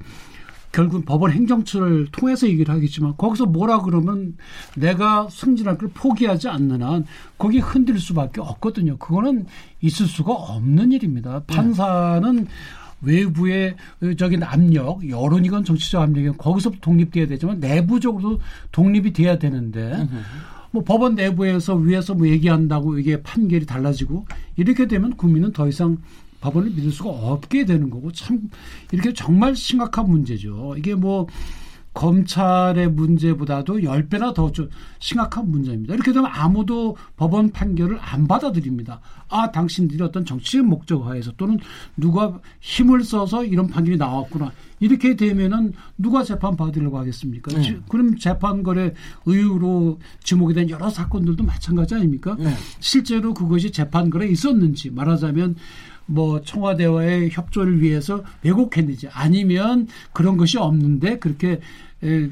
[0.73, 4.37] 결국 법원 행정처를 통해서 얘기를 하겠지만 거기서 뭐라 그러면
[4.75, 7.05] 내가 승진할 걸 포기하지 않는 한
[7.39, 8.97] 거기 흔들 수밖에 없거든요.
[8.97, 9.47] 그거는
[9.83, 11.43] 있을 수가 없는 일입니다.
[11.47, 12.47] 판사는
[13.03, 13.75] 외부의
[14.17, 20.09] 적인 압력, 여론이건 정치적 압력이건 거기서 독립돼야 되지만 내부적으로도 독립이 돼야 되는데
[20.71, 24.25] 뭐 법원 내부에서 위에서 뭐 얘기한다고 이게 판결이 달라지고
[24.57, 25.99] 이렇게 되면 국민은 더 이상
[26.43, 28.51] 법원을 믿을 수가 없게 되는 거고 참
[28.91, 30.75] 이렇게 정말 심각한 문제죠.
[30.77, 31.27] 이게 뭐
[31.95, 35.93] 검찰의 문제보다도 10배나 더좀 심각한 문제입니다.
[35.95, 39.01] 이렇게 되면 아무도 법원 판결을 안 받아들입니다.
[39.29, 41.59] 아, 당신들이 어떤 정치적 목적 하에서 또는
[41.97, 44.53] 누가 힘을 써서 이런 판결이 나왔구나.
[44.81, 47.55] 이렇게 되면은 누가 재판 받으려고 하겠습니까?
[47.55, 47.63] 네.
[47.63, 48.95] 지- 그럼 재판거래
[49.27, 52.37] 의유로 지목이 된 여러 사건들도 마찬가지 아닙니까?
[52.39, 52.55] 네.
[52.81, 55.57] 실제로 그것이 재판거래 있었는지 말하자면
[56.07, 61.61] 뭐 청와대와의 협조를 위해서 왜곡했는지 아니면 그런 것이 없는데 그렇게
[62.03, 62.31] 에,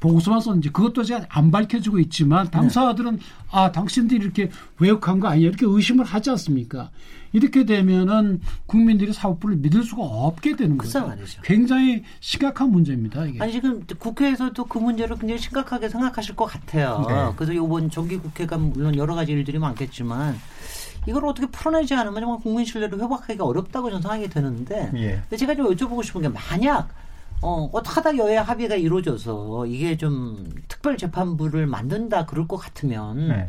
[0.00, 5.64] 보고서만 썼는지 그것도 아직 안 밝혀지고 있지만 당사자들은 아 당신들이 이렇게 왜곡한 거 아니야 이렇게
[5.66, 6.90] 의심을 하지 않습니까?
[7.32, 11.08] 이렇게 되면은 국민들이 사법부를 믿을 수가 없게 되는 글쎄 거죠.
[11.08, 11.42] 말이죠.
[11.42, 13.26] 굉장히 심각한 문제입니다.
[13.26, 13.42] 이게.
[13.42, 17.04] 아니 지금 국회에서도 그 문제를 굉장히 심각하게 생각하실 것 같아요.
[17.08, 17.32] 네.
[17.34, 20.36] 그래서 이번 정기 국회가 물론 여러 가지 일들이 많겠지만
[21.06, 24.90] 이걸 어떻게 풀어내지 않으면 정말 국민 신뢰를 회복하기가 어렵다고 저는 생각이 드는데
[25.30, 25.36] 예.
[25.36, 26.88] 제가 좀 여쭤보고 싶은 게 만약
[27.42, 33.48] 어, 어떻게 하다 여야 합의가 이루어져서 이게 좀 특별 재판부를 만든다 그럴 것 같으면 네.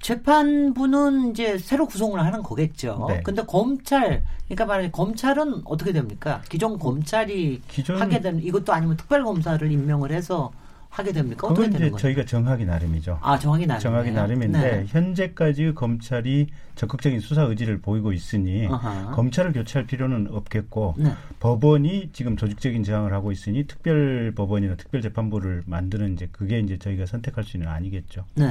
[0.00, 3.06] 재판부는 이제 새로 구성을 하는 거겠죠.
[3.08, 3.22] 네.
[3.22, 6.42] 근데 검찰, 그러니까 말하자면 검찰은 어떻게 됩니까?
[6.48, 10.52] 기존 검찰이 기존- 하게 되는 이것도 아니면 특별 검사를 임명을 해서
[10.96, 11.46] 하게 됩니까?
[11.46, 11.96] 어떻게 그건 되는?
[11.98, 13.18] 저희가 정하기 나름이죠.
[13.20, 13.80] 아 정하기 나름.
[13.82, 19.10] 정하기 나름인데 현재까지 검찰이 적극적인 수사 의지를 보이고 있으니 아하.
[19.10, 21.12] 검찰을 교체할 필요는 없겠고 네.
[21.40, 27.04] 법원이 지금 조직적인 저항을 하고 있으니 특별 법원이나 특별 재판부를 만드는 이제 그게 이제 저희가
[27.04, 28.24] 선택할 수 있는 아니겠죠.
[28.34, 28.46] 네.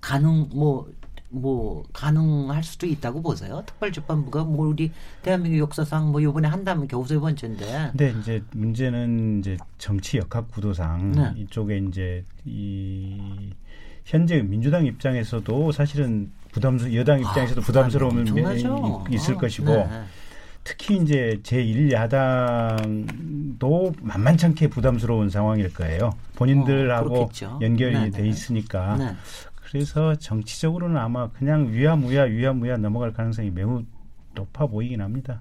[0.00, 0.90] 가능 뭐.
[1.32, 3.62] 뭐 가능할 수도 있다고 보세요.
[3.66, 7.90] 특별재판부가 뭐 우리 대한민국 역사상 뭐 이번에 한다면 겨우 세 번째인데.
[7.90, 11.32] 근데 이제 문제는 이제 정치 역학 구도상 네.
[11.36, 13.50] 이쪽에 이제 이
[14.04, 19.06] 현재 민주당 입장에서도 사실은 부담스 여당 입장에서도 부담스러움이 엄청나죠.
[19.10, 19.88] 있을 어, 것이고 네.
[20.64, 26.12] 특히 이제 제1야당도 만만찮게 부담스러운 상황일 거예요.
[26.36, 27.28] 본인들하고 어.
[27.60, 28.28] 연결이 네, 돼 네.
[28.28, 28.96] 있으니까.
[28.96, 29.16] 네.
[29.72, 33.82] 그래서 정치적으로는 아마 그냥 위야무야 위야무야 넘어갈 가능성이 매우
[34.34, 35.40] 높아 보이긴 합니다.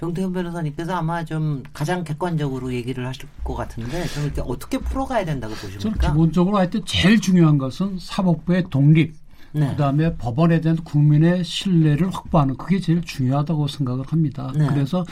[0.00, 5.54] 정태훈 변호사님께서 아마 좀 가장 객관적으로 얘기를 하실 것 같은데 좀 이렇게 어떻게 풀어가야 된다고
[5.54, 6.08] 보십니까?
[6.08, 9.14] 기본적으로 하여튼 제일 중요한 것은 사법부의 독립,
[9.52, 9.68] 네.
[9.68, 14.52] 그다음에 법원에 대한 국민의 신뢰를 확보하는 그게 제일 중요하다고 생각을 합니다.
[14.56, 14.66] 네.
[14.66, 15.04] 그래서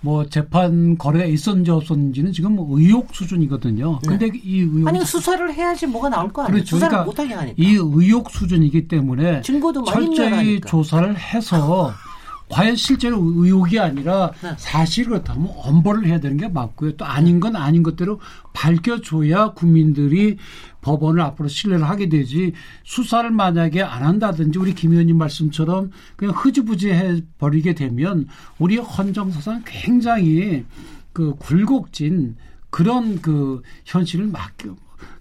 [0.00, 3.98] 뭐 재판 거래가 있었는지 없었는지는 지금 의혹 수준이거든요.
[4.06, 6.52] 근데 이 의혹 아니 수사를 해야지 뭐가 나올 거 아니에요.
[6.52, 6.76] 그렇죠.
[6.76, 7.54] 수사를 그러니까 못하게 하니까.
[7.56, 10.60] 이 의혹 수준이기 때문에 증거도 철저히.
[10.60, 11.92] 조사를 해서
[12.48, 14.54] 과연 실제로 의혹이 아니라 네.
[14.56, 16.96] 사실 그렇다면 엄벌을 해야 되는 게 맞고요.
[16.96, 18.20] 또 아닌 건 아닌 것대로
[18.52, 20.36] 밝혀줘야 국민들이
[20.80, 22.52] 법원을 앞으로 신뢰를 하게 되지
[22.84, 28.28] 수사를 만약에 안 한다든지 우리 김 의원님 말씀처럼 그냥 흐지부지 해 버리게 되면
[28.58, 30.64] 우리 헌정사상 굉장히
[31.12, 32.36] 그 굴곡진
[32.70, 34.68] 그런 그 현실을 맡게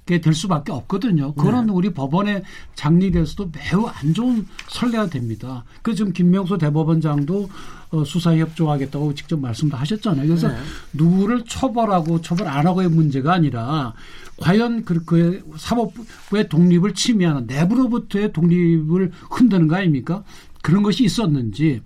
[0.06, 1.34] 될 수밖에 없거든요.
[1.34, 2.44] 그거는 우리 법원의
[2.76, 5.64] 장리에서도 매우 안 좋은 선례가 됩니다.
[5.82, 7.50] 그래서 지금 김명수 대법원장도
[7.90, 10.28] 어, 수사에 협조하겠다고 직접 말씀도 하셨잖아요.
[10.28, 10.56] 그래서 네.
[10.94, 13.94] 누구를 처벌하고 처벌 안 하고의 문제가 아니라
[14.38, 20.24] 과연 그, 그 사법부의 독립을 침해하는 내부로부터의 독립을 흔드는 거 아닙니까?
[20.62, 21.82] 그런 것이 있었는지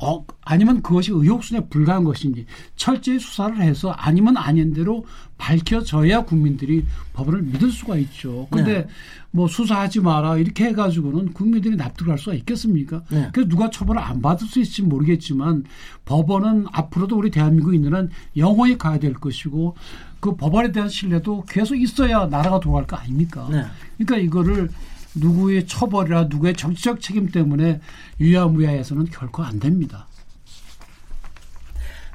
[0.00, 5.06] 어, 아니면 그것이 의혹순에 불과한 것인지 철저히 수사를 해서 아니면 아닌 대로
[5.38, 8.46] 밝혀져야 국민들이 법원을 믿을 수가 있죠.
[8.50, 8.86] 근데 네.
[9.30, 13.02] 뭐 수사하지 마라 이렇게 해가지고는 국민들이 납득할 수가 있겠습니까?
[13.10, 13.30] 네.
[13.32, 15.64] 그래서 누가 처벌을 안 받을 수 있을지 모르겠지만
[16.04, 19.76] 법원은 앞으로도 우리 한 영원히 가야 될 것이고
[20.20, 23.48] 그 법원에 대한 신뢰도 계속 있어야 나라가 돌아갈 거 아닙니까?
[23.50, 23.64] 네.
[23.98, 24.70] 그러니까 이거를
[25.14, 27.80] 누구의 처벌이나 누구의 정치적 책임 때문에
[28.20, 30.08] 유야무야해서는 결코 안 됩니다.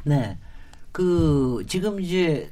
[0.04, 0.38] 네.
[0.91, 2.52] 그 지금 이제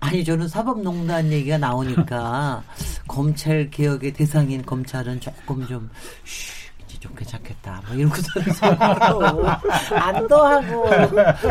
[0.00, 2.62] 아니 저는 사법농단 얘기가 나오니까
[3.08, 5.90] 검찰 개혁의 대상인 검찰은 조금 좀
[6.24, 6.63] 쉬,
[7.04, 7.82] 좀 괜찮겠다.
[7.86, 8.16] 뭐 이러고
[8.54, 9.46] 서로
[9.94, 10.86] 안도하고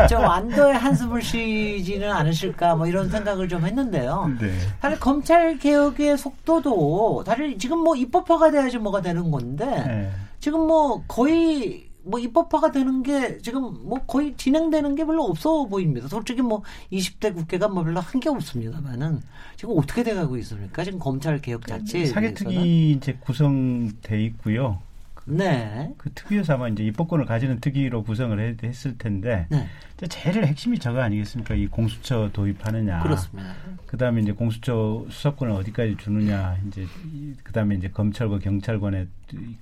[0.08, 4.32] 좀 안도의 한숨을 쉬지는 않으실까 뭐 이런 생각을 좀 했는데요.
[4.40, 4.50] 네.
[4.82, 10.10] 사실 검찰 개혁의 속도도 사실 지금 뭐 입법화가 돼야지 뭐가 되는 건데 네.
[10.40, 16.08] 지금 뭐 거의 뭐 입법화가 되는 게 지금 뭐 거의 진행되는 게 별로 없어 보입니다.
[16.08, 19.22] 솔직히 뭐 20대 국회가 뭐 별로 한 게 없습니다만은
[19.56, 20.82] 지금 어떻게 돼가고 있습니까?
[20.82, 24.80] 지금 검찰 개혁 대해서는 사개특위 이제 구성돼 있고요.
[25.26, 25.92] 네.
[25.96, 29.66] 그 특위에서 아마 이제 입법권을 가지는 특위로 구성을 했, 했을 텐데 네.
[30.08, 31.54] 제일 핵심이 저거 아니겠습니까?
[31.54, 33.02] 이 공수처 도입하느냐.
[33.02, 33.54] 그렇습니다.
[33.86, 36.56] 그다음에 이제 공수처 수사권을 어디까지 주느냐.
[36.66, 39.06] 이제 이- 그다음에 이제 검찰과 경찰관의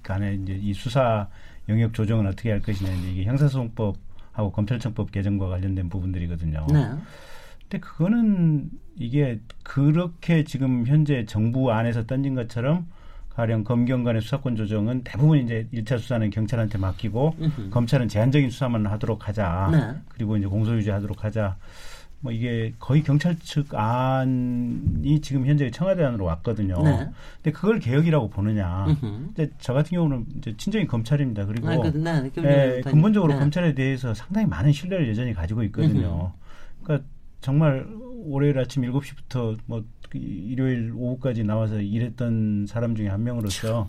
[0.02, 1.28] 간에 이제 이 수사
[1.68, 2.90] 영역 조정은 어떻게 할 것이냐.
[3.10, 6.66] 이게 형사소송법하고 검찰청법 개정과 관련된 부분들이거든요.
[6.72, 6.88] 네.
[7.62, 12.86] 근데 그거는 이게 그렇게 지금 현재 정부 안에서 던진 것처럼
[13.34, 17.70] 가령 검경 간의 수사권 조정은 대부분 이제 일차 수사는 경찰한테 맡기고 음흠.
[17.70, 19.68] 검찰은 제한적인 수사만 하도록 하자.
[19.72, 20.00] 네.
[20.08, 21.56] 그리고 이제 공소 유지 하도록 하자.
[22.20, 26.80] 뭐 이게 거의 경찰 측 안이 지금 현재 청와대 안으로 왔거든요.
[26.82, 27.08] 네.
[27.36, 28.86] 근데 그걸 개혁이라고 보느냐.
[28.86, 29.00] 음흠.
[29.34, 31.46] 근데 저 같은 경우는 이제 친정이 검찰입니다.
[31.46, 32.80] 그리고 네, 그, 네, 그, 예, 네.
[32.82, 33.38] 근본적으로 네.
[33.40, 36.32] 검찰에 대해서 상당히 많은 신뢰를 여전히 가지고 있거든요.
[36.82, 37.08] 그러니까
[37.40, 37.86] 정말
[38.24, 39.82] 월요일 아침 7시부터 뭐
[40.18, 43.88] 일요일 오후까지 나와서 일했던 사람 중에 한 명으로서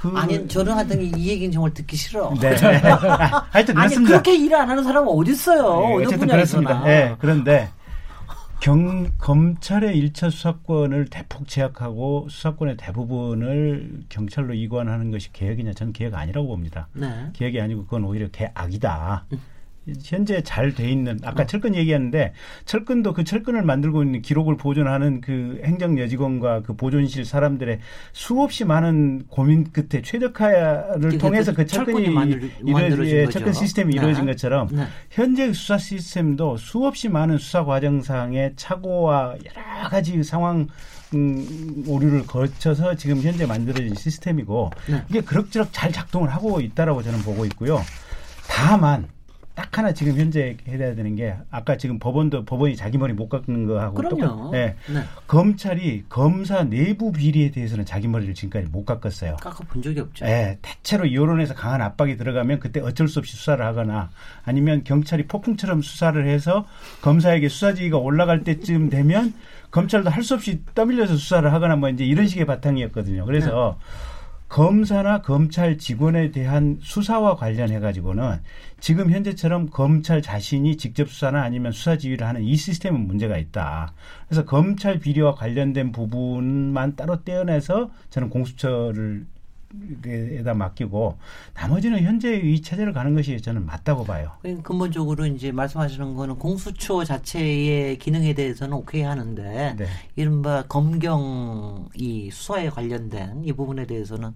[0.00, 2.32] 그 아니 저는 하여튼 이 얘기는 정말 듣기 싫어.
[2.40, 2.54] 네.
[3.50, 4.10] 하여튼 아니 그렇습니다.
[4.10, 5.62] 그렇게 일 안 하는 사람은 어디 있어요?
[5.62, 6.28] 네, 어느 어쨌든.
[6.28, 6.84] 그렇습니다.
[6.84, 7.68] 네, 그런데
[8.60, 16.46] 경, 검찰의 1차 수사권을 대폭 제약하고 수사권의 대부분을 경찰로 이관하는 것이 개혁이냐 저는 개혁 아니라고
[16.46, 16.86] 봅니다.
[16.92, 17.30] 네.
[17.32, 19.24] 개혁이 아니고 그건 오히려 개악이다.
[20.04, 22.32] 현재 잘 돼 있는 아까 철근 얘기하는데
[22.64, 27.80] 철근도 그 철근을 만들고 있는 기록을 보존하는 그 행정 여직원과 그 보존실 사람들의
[28.12, 34.00] 수없이 많은 고민 끝에 최적화를 통해서 그 철근이 만들, 이루어진 철근 시스템이 네.
[34.00, 34.86] 이루어진 것처럼 네.
[35.10, 40.68] 현재 수사 시스템도 수없이 많은 수사 과정상의 착오와 여러 가지 상황
[41.14, 45.02] 음, 오류를 거쳐서 지금 현재 만들어진 시스템이고 네.
[45.10, 47.82] 이게 그럭저럭 잘 작동을 하고 있다라고 저는 보고 있고요.
[48.48, 49.08] 다만
[49.54, 53.66] 딱 하나 지금 현재 해야 되는 게 아까 지금 법원도 법원이 자기 머리 못 깎는
[53.66, 54.16] 거하고 그럼요.
[54.18, 54.76] 똑같 네.
[54.88, 55.02] 네.
[55.26, 59.36] 검찰이 검사 내부 비리에 대해서는 자기 머리를 지금까지 못 깎았어요.
[59.36, 60.24] 깎아본 적이 없죠.
[60.24, 64.10] 네, 대체로 여론에서 강한 압박이 들어가면 그때 어쩔 수 없이 수사를 하거나
[64.44, 66.64] 아니면 경찰이 폭풍처럼 수사를 해서
[67.02, 69.34] 검사에게 수사지휘가 올라갈 때쯤 되면
[69.70, 73.24] 검찰도 할 수 없이 떠밀려서 수사를 하거나 뭐 이제 이런 식의 바탕이었거든요.
[73.26, 73.86] 그래서 네.
[74.48, 78.38] 검사나 검찰 직원에 대한 수사와 관련해 가지고는
[78.82, 83.94] 지금 현재처럼 검찰 자신이 직접 수사나 아니면 수사 지휘를 하는 이 시스템은 문제가 있다.
[84.26, 89.24] 그래서 검찰 비리와 관련된 부분만 따로 떼어내서 저는 공수처를
[90.04, 91.16] 에다 맡기고
[91.54, 94.32] 나머지는 현재 이 체제를 가는 것이 저는 맞다고 봐요.
[94.62, 99.86] 근본적으로 이제 말씀하시는 거는 공수처 자체의 기능에 대해서는 오케이 하는데 네.
[100.16, 104.34] 이른바 검경 이 수사에 관련된 이 부분에 대해서는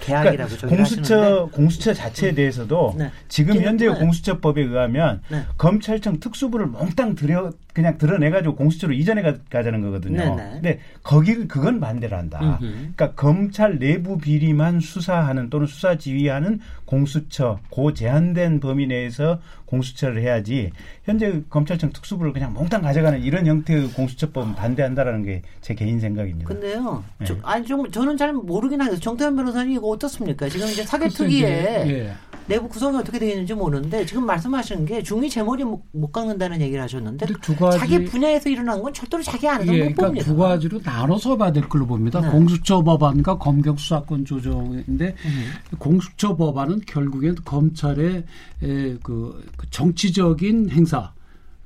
[0.00, 3.10] 계약이라고 그러니까 공수처 공수처 자체에 대해서도 네.
[3.28, 3.94] 지금 현재 네.
[3.94, 5.42] 공수처법에 의하면 네.
[5.58, 10.18] 검찰청 특수부를 몽땅 들여 그냥 드러내 가지고 공수처로 이전해 가, 가자는 거거든요.
[10.18, 10.50] 네, 네.
[10.52, 12.58] 근데 거기를 그건 반대를 한다.
[12.62, 12.72] 음흠.
[12.72, 20.70] 그러니까 검찰 내부 비리만 수사하는 또는 수사 지휘하는 공수처 고 제한된 범위 내에서 공수처를 해야지
[21.02, 26.46] 현재 검찰청 특수부를 그냥 몽땅 가져가는 이런 형태의 공수처법은 반대한다라는 게 제 개인 생각입니다.
[26.46, 27.24] 근데요, 네.
[27.24, 29.00] 좀, 아니 좀 저는 잘 모르긴 하겠어요.
[29.00, 30.48] 정태현 변호사님 이거 어떻습니까?
[30.48, 31.42] 지금 이제 사개특위에
[31.88, 32.14] 예.
[32.46, 36.60] 내부 구성이 어떻게 되어 있는지 모르는데 지금 말씀하시는 게 중위 제 머리 못, 못 깎는다는
[36.60, 40.26] 얘기를 하셨는데 두 가지- 자기 분야에서 일어난 건 절대로 자기 안에서 예, 못 그러니까 봅니다.
[40.26, 42.20] 두 가지로 나눠서 봐야 될 걸로 봅니다.
[42.20, 42.28] 네.
[42.28, 45.44] 공수처 법안과 검경 수사권 조정인데 음.
[45.78, 48.24] 공수처 법안은 결국엔 검찰의
[48.62, 51.12] 에, 그, 그 정치적인 행사,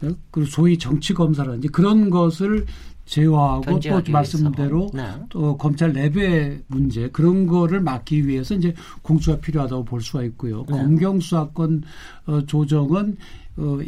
[0.05, 2.67] 예, 그 소위 정치 검사라든지 그런 것을
[3.09, 4.91] 제어하고 또 말씀대로.
[4.93, 5.03] 네.
[5.31, 10.65] 또 검찰 내부의 문제 그런 거를 막기 위해서 이제 공수가 필요하다고 볼 수가 있고요.
[10.69, 10.77] 네.
[10.77, 11.83] 검경 수사권
[12.27, 13.17] 어, 조정은
[13.57, 13.79] 어,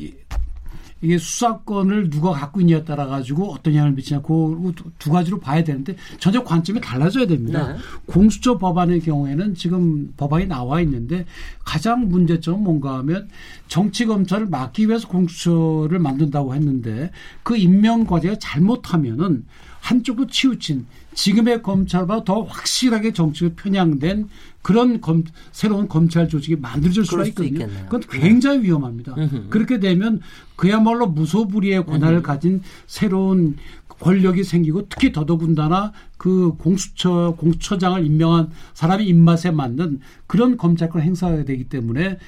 [1.03, 5.97] 이- 이게 수사권을 누가 갖고 있냐에 따라 가지고 어떤 영향을 미치냐 그두 가지로 봐야 되는데
[6.19, 7.73] 전혀 관점이 달라져야 됩니다.
[7.73, 7.79] 네.
[8.07, 11.25] 공수처 법안의 경우에는 지금 법안이 나와 있는데
[11.65, 13.29] 가장 문제점은 뭔가 하면
[13.69, 17.11] 정치 검찰을 막기 위해서 공수처를 만든다고 했는데
[17.43, 19.45] 그 임명 과제가 잘못하면은
[19.81, 24.29] 한쪽으로 치우친 지금의 검찰보다 더 확실하게 정치가 편향된
[24.63, 27.67] 그런 검, 새로운 검찰 조직이 만들어질 수가 있거든요.
[27.85, 29.15] 그건 굉장히 위험합니다.
[29.17, 29.47] 음흠.
[29.49, 30.21] 그렇게 되면
[30.57, 33.57] 그야말로 무소불위의 권한을 가진 새로운
[33.89, 41.65] 권력이 생기고 특히 더더군다나 그 공수처 공수처장을 임명한 사람이 입맛에 맞는 그런 검찰권 행사가 되기
[41.65, 42.19] 때문에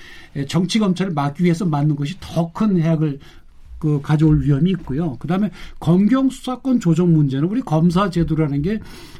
[0.48, 3.20] 정치 검찰을 막기 위해서 만든 것이 더 큰 해악을
[3.82, 5.16] 그 가져올 위험이 있고요.
[5.18, 8.78] 그다음에 검경 수사권 조정 문제는 우리 검사 제도라는 게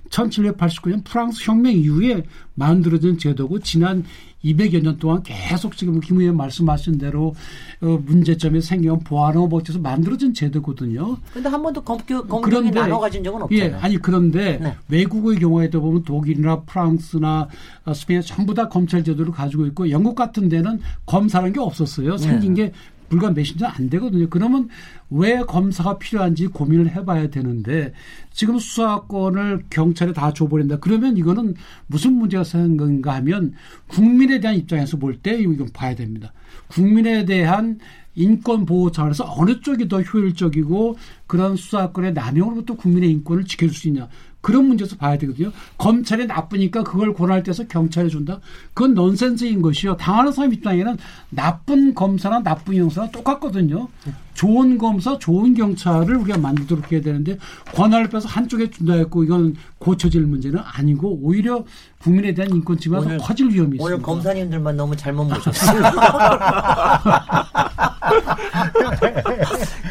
[0.08, 2.22] 1789년 프랑스 혁명 이후에
[2.54, 4.04] 만들어진 제도고 지난
[4.44, 7.34] 200여 년 동안 계속 지금 김 의원 말씀하신 대로
[7.80, 11.16] 어, 문제점이 생겨온 보완하고 버텨서 만들어진 제도거든요.
[11.34, 13.84] 근데 한 번도 검경, 검경이 그런데- 나눠 가진 적은 예, 없잖아요.
[13.84, 14.76] 아니 그런데 네.
[14.88, 17.48] 외국의 경우에도 보면 독일이나 프랑스나
[17.84, 22.16] 어, 스페인 전부 다 검찰 제도를 가지고 있고 영국 같은 데는 검사라는 게 없었어요.
[22.16, 22.72] 생긴 게
[23.12, 24.26] 불과 몇십 년 안 되거든요.
[24.30, 24.70] 그러면
[25.10, 27.92] 왜 검사가 필요한지 고민을 해봐야 되는데
[28.32, 30.78] 지금 수사권을 경찰에 다 줘버린다.
[30.78, 31.54] 그러면 이거는
[31.86, 33.52] 무슨 문제가 생긴가 하면
[33.88, 36.32] 국민에 대한 입장에서 볼 때 이건 봐야 됩니다.
[36.68, 37.78] 국민에 대한
[38.14, 40.96] 인권 보호 차원에서 어느 쪽이 더 효율적이고
[41.26, 44.08] 그런 수사권의 남용으로부터 국민의 인권을 지켜줄 수 있냐.
[44.42, 45.52] 그런 문제에서 봐야 되거든요.
[45.78, 48.40] 검찰이 나쁘니까 그걸 권한을 떼서 경찰에 준다?
[48.74, 49.96] 그건 넌센스인 것이요.
[49.96, 50.98] 당하는 사람 입장에는
[51.30, 53.88] 나쁜 검사나 나쁜 형사나 똑같거든요.
[54.34, 57.38] 좋은 검사, 좋은 경찰을 우리가 만들도록 해야 되는데
[57.74, 61.64] 권한을 빼서 한쪽에 준다 했고 이건 고쳐질 문제는 아니고 오히려
[61.98, 63.84] 국민에 대한 인권 침해가 커질 위험이 있습니다.
[63.84, 65.82] 오늘 검사님들만 너무 잘못 모셨어요.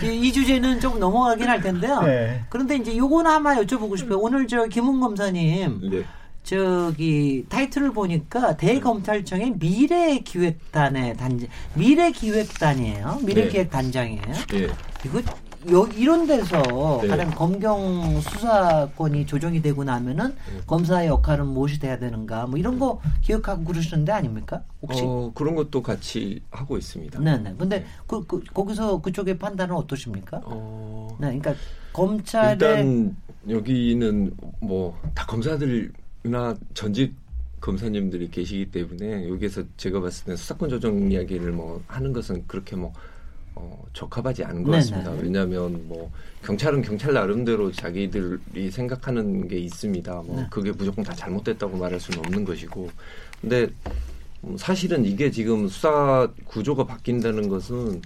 [0.04, 2.02] 이 주제는 좀 넘어가긴 할 텐데요.
[2.02, 2.44] 네.
[2.50, 4.20] 그런데 이제 요거는 한번 여쭤보고 싶어요.
[4.20, 6.04] 오늘 저 김웅 검사님 네.
[6.44, 13.20] 저기 타이틀을 보니까 대검찰청의 미래기획단의 단지 미래기획단이에요.
[13.24, 14.22] 미래기획단장이에요.
[14.54, 14.70] 예.
[15.06, 15.22] 이거
[15.72, 17.08] 여, 이런 데서 네.
[17.08, 20.62] 가령 검경 수사권이 조정이 되고 나면은 네.
[20.66, 24.64] 검사의 역할은 무엇이 돼야 되는가 뭐 이런 거 기억하고 그러시는데 아닙니까?
[24.82, 25.04] 혹시?
[25.06, 27.20] 어, 그런 것도 같이 하고 있습니다.
[27.20, 27.56] 네네.
[27.60, 30.42] 근데 그, 그 거기서 그쪽의 판단은 어떠십니까?
[30.46, 31.54] 어, 네, 그러니까
[31.94, 33.16] 검찰의 일단
[33.48, 34.32] 여기는
[34.62, 35.90] 뭐 다 검사들이
[36.24, 37.16] 나 전직
[37.60, 42.92] 검사님들이 계시기 때문에 여기에서 제가 봤을 때 수사권 조정 이야기를 뭐 하는 것은 그렇게 뭐
[43.54, 44.72] 어, 적합하지 않은 것.
[44.72, 45.12] 같습니다.
[45.12, 46.12] 왜냐하면 뭐
[46.44, 50.14] 경찰은 경찰 나름대로 자기들이 생각하는 게 있습니다.
[50.24, 50.48] 뭐 네.
[50.50, 52.90] 그게 무조건 다 잘못됐다고 말할 수는 없는 것이고,
[53.42, 53.70] 근데
[54.44, 58.02] 음, 사실은 이게 지금 수사 구조가 바뀐다는 것은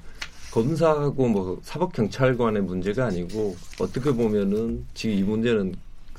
[0.51, 5.75] 검사하고 뭐 사법경찰관의 문제가 아니고 어떻게 보면은 지금 이 문제는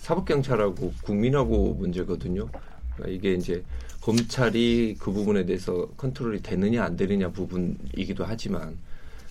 [0.07, 2.49] 사법경찰하고 국민하고 문제거든요.
[2.95, 3.65] 그러니까 이게 이제
[4.01, 8.79] 검찰이 그 부분에 대해서 컨트롤이 되느냐 안 되느냐 부분이기도 하지만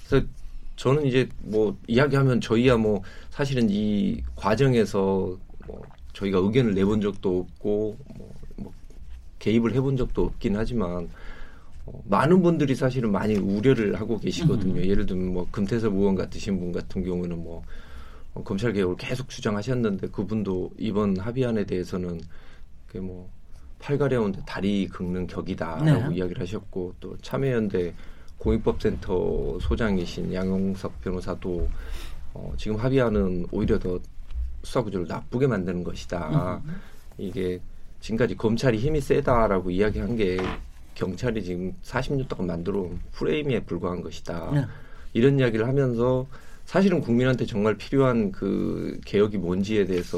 [0.06, 0.26] 그래서
[0.76, 5.82] 저는 이제 뭐 이야기하면 저희야 뭐 사실은 이 과정에서 뭐
[6.12, 8.74] 저희가 의견을 내본 적도 없고 뭐, 뭐
[9.40, 11.10] 개입을 해본 적도 없긴 하지만
[11.86, 14.84] 어, 많은 분들이 사실은 많이 우려를 하고 계시거든요.
[14.84, 17.64] 예를 들면 뭐 금태섭 의원 같으신 분 같은 경우는 뭐 어,
[18.44, 22.20] 검찰 개혁을 계속 주장하셨는데 그분도 이번 합의안에 대해서는
[22.88, 23.30] 그뭐
[23.80, 26.16] 팔가려운데 다리 긁는 격이다라고 네.
[26.16, 27.94] 이야기를 하셨고 또 참여연대
[28.38, 31.68] 공익법센터 소장이신 양용석 변호사도
[32.34, 34.00] 어, 지금 합의안은 오히려 더
[34.64, 36.62] 수사 구조를 나쁘게 만드는 것이다.
[37.18, 37.60] 이게
[38.02, 40.38] 지금까지 검찰이 힘이 세다라고 이야기한 게
[40.96, 44.52] 경찰이 지금 40년 동안 만들어 온 프레임에 불과한 것이다.
[44.54, 44.66] 네.
[45.14, 46.26] 이런 이야기를 하면서
[46.66, 50.18] 사실은 국민한테 정말 필요한 그 개혁이 뭔지에 대해서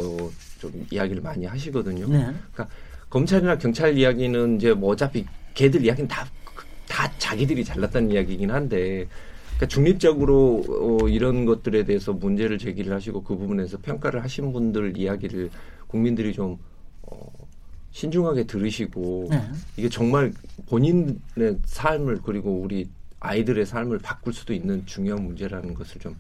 [0.60, 2.08] 좀 이야기를 많이 하시거든요.
[2.08, 2.20] 네.
[2.54, 2.68] 그러니까
[3.10, 6.26] 검찰이나 경찰 이야기는 이제 뭐 어차피 걔들 이야기는 다,
[6.88, 9.08] 다 자기들이 잘났다는 이야기이긴 한데
[9.58, 15.50] 그러니까 중립적으로 어, 이런 것들에 대해서 문제를 제기를 하시고 그 부분에서 평가를 하신 분들 이야기를
[15.88, 16.58] 국민들이 좀
[17.04, 17.32] 어,
[17.92, 19.44] 신중하게 들으시고 네.
[19.76, 20.32] 이게 정말
[20.68, 21.18] 본인의
[21.66, 22.88] 삶을 그리고 우리
[23.20, 26.16] 아이들의 삶을 바꿀 수도 있는 중요한 문제라는 것을 좀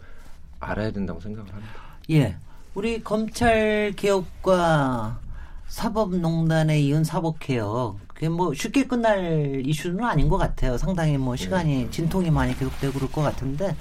[0.59, 1.73] 알아야 된다고 생각을 합니다.
[2.09, 2.35] 예.
[2.73, 5.19] 우리 검찰 개혁과
[5.67, 7.97] 사법농단에 이은 사법개혁.
[8.07, 10.77] 그게 뭐 쉽게 끝날 이슈는 아닌 것 같아요.
[10.77, 13.75] 상당히 뭐 시간이 진통이 많이 계속되고 그럴 것 같은데,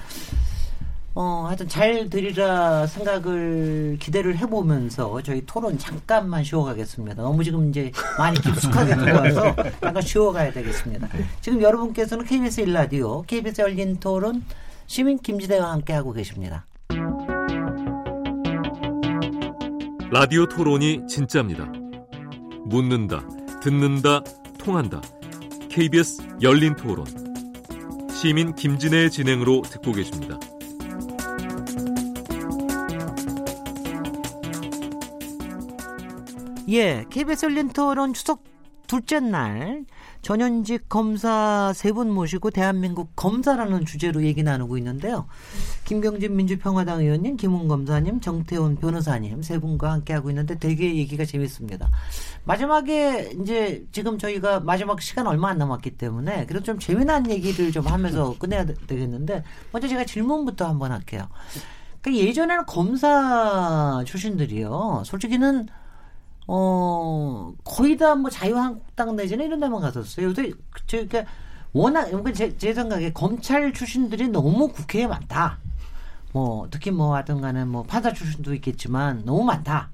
[1.15, 7.23] 어, 하여튼 잘 들이라 생각을 기대를 해보면서 저희 토론 잠깐만 쉬어가겠습니다.
[7.23, 11.07] 너무 지금 이제 많이 깊숙하게 들어와서 잠깐 쉬어가야 되겠습니다.
[11.41, 14.43] 지금 여러분께서는 KBS 1라디오, KBS 열린 토론
[14.87, 16.65] 시민 김지대와 함께 하고 계십니다.
[20.09, 21.65] 라디오 토론이 진짜입니다.
[22.65, 23.21] 묻는다,
[23.61, 24.23] 듣는다,
[24.57, 25.01] 통한다.
[25.69, 27.05] KBS 열린 토론.
[28.09, 30.39] 시민 김진애의 진행으로 듣고 계십니다.
[36.69, 38.43] 예, KBS 열린 토론 추석
[38.87, 39.85] 둘째 날
[40.31, 45.25] 전현직 검사 세 분 모시고 대한민국 검사라는 주제로 얘기 나누고 있는데요.
[45.85, 51.89] 김경진 민주평화당 의원님, 김웅 검사님, 정태훈 변호사님 세 분과 함께 하고 있는데 되게 얘기가 재밌습니다.
[52.43, 57.87] 마지막에 이제 지금 저희가 마지막 시간 얼마 안 남았기 때문에 그래도 좀 재미난 얘기를 좀
[57.87, 61.29] 하면서 끝내야 되- 되겠는데 먼저 제가 질문부터 한번 할게요.
[62.01, 65.03] 그러니까 예전에는 검사 출신들이요.
[65.05, 65.67] 솔직히는
[66.47, 70.27] 어, 거의 다 뭐 자유한국당 내지는 이런 데만 갔었어요.
[70.27, 70.53] 요새,
[70.87, 71.25] 저, 그니까,
[71.73, 75.57] 워낙, 그러니까 제, 제 생각에 검찰 출신들이 너무 국회에 많다.
[76.33, 79.89] 뭐, 특히 뭐 하든 간에 뭐 판사 출신도 있겠지만 너무 많다.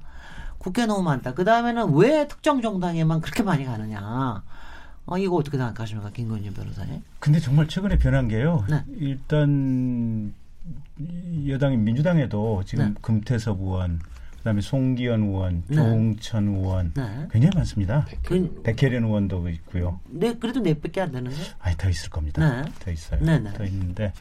[0.57, 1.33] 국회 너무 많다.
[1.33, 4.43] 그 다음에는 왜 특정 정당에만 그렇게 많이 가느냐.
[5.05, 6.11] 어, 이거 어떻게 생각하십니까?
[6.11, 7.01] 김건희 변호사님?
[7.19, 8.63] 근데 정말 최근에 변한 게요.
[8.69, 8.83] 네.
[8.97, 10.33] 일단
[11.47, 12.93] 여당인 민주당에도 지금 네.
[13.01, 13.99] 금태섭 의원,
[14.43, 15.75] 그다음에 송기현 의원, 네.
[15.77, 17.27] 조홍천 의원 네.
[17.31, 18.05] 굉장히 많습니다.
[18.23, 20.01] 그, 백혜련 의원도 있고요.
[20.09, 21.37] 네, 그래도 넷밖에 안 되는데?
[21.59, 22.61] 아니 더 있을 겁니다.
[22.61, 22.69] 네.
[22.79, 23.21] 더 있어요.
[23.23, 23.53] 네, 네.
[23.53, 24.11] 더 있는데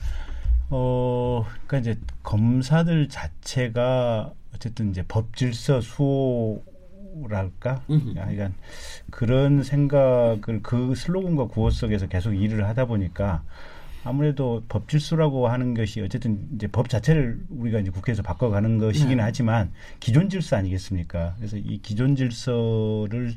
[0.70, 7.82] 어 그러니까 이제 검사들 자체가 어쨌든 이제 법 질서 수호랄까?
[7.90, 8.14] 음흠.
[8.14, 8.50] 그러니까
[9.10, 13.42] 그런 생각을 그 슬로건과 구호 속에서 계속 일을 하다 보니까
[14.04, 19.22] 아무래도 법 질서라고 하는 것이 어쨌든 이제 법 자체를 우리가 이제 국회에서 바꿔가는 것이긴 네.
[19.22, 21.34] 하지만 기존 질서 아니겠습니까?
[21.36, 23.34] 그래서 이 기존 질서를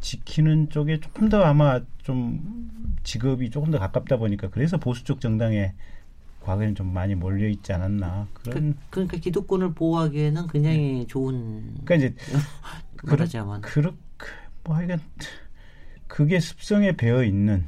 [0.00, 2.70] 지키는 쪽에 조금 더 아마 좀
[3.04, 5.72] 직업이 조금 더 가깝다 보니까 그래서 보수 쪽 정당에
[6.40, 12.14] 과거에는 좀 많이 몰려 있지 않았나 그런 그, 러니까 기득권을 보호하기에는 굉장히 좋은 그러니까 이제
[13.04, 13.96] 말하자면 그렇게
[14.64, 15.00] 뭐 하여간
[16.08, 17.64] 그게 습성에 배어 있는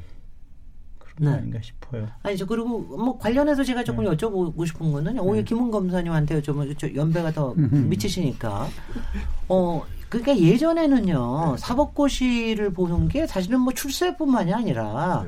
[1.17, 1.29] 네.
[1.29, 2.07] 아닌가 싶어요.
[2.23, 2.45] 아니죠.
[2.45, 4.11] 그리고 뭐 관련해서 제가 조금 네.
[4.11, 8.67] 여쭤보고 싶은 거는 오히려 김은 검사님한테 여쭤보면 저 연배가 더 미치시니까
[9.47, 15.25] 어 그러니까 예전에는요 사법고시를 보는 게 사실은 뭐 출세뿐만이 아니라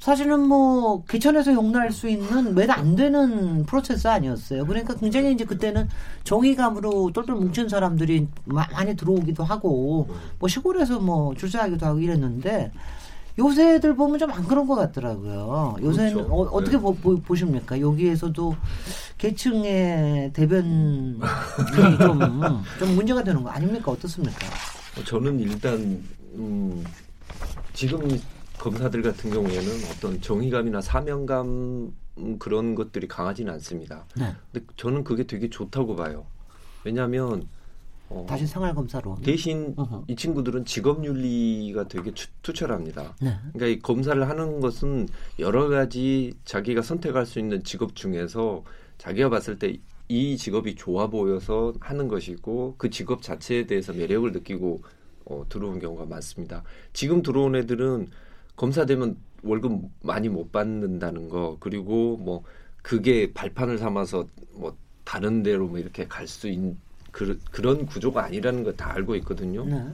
[0.00, 4.66] 사실은 뭐 개천에서 용납할 수 있는 몇 안 되는 프로세스 아니었어요.
[4.66, 5.88] 그러니까 굉장히 이제 그때는
[6.24, 10.08] 정의감으로 똘똘 뭉친 사람들이 마- 많이 들어오기도 하고
[10.38, 12.70] 뭐 시골에서 뭐 출세하기도 하고 이랬는데
[13.38, 15.76] 요새 애들 보면 좀 안 그런 것 같더라고요.
[15.82, 16.32] 요새는 그렇죠.
[16.32, 16.82] 어, 어떻게 네.
[16.82, 18.56] 보, 보, 십니까 여기에서도
[19.18, 21.18] 계층의 대변이
[22.00, 22.18] 좀,
[22.78, 23.90] 좀 문제가 되는 거 아닙니까?
[23.90, 24.46] 어떻습니까?
[24.98, 26.02] 어, 저는 일단
[26.34, 26.84] 음,
[27.72, 28.08] 지금
[28.58, 34.04] 검사들 같은 경우에는 어떤 정의감이나 사명감 음, 그런 것들이 강하지는 않습니다.
[34.16, 34.32] 네.
[34.52, 36.24] 근데 저는 그게 되게 좋다고 봐요.
[36.84, 37.48] 왜냐하면
[38.10, 39.16] 어, 다시 생활검사로.
[39.24, 40.04] 대신 어허.
[40.08, 43.14] 이 친구들은 직업윤리가 되게 추- 투철합니다.
[43.20, 43.34] 네.
[43.52, 45.08] 그러니까 이 검사를 하는 것은
[45.38, 48.62] 여러 가지 자기가 선택할 수 있는 직업 중에서
[48.98, 49.76] 자기가 봤을 때
[50.06, 54.82] 이 직업이 좋아 보여서 하는 것이고 그 직업 자체에 대해서 매력을 느끼고
[55.24, 56.62] 어, 들어온 경우가 많습니다.
[56.92, 58.08] 지금 들어온 애들은
[58.54, 62.42] 검사 되면 월급 많이 못 받는다는 거 그리고 뭐
[62.82, 66.78] 그게 발판을 삼아서 뭐 다른 데로 뭐 이렇게 갈수 있는
[67.14, 69.64] 그, 그런 구조가 아니라는 걸 다 알고 있거든요.
[69.66, 69.86] 네.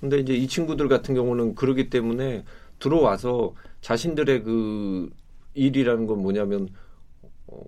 [0.00, 2.44] 근데 이제 이 친구들 같은 경우는 그러기 때문에
[2.78, 5.10] 들어와서 자신들의 그
[5.54, 6.68] 일이라는 건 뭐냐면
[7.46, 7.62] 어,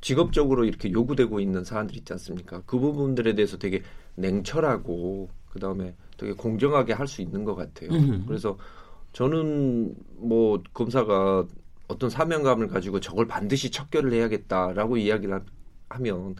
[0.00, 2.62] 직업적으로 이렇게 요구되고 있는 사안들 있지 않습니까?
[2.66, 3.82] 그 부분들에 대해서 되게
[4.16, 7.90] 냉철하고 그 다음에 되게 공정하게 할 수 있는 것 같아요.
[7.90, 8.24] 음흠.
[8.26, 8.58] 그래서
[9.12, 11.46] 저는 뭐 검사가
[11.88, 15.44] 어떤 사명감을 가지고 저걸 반드시 척결을 해야겠다라고 이야기를 하-
[15.90, 16.36] 하면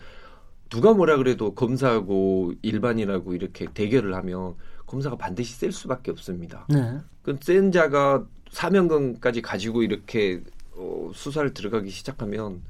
[0.68, 4.54] 누가 뭐라 그래도 검사하고 일반인하고 이렇게 대결을 하면
[4.86, 6.66] 검사가 반드시 셀 수밖에 없습니다.
[6.68, 6.98] 네.
[7.22, 10.42] 그센 자가 사명감까지 가지고 이렇게
[10.76, 12.62] 어, 수사를 들어가기 시작하면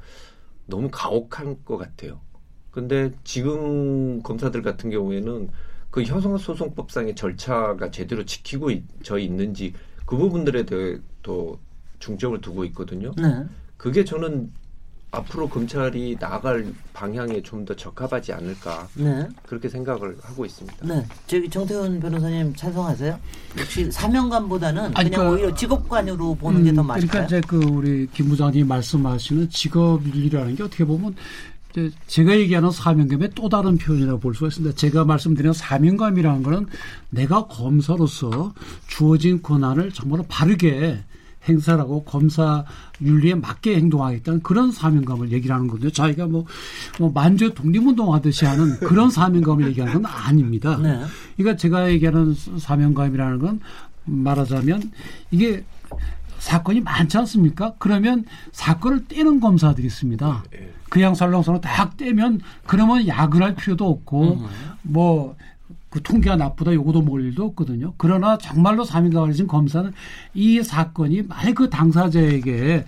[0.66, 2.20] 너무 가혹한 것 같아요.
[2.70, 5.48] 근데 지금 검사들 같은 경우에는
[5.90, 9.72] 그 형사소송법상의 절차가 제대로 지키고 있, 져 있는지
[10.04, 11.58] 그 부분들에 대해 더
[11.98, 13.12] 중점을 두고 있거든요.
[13.16, 13.44] 네.
[13.76, 14.52] 그게 저는
[15.10, 19.26] 앞으로 검찰이 나아갈 방향에 좀 더 적합하지 않을까 네.
[19.46, 20.86] 그렇게 생각을 하고 있습니다.
[20.86, 21.04] 네.
[21.26, 23.18] 저기 정태훈 변호사님 찬성하세요?
[23.58, 27.26] 역시 사명감보다는 아니, 그냥 그- 오히려 직업관으로 보는 게더 음, 맞을까요?
[27.26, 31.14] 그러니까 이제 그 우리 김 부장님이 말씀하시는 직업윤리라는 게 어떻게 보면
[31.72, 34.76] 이제 제가 얘기하는 사명감의 또 다른 표현이라고 볼 수가 있습니다.
[34.76, 36.66] 제가 말씀드리는 사명감이라는 거는
[37.10, 38.54] 내가 검사로서
[38.86, 41.02] 주어진 권한을 정말로 바르게
[41.46, 42.64] 행사하고 검사
[43.00, 45.90] 윤리에 맞게 행동하겠다는 그런 사명감을 얘기를 하는 거거든요.
[45.90, 46.46] 자기가 뭐,
[46.98, 50.76] 뭐 만주에 독립운동 하듯이 하는 그런 사명감을 얘기하는 건 아닙니다.
[50.76, 51.00] 네.
[51.36, 53.60] 그러니까 제가 얘기하는 사명감이라는 건
[54.04, 54.90] 말하자면
[55.30, 55.64] 이게
[56.38, 57.74] 사건이 많지 않습니까?
[57.78, 60.44] 그러면 사건을 떼는 검사들이 있습니다.
[60.54, 60.72] 예.
[60.88, 64.48] 그냥 살롱살롱 딱 떼면 그러면 야근할 필요도 없고
[64.82, 65.36] 뭐
[65.90, 67.94] 그 통계가 나쁘다 요거도 모를 일도 없거든요.
[67.96, 69.90] 그러나 정말로 사명감을 가진 검사는
[70.34, 72.84] 이 사건이 만약 그 당사자에게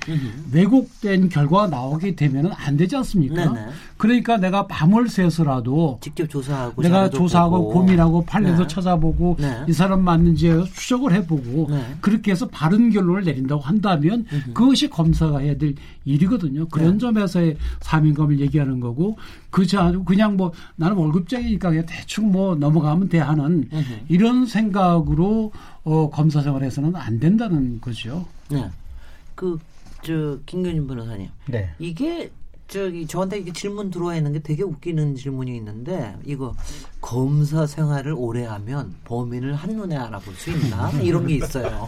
[0.53, 3.53] 왜곡된 결과가 나오게 되면은 안 되지 않습니까?
[3.53, 3.69] 네네.
[3.97, 7.73] 그러니까 내가 밤을 새서라도 직접 조사하고 내가 조사하고 보고.
[7.73, 8.67] 고민하고 판례도 네.
[8.67, 9.65] 찾아보고 네.
[9.69, 11.97] 이 사람 맞는지 추적을 해보고 네.
[12.01, 15.75] 그렇게 해서 바른 결론을 내린다고 한다면 그것이 검사가 해야 될
[16.05, 16.69] 일이거든요.
[16.69, 16.99] 그런 네.
[16.99, 19.17] 점에서의 사명감을 얘기하는 거고
[19.51, 23.69] 그렇지 않고 그냥 뭐 나는 월급쟁이니까 그냥 대충 뭐 넘어가면 돼 하는
[24.09, 25.53] 이런 생각으로
[25.85, 28.27] 어, 검사 생활에서는 안 된다는 거죠.
[28.51, 28.71] 네.
[29.35, 29.59] 그,
[30.03, 31.29] 저, 김근진 변호사님.
[31.49, 31.71] 네.
[31.79, 32.31] 이게,
[32.69, 36.55] 저기, 저한테 이렇게 질문 들어와 있는 게 되게 웃기는 질문이 있는데, 이거,
[37.01, 40.91] 검사 생활을 오래 하면 범인을 한눈에 알아볼 수 있나?
[41.01, 41.87] 이런 게 있어요.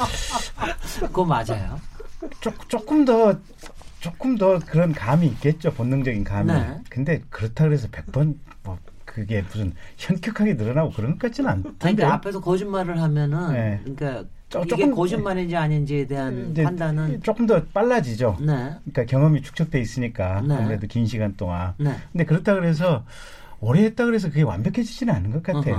[1.00, 1.78] 그거 맞아요.
[2.40, 3.38] 조, 조금 더
[4.06, 6.52] 조금 더 그런 감이 있겠죠 본능적인 감이.
[6.52, 6.78] 네.
[6.88, 11.76] 근데 그렇다 그래서 100번 뭐 그게 무슨 현격하게 늘어나고 그런 것 같지는 않던데.
[11.78, 13.80] 그러니까 앞에서 거짓말을 하면은, 네.
[13.82, 18.36] 그러니까, 조- 이게 조금- 거짓말인지 아닌지에 대한 이제 판단은, 조금 더 빨라지죠.
[18.40, 18.46] 네.
[18.84, 20.54] 그러니까 경험이 축적돼 있으니까 네.
[20.54, 21.72] 아무래도 긴 시간 동안.
[21.78, 21.92] 네.
[22.12, 23.04] 근데 그렇다 그래서
[23.60, 25.74] 오래 했다 그래서 그게 완벽해지지는 않은 것 같아요.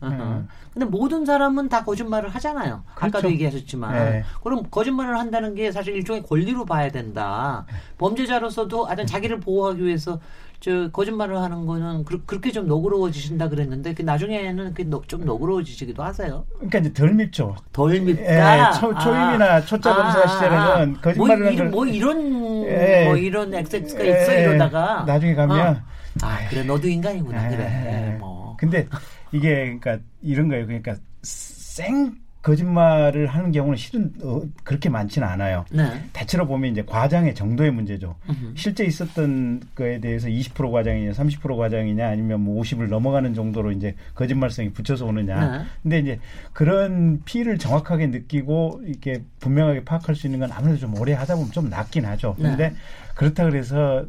[0.00, 0.34] 어허, 어허.
[0.34, 0.42] 네.
[0.72, 2.84] 근데 모든 사람은 다 거짓말을 하잖아요.
[2.94, 3.30] 아까도 그렇죠.
[3.30, 3.92] 얘기하셨지만.
[3.92, 4.24] 네.
[4.42, 7.66] 그럼 거짓말을 한다는 게 사실 일종의 권리로 봐야 된다.
[7.98, 10.20] 범죄자로서도 하여튼 자기를 보호하기 위해서
[10.60, 16.44] 저 거짓말을 하는 거는 그, 렇게 좀 너그러워지신다 그랬는데 그 나중에는 그좀 너그러워지시기도 하세요.
[16.56, 17.54] 그러니까 이제 덜 밉죠.
[17.72, 18.70] 덜 밉다.
[18.70, 23.04] 예, 초, 초임이나 초짜 검사 시절에는 거짓말을 뭐, 이런, 걸뭐 이런 예.
[23.04, 25.97] 뭐 이런 XX가 예, 있어 이러다가 나중에 가면 어.
[26.22, 28.12] 아 그래 너도 인간이구나 예, 그래.
[28.12, 28.16] 예.
[28.18, 28.56] 뭐.
[28.58, 28.86] 근데
[29.32, 30.66] 이게 그러니까 이런 거예요.
[30.66, 35.64] 그러니까 생 거짓말을 하는 경우는 실은 어, 그렇게 많지는 않아요.
[35.70, 36.02] 네.
[36.12, 38.14] 대체로 보면 이제 과장의 정도의 문제죠.
[38.28, 38.52] 음흠.
[38.54, 44.70] 실제 있었던 거에 대해서 20% 과장이냐, 30% 과장이냐, 아니면 뭐 50을 넘어가는 정도로 이제 거짓말성이
[44.70, 45.58] 붙여서 오느냐.
[45.58, 45.64] 네.
[45.82, 46.20] 근데 이제
[46.52, 51.50] 그런 피를 정확하게 느끼고 이렇게 분명하게 파악할 수 있는 건 아무래도 좀 오래 하다 보면
[51.50, 52.34] 좀 낫긴 하죠.
[52.38, 52.50] 네.
[52.50, 52.74] 근데
[53.14, 54.06] 그렇다 그래서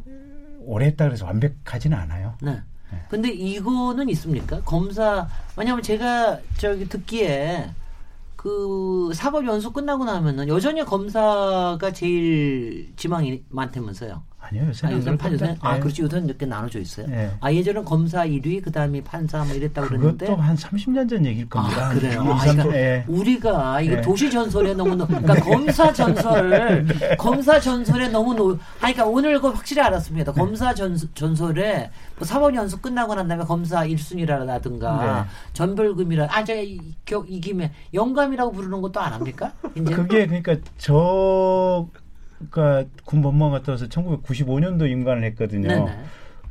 [0.60, 2.34] 오래 했다 그래서 완벽하지는 않아요.
[2.42, 2.60] 네.
[3.08, 4.60] 근데 이거는 있습니까?
[4.62, 7.70] 검사 왜냐하면 제가 저기 듣기에
[8.36, 14.22] 그 사법 연수 끝나고 나면은 여전히 검사가 제일 지망이 많다면서요.
[14.50, 17.06] 아니요, 요새 아, 요새 판 요새 아 그렇지 요새는 이렇게 나눠져 있어요.
[17.06, 17.30] 네.
[17.40, 21.88] 아 예전엔 검사 1위 그다음에 판사 뭐 이랬다고 그랬는데 그것도 한 30년 전 얘기일 겁니다.
[21.88, 22.20] 아, 그래요.
[22.20, 23.04] 한 아, 2, 3, 그러니까 예.
[23.06, 24.02] 우리가 이게 네.
[24.02, 26.86] 도시 전설에 너무 노, 그러니까 검사 전설,
[27.18, 28.52] 검사 전설에 너무 노.
[28.52, 30.32] 아, 그러니까 오늘 그 확실히 알았습니다.
[30.32, 30.40] 네.
[30.40, 35.30] 검사 전 전설에 뭐 사법 연수 끝나고 난 다음에 검사 1순위라든가 네.
[35.52, 39.52] 전벌금이라 아 제가 이, 겨, 이 김에 영감이라고 부르는 것도 안 합니까?
[39.74, 41.99] 이제 그게 그러니까 저가
[42.50, 45.68] 군 법무관 갔다 와서 1995년도 임관을 했거든요.
[45.68, 45.98] 네네.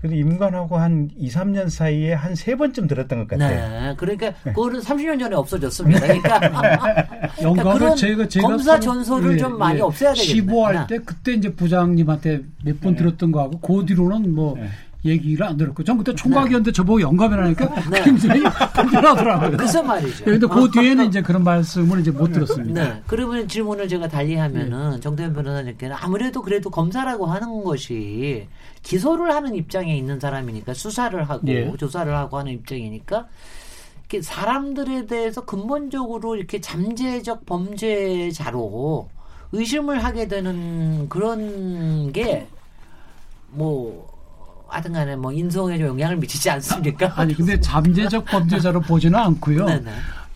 [0.01, 3.89] 그래서 임관하고 한 2, 3년 사이에 한 세 번쯤 들었던 것 같아요.
[3.89, 5.99] 네, 그러니까 그거는 30년 전에 없어졌습니다.
[5.99, 7.07] 그러니까
[7.41, 9.81] 영감을 그런 제가 제가 검사 선- 전설을 예, 좀 많이 예.
[9.81, 10.53] 없애야 되겠네.
[10.53, 14.69] 15할 때 그때 이제 부장님한테 몇번 들었던 거 하고 그 뒤로는 뭐 네.
[15.05, 18.03] 얘기를 안 들었고 전 그때 총각이었는데 저보고 영감이라니까 네.
[18.03, 18.43] 굉장히
[18.73, 19.57] 불편하더라고요.
[19.57, 20.25] 그래서 말이죠.
[20.27, 22.83] 예, 근데 그 뒤에는 이제 그런 말씀을 이제 못 들었습니다.
[22.83, 23.03] 네.
[23.07, 24.99] 그러면 질문을 제가 달리하면은 네.
[24.99, 28.47] 정대현 변호사님께는 아무래도 그래도 검사라고 하는 것이
[28.83, 31.71] 기소를 하는 입장에 있는 사람이니까 수사를 하고 예.
[31.77, 33.27] 조사를 하고 하는 입장이니까
[34.09, 39.07] 이렇게 사람들에 대해서 근본적으로 이렇게 잠재적 범죄자로
[39.51, 44.18] 의심을 하게 되는 그런 게뭐
[44.69, 47.13] 하여튼 간에 뭐 인성에 좀 영향을 미치지 않습니까?
[47.15, 49.65] 아니 근데 잠재적 범죄자로 보지는 않고요.
[49.65, 49.91] 네네.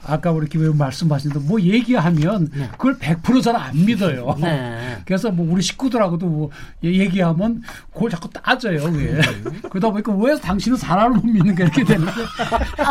[0.06, 2.70] 아까 우리 김 말씀하신 대로 뭐 얘기하면 네.
[2.74, 4.36] 그걸 100%잘 안 믿어요.
[4.40, 4.98] 네.
[5.06, 6.50] 그래서 뭐 우리 식구들하고도 뭐
[6.84, 7.62] 얘기하면
[7.94, 8.84] 그걸 자꾸 따져요.
[8.94, 9.22] 왜?
[9.70, 12.12] 그러다 보니까 왜 당신은 사람을 못 믿는가 이렇게 되는데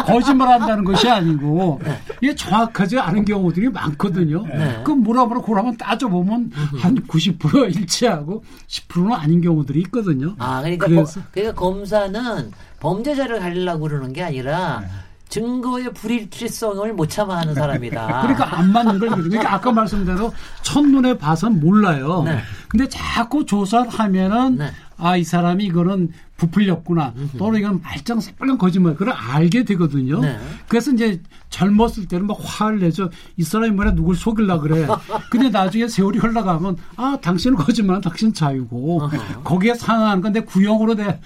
[0.06, 1.80] 거짓말 한다는 것이 아니고
[2.20, 4.46] 이게 정확하지 않은 경우들이 많거든요.
[4.46, 4.80] 네.
[4.84, 10.34] 그럼 뭐라 뭐라 한번 따져보면 한 90% 일치하고 10%는 아닌 경우들이 있거든요.
[10.38, 14.82] 아, 그러니까, 거- 그러니까 검사는 범죄자를 가리려고 그러는 게 아니라
[15.32, 18.20] 증거의 불일치성을 못 참아 하는 사람이다.
[18.20, 20.30] 그러니까 안 맞는 걸 그러니까 아까 말씀대로
[20.60, 22.22] 첫눈에 봐선 몰라요.
[22.26, 22.38] 네.
[22.68, 24.70] 근데 자꾸 조사를 하면은 네.
[24.98, 30.20] 아이 사람이 이거는 부풀렸구나 또는 이건 말짱 새빨간 거짓말 그걸 알게 되거든요.
[30.20, 30.38] 네.
[30.68, 33.08] 그래서 이제 젊었을 때는 막 화를 내죠.
[33.36, 34.86] 이 사람이 뭐냐 누굴 속일라 그래.
[35.30, 39.10] 근데 나중에 세월이 흘러가면 아 당신은 거짓말은 당신 자유고
[39.44, 41.20] 거기에 상응하는 건내 구형으로 내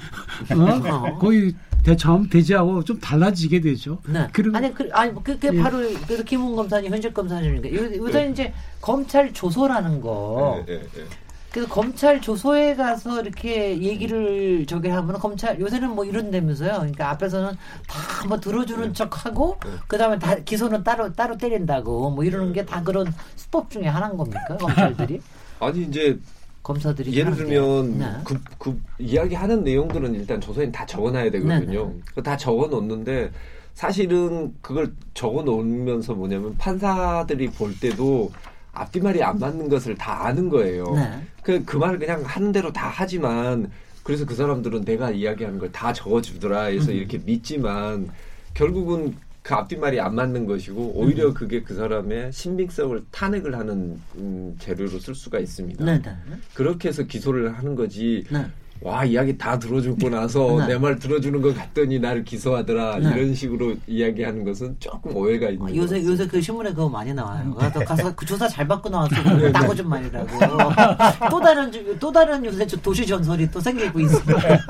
[0.51, 1.19] 어?
[1.19, 1.55] 거기
[1.87, 3.99] 대처하면 되지하고 좀 달라지게 되죠.
[4.09, 4.27] 네.
[4.33, 5.63] 그리고 아니, 그, 아니, 그, 게 예.
[5.63, 7.73] 바로, 그, 김웅 검사님, 현직 검사님인가.
[7.73, 10.65] 요- 요새 이제 검찰 조소라는 거.
[10.69, 11.05] 예, 예, 예.
[11.53, 16.73] 그래서 검찰 조소에 가서 이렇게 얘기를 저기 하면 검찰 요새는 뭐 이런다면서요.
[16.73, 17.57] 그러니까 앞에서는
[17.89, 19.57] 다 뭐 들어주는 척하고
[19.87, 23.07] 그다음에 다 기소는 따로 따로 때린다고 뭐 이러는 게 다 그런
[23.37, 25.21] 수법 중에 하나인 겁니까 검찰들이
[25.61, 26.19] 아니 이제
[26.67, 27.37] 검사들이 예를.
[27.37, 28.07] 들면 네.
[28.25, 31.87] 그, 그 이야기하는 내용들은 일단 조서에 다 적어놔야 되거든요.
[31.87, 32.01] 네네.
[32.07, 33.31] 그거 다 적어놓는데
[33.75, 38.33] 사실은 그걸 적어놓으면서 뭐냐면 판사들이 볼 때도
[38.73, 40.93] 앞뒤말이 안 맞는 것을 다 아는 거예요.
[40.95, 41.23] 네.
[41.43, 43.71] 그, 그 말을 그냥 하는 대로 다 하지만
[44.03, 46.97] 그래서 그 사람들은 내가 이야기하는 걸 다 적어주더라 해서 음.
[46.97, 48.09] 이렇게 믿지만
[48.55, 49.15] 결국은
[49.47, 50.97] 그 앞뒷말이 안 맞는 것이고 음.
[50.97, 55.85] 오히려 그게 그 사람의 신빙성을 탄핵을 하는 음, 재료로 쓸 수가 있습니다.
[55.85, 56.11] 네, 네.
[56.53, 58.25] 그렇게 해서 기소를 하는 거지.
[58.29, 58.45] 네.
[58.83, 60.75] 와 이야기 다 들어주고 나서 네.
[60.75, 63.09] 내말 들어주는 것 같더니 나를 기소하더라 네.
[63.11, 66.05] 이런 식으로 이야기하는 것은 조금 오해가 있는 아, 것 요새.
[66.05, 67.57] 요새 그 신문에 그거 많이 나와요.
[67.59, 67.85] 네.
[67.85, 69.15] 가서, 그 조사 잘 받고 나왔어.
[69.53, 70.27] 따고 좀 말이라고.
[71.31, 74.37] 또 다른 주- 또 다른 요새 저 도시 전설이 또 생기고 있습니다.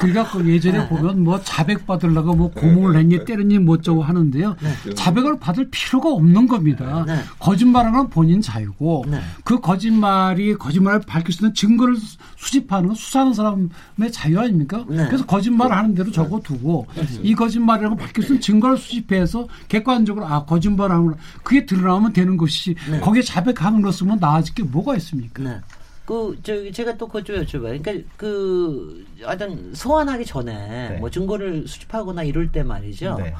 [0.00, 0.88] 그러니까 그 예전에 네.
[0.88, 4.56] 보면 뭐 자백 받으려고 뭐 고문을 했니 때렸니 뭐 어쩌고 하는데요.
[4.60, 4.94] 네.
[4.94, 7.04] 자백을 받을 필요가 없는 겁니다.
[7.06, 7.16] 네.
[7.38, 9.20] 거짓말하는 건 본인 자유고 네.
[9.44, 11.96] 그 거짓말이 거짓말을 밝힐 수 있는 증거를
[12.36, 14.84] 수- 수집하는 건 수사하는 사람의 자유 아닙니까?
[14.88, 15.06] 네.
[15.06, 16.86] 그래서 거짓말을 하는 대로 적어두고
[17.22, 23.00] 이 거짓말이라고 밝힐 수 있는 증거를 수집해서 객관적으로 아 거짓말하는 그게 드러나면 되는 것이 네.
[23.00, 25.42] 거기에 자백하는 거 쓰면 나아질 게 뭐가 있습니까?
[25.42, 25.60] 네.
[26.04, 27.82] 그 저기 제가 또 그것 좀 여쭤봐요.
[27.82, 30.96] 그러니까 그 하여튼 소환하기 전에 네.
[30.98, 33.16] 뭐 증거를 수집하거나 이럴 때 말이죠.
[33.18, 33.34] 네.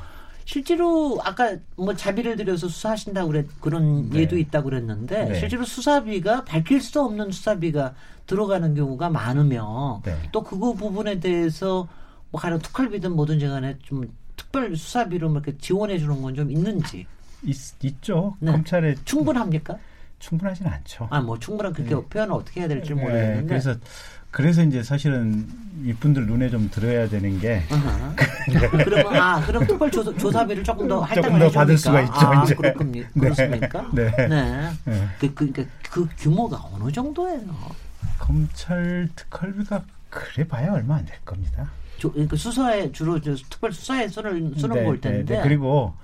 [0.46, 4.20] 실제로 아까 뭐 자비를 들여서 수사하신다고 그랬 그런 네.
[4.20, 5.38] 예도 있다고 그랬는데 네.
[5.40, 7.94] 실제로 수사비가 밝힐 수 없는 수사비가
[8.26, 10.16] 들어가는 경우가 많으면 네.
[10.30, 11.88] 또 그거 부분에 대해서
[12.30, 17.06] 뭐 가령 특활비든 뭐든지 간에 좀 특별 수사비로 뭐 이렇게 지원해 주는 건 좀 있는지
[17.42, 18.36] 있, 있죠.
[18.38, 18.52] 네.
[18.52, 19.76] 검찰에 충분합니까?
[20.20, 21.08] 충분하지는 않죠.
[21.10, 22.00] 아 뭐 충분한 그렇게 네.
[22.08, 23.74] 표현을 어떻게 해야 될지 네, 모르겠는데 그래서
[24.30, 25.46] 그래서 이제 사실은
[25.84, 27.62] 이분들 눈에 좀 들어야 되는 게.
[28.84, 31.78] 그러면 아 그럼 특별 조사, 조사비를 조금 더 할당을 조금 더 받을?
[31.78, 32.12] 수가 있죠.
[32.14, 32.54] 아, 이제.
[32.84, 33.04] 네.
[33.18, 33.90] 그렇습니까?
[33.92, 34.10] 네.
[34.28, 34.70] 네.
[34.84, 35.08] 네.
[35.18, 37.40] 그, 그, 그러니까 그 규모가 어느 정도예요?
[38.18, 41.70] 검찰 특활비가 그래 봐야 얼마 안 될 겁니다.
[41.98, 45.40] 조, 그 수사에 주로 저 특별 수사에 쓰는 쓰는 걸 텐데.
[45.42, 45.94] 그리고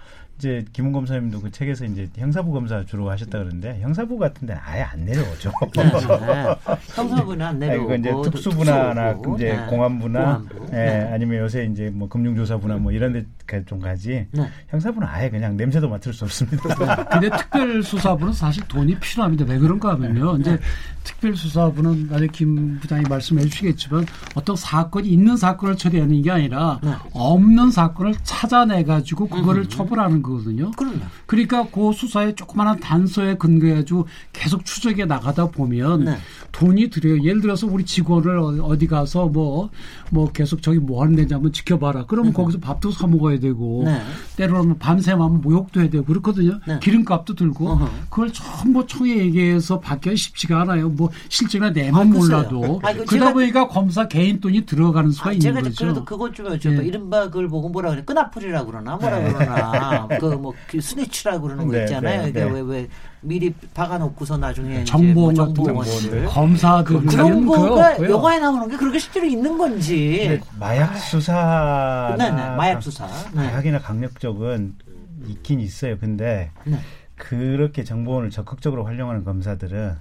[0.42, 4.82] 이제 김은 검사님도 그 책에서 이제 형사부 검사 주로 하셨다 그러는데 형사부 같은 데는 아예
[4.82, 5.52] 안 내려오죠.
[5.76, 6.56] 네, 네.
[6.96, 9.66] 형사부는 안 내려오고 아니, 그 이제 특수부나 특수부, 이제 네.
[9.66, 10.66] 공안부나 공안부.
[10.72, 11.10] 예, 네.
[11.12, 14.48] 아니면 요새 이제 뭐 금융조사부나 뭐 이런 데좀 가지 네.
[14.66, 17.04] 형사부는 아예 그냥 냄새도 맡을 수 없습니다.
[17.04, 19.44] 근데 특별수사부는 사실 돈이 필요합니다.
[19.44, 20.38] 왜 그런가 하면요.
[20.38, 20.58] 이제
[21.04, 26.90] 특별수사부는 나중에 김 부장이 말씀해 주시겠지만 어떤 사건이 있는 사건을 처리하는 게 아니라 네.
[27.12, 30.70] 없는 사건을 찾아내 가지고 그거를 처벌하는 거 거든요.
[30.72, 30.96] 그럼요.
[31.26, 36.16] 그러니까 그 수사에 조그마한 단서에 근거해가지고 계속 추적해 나가다 보면 네.
[36.52, 37.22] 돈이 들여요.
[37.22, 39.70] 예를 들어서 우리 직원을 어- 어디 가서 뭐,
[40.10, 42.06] 뭐 계속 저기 뭐 하는 데인지 한번 지켜봐라.
[42.06, 44.02] 그러면 거기서 밥도 사 먹어야 되고, 네.
[44.36, 46.60] 때로는 밤새면 모욕도 해야 되고 그렇거든요.
[46.66, 46.78] 네.
[46.80, 47.90] 기름값도 들고, 어허.
[48.10, 50.88] 그걸 전부 총에 얘기해서 받기가 쉽지가 않아요.
[50.90, 52.04] 뭐 실제나 내면 아.
[52.04, 52.80] 몰라도.
[52.82, 55.84] 아, 그 그러다 보니까 검사 개인 돈이 들어가는 수가 아, 있는 제가 거죠.
[55.84, 56.82] 그래도 그것 좀 여쭤봐.
[56.82, 56.86] 예.
[56.86, 58.02] 이른바 그걸 보고 뭐라 그래?
[58.04, 62.22] 끈아풀이라고 그러나 뭐라 그러나 그뭐 스니치라고 그러는 거 네, 있잖아요.
[62.22, 62.50] 네, 이게 네.
[62.50, 62.88] 왜왜
[63.20, 68.02] 미리 박아놓고서 나중에 정보원 이제 같은 뭐 거, 정보원들 검사들 그런 거가.
[68.10, 70.40] 영화에 나오는 게 그렇게 실제로 있는 건지.
[70.58, 73.06] 마약 수사 네, 네, 마약 수사.
[73.32, 73.46] 네.
[73.46, 74.74] 마약이나 강력 쪽은
[75.28, 75.98] 있긴 있어요.
[75.98, 76.78] 근데 네.
[77.16, 79.94] 그렇게 정보원을 적극적으로 활용하는 검사들은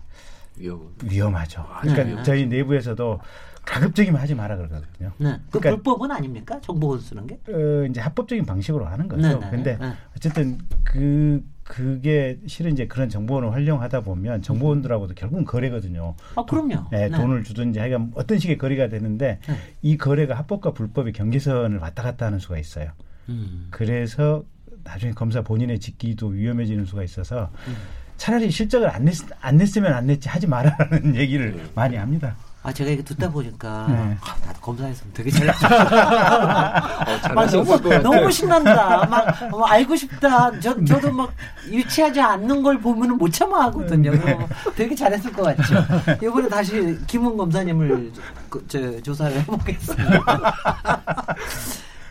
[0.58, 0.94] 위험.
[1.04, 1.66] 위험하죠.
[1.82, 2.24] 그러니까 네.
[2.24, 3.20] 저희 내부에서도
[3.66, 5.12] 가급적이면 하지 마라 그러거든요.
[5.18, 5.38] 네.
[5.52, 6.60] 그 그러니까- 불법은 아닙니까?
[6.62, 7.36] 정보원 쓰는 게?
[7.48, 9.28] 어, 이제 합법적인 방식으로 하는 거죠.
[9.28, 9.94] 네, 네, 근데 네.
[10.16, 16.16] 어쨌든 그 그게 실은 이제 그런 정보원을 활용하다 보면 정보원들하고도 결국은 거래거든요.
[16.36, 16.88] 아, 그럼요.
[16.92, 17.18] 네, 네.
[17.18, 19.56] 돈을 주든지 하여간 어떤 식의 거래가 되는데 네.
[19.82, 22.92] 이 거래가 합법과 불법의 경계선을 왔다 갔다 하는 수가 있어요.
[23.30, 23.68] 음.
[23.70, 24.44] 그래서
[24.84, 27.76] 나중에 검사 본인의 직기도 위험해지는 수가 있어서 음.
[28.22, 31.64] 차라리 실적을 안, 냈, 안 냈으면 안 냈지 하지 말아라는 얘기를 네.
[31.74, 32.36] 많이 합니다.
[32.62, 34.16] 아, 제가 이거 듣다 보니까, 네.
[34.22, 35.66] 아, 나도 검사했으면 되게 잘했어.
[35.66, 38.02] 어, 것 너무, 같아요.
[38.04, 39.08] 너무 신난다.
[39.08, 40.52] 막, 뭐 알고 싶다.
[40.60, 41.34] 저, 저도 막
[41.66, 44.12] 유치하지 않는 걸 보면은 못 참아 하거든요.
[44.12, 45.84] 그럼 되게 잘했을 것 같죠.
[46.22, 48.12] 이번에 다시 김은 검사님을
[48.52, 50.22] 그, 저, 조사를 해보겠습니다.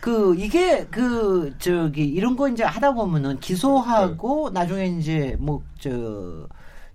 [0.01, 6.47] 그, 이게 그, 저기, 이런 거 이제 하다 보면은 기소하고 나중에 이제 뭐, 저,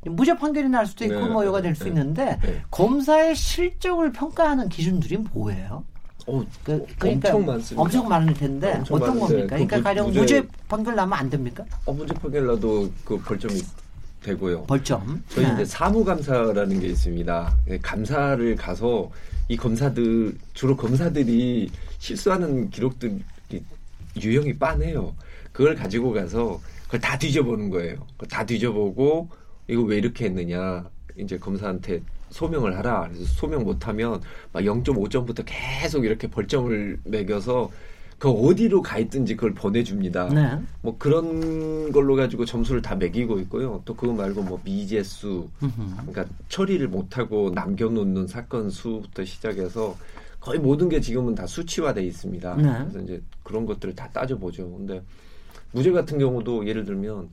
[0.05, 2.63] 무죄 판결이 날 수도 있고 네, 뭐 요가 될수 네, 있는데 네.
[2.71, 5.85] 검사의 실적을 평가하는 기준들이 뭐예요?
[6.29, 7.83] 어, 그, 엄청 많습니다.
[7.83, 9.57] 엄청 많을 텐데 엄청 어떤 많은데 겁니까?
[9.57, 11.65] 그 그러니까 무- 가령 무죄- 무죄, 판결 나면 안 됩니까?
[11.85, 13.61] 어, 문제 판결 나도 그 벌점이
[14.27, 14.65] 되고요.
[14.65, 15.23] 벌점.
[15.29, 15.53] 저희 네.
[15.55, 17.57] 이제 사무감사라는 게 있습니다.
[17.71, 19.11] 예, 감사를 가서
[19.49, 23.23] 이 검사들 주로 검사들이 실수하는 기록들이
[24.21, 25.15] 유형이 빤해요.
[25.53, 27.99] 그걸 가지고 가서 그걸 다 뒤져보는 거예요.
[28.15, 29.29] 그걸 다 뒤져보고
[29.69, 30.85] 이거 왜 이렇게 했느냐
[31.17, 33.09] 이제 검사한테 소명을 하라.
[33.09, 34.21] 그래서 소명 못하면
[34.53, 37.71] 막 0.5점부터 계속 이렇게 벌점을 매겨서
[38.19, 40.29] 그 어디로 가 있든지 그걸 보내줍니다.
[40.31, 40.59] 네.
[40.81, 43.83] 뭐 그런 걸로 가지고 점수를 다 매기고 있고요.
[43.85, 44.59] 또 그거 말고 뭐
[45.63, 45.97] 음흠.
[46.07, 49.97] 그러니까 처리를 못하고 남겨놓는 사건 수부터 시작해서
[50.41, 52.57] 거의 모든 게 지금은 다 수치화돼 있습니다.
[52.57, 52.63] 네.
[52.63, 54.71] 그래서 이제 그런 것들을 다 따져보죠.
[54.71, 55.03] 근데
[55.73, 57.29] 무죄 같은 경우도 예를 들면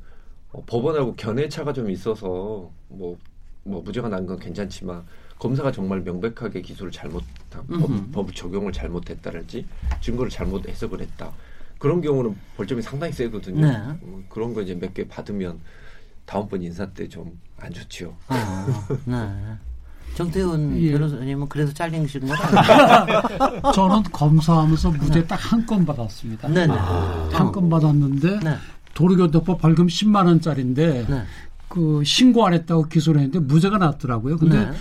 [0.52, 3.18] 어, 법원하고 견해차가 좀 있어서 뭐,
[3.64, 5.04] 뭐 무죄가 난 건 괜찮지만
[5.44, 8.12] 검사가 정말 명백하게 기소를 잘못하고 법.
[8.14, 9.66] 법 적용을 잘못했다랄지
[10.00, 11.32] 증거를 잘못 해석을 했다.
[11.78, 13.60] 그런 경우는 벌점이 상당히 세거든요.
[13.68, 13.76] 네.
[14.04, 15.60] 음, 그런 거 이제 몇 개 받으면
[16.26, 18.14] 다음번 인사 때 좀 안 좋지요.
[18.28, 19.16] 아, 네.
[20.16, 20.92] 정태훈 예.
[20.92, 23.22] 변호사님은 그래서 잘리신 건 아니에요?
[23.76, 26.48] 저는 검사하면서 무죄 딱한 건 받았습니다.
[26.50, 26.74] 네네.
[26.74, 28.56] 한건 받았는데 네.
[28.94, 31.24] 도로교통법 벌금 10만 원짜리인데 네.
[31.70, 34.38] 그 신고 안 했다고 기소를 했는데 무죄가 났더라고요.
[34.38, 34.72] 근데 네.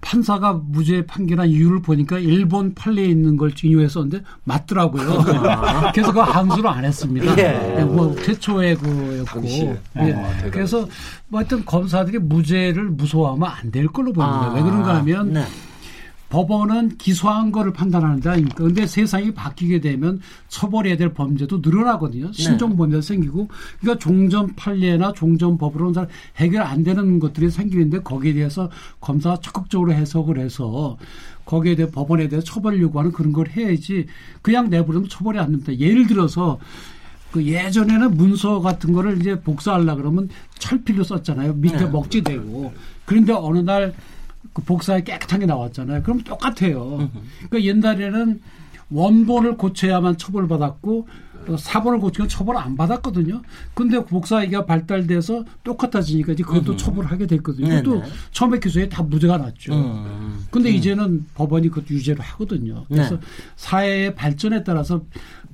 [0.00, 5.24] 판사가 무죄 판결한 이유를 보니까 일본 판례에 있는 걸 인용했었는데 맞더라고요.
[5.94, 7.32] 그래서 그 항소를 안 했습니다.
[7.38, 7.42] 예.
[7.76, 9.42] 네, 뭐 최초의 그였고.
[9.46, 10.12] 예.
[10.14, 10.50] 아.
[10.50, 10.86] 그래서
[11.28, 14.50] 뭐 하여튼 검사들이 무죄를 무소하면 안 될 걸로 보입니다.
[14.50, 15.44] 아, 왜 그런가 하면 네.
[16.30, 18.64] 법원은 기소한 거를 판단하는 데 아닙니까?
[18.64, 22.32] 근데 세상이 바뀌게 되면 처벌해야 될 범죄도 늘어나거든요.
[22.32, 23.48] 신종 범죄가 생기고
[23.80, 28.70] 그러니까 종전 판례나 종전 법으로는 잘 해결 안 되는 것들이 생기는데 거기에 대해서
[29.00, 30.96] 검사가 적극적으로 해석을 해서
[31.44, 34.06] 거기에 대해 법원에 대해 처벌 요구하는 그런 걸 해야지
[34.42, 35.76] 그냥 내버리면 처벌이 안 됩니다.
[35.78, 36.58] 예를 들어서
[37.34, 40.28] 그 예전에는 문서 같은 거를 이제 복사하려 그러면
[40.58, 41.54] 철필로 썼잖아요.
[41.54, 41.86] 밑에 네.
[41.86, 42.72] 먹지되고.
[43.04, 43.92] 그런데 어느 날
[44.54, 46.02] 그 복사에 깨끗한 게 나왔잖아요.
[46.02, 47.10] 그럼 똑같아요.
[47.50, 48.40] 그러니까 옛날에는
[48.90, 51.08] 원본을 고쳐야만 처벌받았고
[51.46, 53.42] 또 사본을 고치면 처벌 안 받았거든요.
[53.74, 57.68] 근데 복사기가 발달돼서 똑같아지니까 이제 그것도 처벌하게 됐거든요.
[57.68, 57.82] 네네.
[57.82, 59.74] 또 처음에 기소에 다 무죄가 났죠.
[59.74, 60.46] 음.
[60.50, 62.86] 근데 이제는 법원이 그것 유죄로 하거든요.
[62.88, 63.26] 그래서 네.
[63.56, 65.02] 사회의 발전에 따라서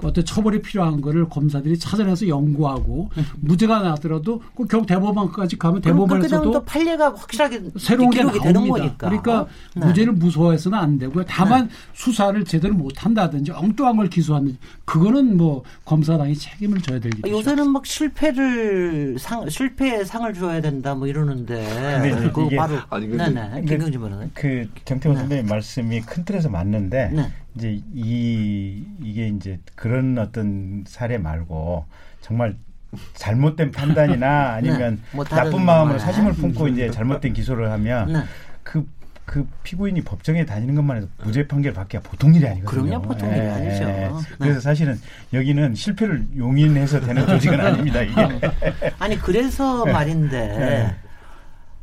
[0.02, 3.10] 어떤 처벌이 필요한 거를 검사들이 찾아내서 연구하고
[3.40, 8.44] 무죄가 나더라도 그 결국 대법원까지 가면 되면 또 대법원에서도 판례가 확실하게 새로운 게 나옵니다.
[8.44, 8.96] 되는 거니까.
[9.08, 9.86] 그러니까 네.
[9.86, 11.24] 무죄를 무소해서는 안 되고요.
[11.28, 17.30] 다만 수사를 제대로 못 한다든지 엉뚱한 걸 기소하든지 그거는 뭐 검사당이 책임을 져야 될 일이죠.
[17.36, 23.62] 요새는 막 실패를 상 실패에 상을 줘야 된다 뭐 이러는데 그거 이게- 바로 아니, 네네
[23.66, 25.20] 김경진 변호사님 그 정태호 네.
[25.20, 27.30] 선배님 말씀이 큰 틀에서 맞는데 네.
[27.56, 31.84] 이제 이 이게 이제 그런 어떤 사례 말고
[32.20, 32.56] 정말
[33.14, 36.00] 잘못된 판단이나 아니면 뭐 다른 나쁜 마음으로 말.
[36.00, 38.20] 사심을 품고 이제 잘못된 기소를 하면 네.
[38.62, 38.86] 그,
[39.24, 42.84] 그 피고인이 법정에 다니는 것만 해도 무죄 판결 받기가 보통 일이 아니거든요.
[42.84, 43.84] 그럼요, 보통 일이 아니죠.
[43.84, 44.10] 네.
[44.38, 45.00] 그래서 사실은
[45.32, 48.02] 여기는 실패를 용인해서 되는 조직은 아닙니다.
[48.02, 48.40] 이게.
[48.98, 50.96] 아니 그래서 말인데 네.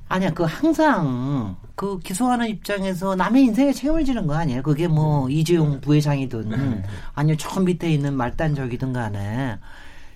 [0.10, 4.64] 아니야 그 항상 그 기소하는 입장에서 남의 인생에 책임을 지는 거 아니에요?
[4.64, 9.58] 그게 뭐 이재용 부회장이든 아니면 저 밑에 있는 말단적이든 간에.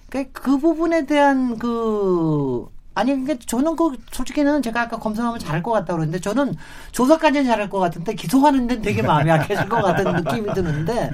[0.09, 5.71] 그러니까 그 부분에 대한 그 아니 그러니까 저는 그 솔직히는 제가 아까 검사하면 잘할 것
[5.71, 6.55] 같다 그러는데 저는
[6.91, 11.11] 조사까지는 잘할 것 같은데 기소하는 데는 되게 마음이 약해질 것 같은 느낌이 드는데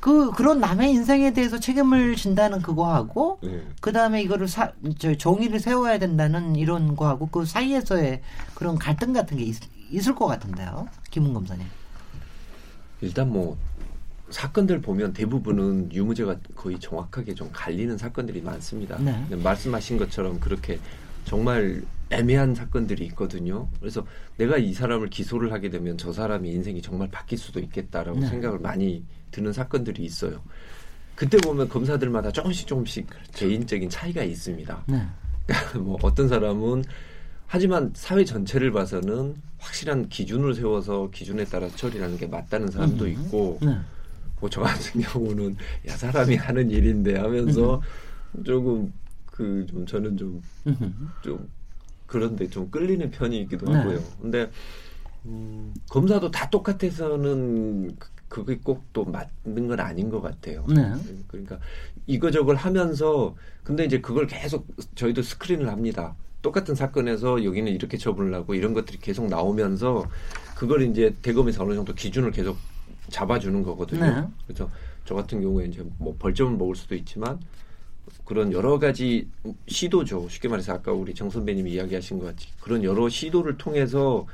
[0.00, 3.62] 그 그런 남의 인생에 대해서 책임을 진다는 그거하고 네.
[3.80, 8.22] 그 다음에 이거를 사, 저 정의를 세워야 된다는 이런 거하고 그 사이에서의
[8.54, 9.56] 그런 갈등 같은 게 있,
[9.90, 11.66] 있을 것 같은데요, 김은 검사님.
[13.00, 13.56] 일단 뭐
[14.30, 18.98] 사건들 보면 대부분은 유무죄가 거의 정확하게 좀 갈리는 사건들이 많습니다.
[18.98, 19.24] 네.
[19.28, 20.78] 근데 말씀하신 것처럼 그렇게
[21.28, 23.68] 정말 애매한 사건들이 있거든요.
[23.78, 24.04] 그래서
[24.38, 28.26] 내가 이 사람을 기소를 하게 되면 저 사람의 인생이 정말 바뀔 수도 있겠다라고 네.
[28.26, 30.40] 생각을 많이 드는 사건들이 있어요.
[31.14, 34.84] 그때 보면 검사들마다 조금씩 조금씩 개인적인 차이가 있습니다.
[34.86, 35.02] 네.
[35.78, 36.84] 뭐 어떤 사람은
[37.46, 43.10] 하지만 사회 전체를 봐서는 확실한 기준을 세워서 기준에 따라 처리하는 게 맞다는 사람도 음.
[43.10, 43.76] 있고 네.
[44.40, 45.56] 뭐저 같은 경우는
[45.88, 47.82] 야 사람이 하는 일인데 하면서
[48.44, 48.92] 조금
[49.38, 51.48] 그 좀 저는 좀좀
[52.06, 53.78] 그런데 좀 끌리는 편이기도 네.
[53.78, 54.02] 하고요.
[54.20, 54.50] 근데
[55.26, 60.66] 음, 검사도 다 똑같아서는 그- 그게 꼭 또 맞는 건 아닌 것 같아요.
[60.68, 60.92] 네.
[61.28, 61.58] 그러니까
[62.06, 64.66] 이거저걸 하면서 근데 이제 그걸 계속
[64.96, 66.14] 저희도 스크린을 합니다.
[66.42, 70.08] 똑같은 사건에서 여기는 이렇게 처분을 하고 이런 것들이 계속 나오면서
[70.56, 72.56] 그걸 이제 대검에서 어느 정도 기준을 계속
[73.08, 74.00] 잡아주는 거거든요.
[74.04, 74.26] 네.
[74.46, 74.68] 그래서
[75.04, 77.40] 저 같은 경우에 이제 뭐 벌점을 먹을 수도 있지만
[78.28, 79.26] 그런 여러 가지
[79.68, 80.28] 시도죠.
[80.28, 84.26] 쉽게 말해서 아까 우리 정 선배님이 이야기하신 것 같이 그런 여러 시도를 통해서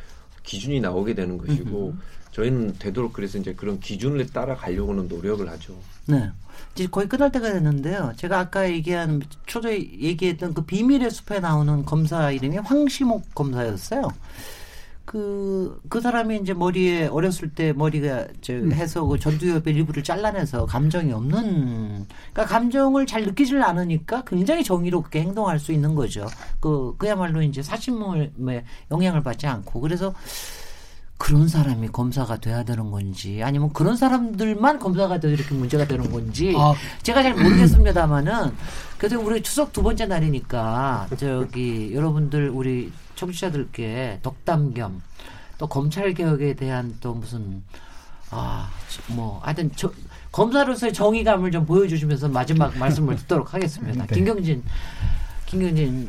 [0.43, 1.95] 기준이 나오게 되는 것이고
[2.33, 5.77] 저희는 되도록 그래서 이제 그런 기준을 따라가려고는 노력을 하죠.
[6.07, 6.29] 네.
[6.75, 8.15] 이제 거의 끝날 때가 됐는데요.
[8.17, 14.09] 제가 아까 얘기한 초저에 얘기했던 그 비밀의 숲에 나오는 검사 이름이 황시목 검사였어요.
[15.05, 21.13] 그, 그 사람이 이제 머리에, 어렸을 때 머리가, 저, 해서 그 전두엽의 일부를 잘라내서 감정이
[21.13, 26.27] 없는, 그러니까 감정을 잘 느끼질 않으니까 굉장히 정의롭게 행동할 수 있는 거죠.
[26.61, 28.33] 그, 그야말로 이제 사심을,
[28.91, 29.81] 영향을 받지 않고.
[29.81, 30.15] 그래서
[31.17, 36.55] 그런 사람이 검사가 돼야 되는 건지 아니면 그런 사람들만 검사가 돼서 이렇게 문제가 되는 건지
[36.57, 36.75] 아.
[37.03, 38.53] 제가 잘 모르겠습니다만은
[38.99, 45.03] 그래서 우리 추석 두 번째 날이니까 저기 여러분들 우리 청취자들께 덕담 겸
[45.59, 47.63] 또 검찰 개혁에 대한 또 무슨
[48.31, 48.69] 아
[49.09, 49.91] 뭐 하여튼 저,
[50.33, 54.07] 검사로서의 정의감을 좀 보여주시면서 마지막 말씀을 듣도록 하겠습니다.
[54.07, 54.15] 네.
[54.15, 54.63] 김경진
[55.47, 56.09] 김경진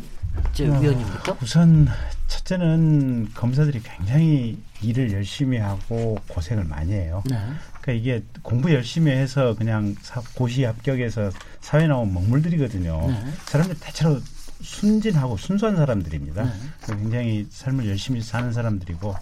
[0.82, 1.38] 위원님부터.
[1.42, 1.88] 우선
[2.28, 7.24] 첫째는 검사들이 굉장히 일을 열심히 하고 고생을 많이 해요.
[7.26, 7.36] 네.
[7.82, 11.32] 그러니까 이게 공부 열심히 해서 그냥 사- 고시 합격해서
[11.62, 13.08] 사회 나온 먹물들이거든요.
[13.08, 13.32] 네.
[13.46, 14.20] 사람들 대체로
[14.62, 16.52] 순진하고 순수한 사람들입니다.
[16.88, 19.16] 굉장히 삶을 열심히 사는 사람들이고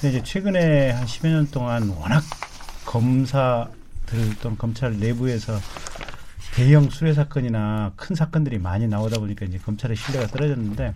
[0.00, 2.22] 근데 이제 최근에 한 10여 년 동안 워낙
[2.84, 5.58] 검사들 또는 검찰 내부에서
[6.58, 10.92] 대형 수뢰 사건이나 큰 사건들이 많이 나오다 보니까 이제 검찰의 신뢰가 떨어졌는데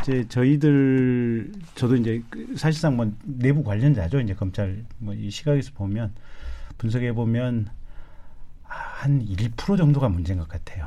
[0.00, 6.12] 이제 저희들 저도 이제 그 사실상 뭐 내부 관련자죠 이제 검찰 뭐 이 시각에서 보면
[6.78, 7.68] 분석해 보면
[8.62, 10.86] 한 1% 정도가 문제인 것 같아요.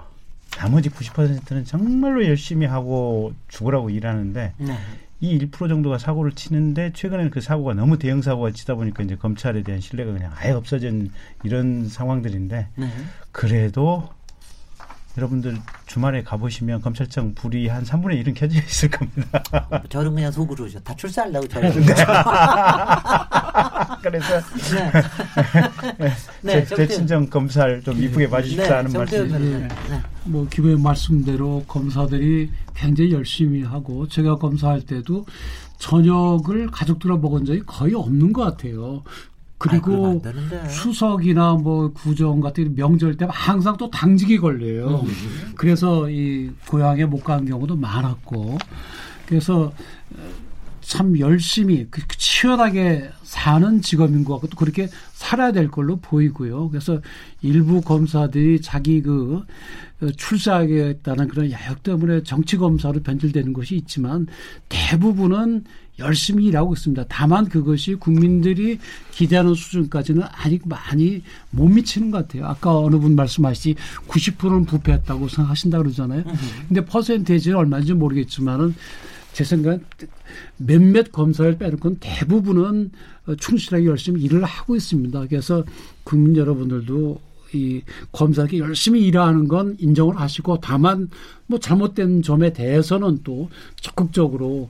[0.57, 4.77] 나머지 90%는 정말로 열심히 하고 죽으라고 일하는데 네.
[5.23, 9.63] 이 1% 정도가 사고를 치는데 최근에는 그 사고가 너무 대형 사고가 치다 보니까 이제 검찰에
[9.63, 11.11] 대한 신뢰가 그냥 아예 없어진
[11.43, 12.89] 이런 상황들인데 네.
[13.31, 14.09] 그래도
[15.17, 19.41] 여러분들 주말에 가보시면 검찰청 불이 한 3분의 1은 켜져 있을 겁니다.
[19.87, 20.67] 저는 그냥 속으로.
[20.83, 21.71] 다 출세하려고 저를.
[24.01, 24.41] 그래서
[26.41, 29.61] 네, 제, 제 친정 검사를 좀 이쁘게 봐주십사는 네, 말씀.
[29.61, 30.01] 예.
[30.25, 35.25] 뭐 기부의 말씀대로 검사들이 굉장히 열심히 하고 제가 검사할 때도
[35.77, 39.03] 저녁을 가족들과 먹은 적이 거의 없는 것 같아요.
[39.57, 40.67] 그리고 아.
[40.67, 45.01] 추석이나 뭐 구정 같은 명절 때 항상 또 당직이 걸려요.
[45.05, 45.53] 음.
[45.55, 48.57] 그래서 이 고향에 못 간 경우도 많았고
[49.25, 49.71] 그래서
[50.83, 56.69] 참 열심히 그 치열하게 사는 직업인 것 같고 또 그렇게 살아야 될 걸로 보이고요.
[56.69, 57.01] 그래서
[57.41, 59.43] 일부 검사들이 자기 그
[60.17, 64.27] 출세하겠다는 그런 야욕 때문에 정치 검사로 변질되는 것이 있지만
[64.69, 65.63] 대부분은
[65.99, 67.05] 열심히 일하고 있습니다.
[67.07, 68.79] 다만 그것이 국민들이
[69.11, 72.47] 기대하는 수준까지는 아직 많이 못 미치는 것 같아요.
[72.47, 73.75] 아까 어느 분 말씀하시지
[74.07, 76.23] 90%는 부패했다고 생각하신다 그러잖아요.
[76.67, 78.75] 근데 퍼센테이지는 얼마인지 모르겠지만은
[79.33, 79.83] 제 생각엔
[80.57, 82.91] 몇몇 검사를 빼놓고는 대부분은
[83.27, 85.27] 어, 충실하게 열심히 일을 하고 있습니다.
[85.27, 85.63] 그래서
[86.03, 87.19] 국민 여러분들도
[87.53, 87.81] 이
[88.11, 91.09] 검사에게 열심히 일하는 건 인정을 하시고 다만
[91.45, 93.49] 뭐 잘못된 점에 대해서는 또
[93.79, 94.69] 적극적으로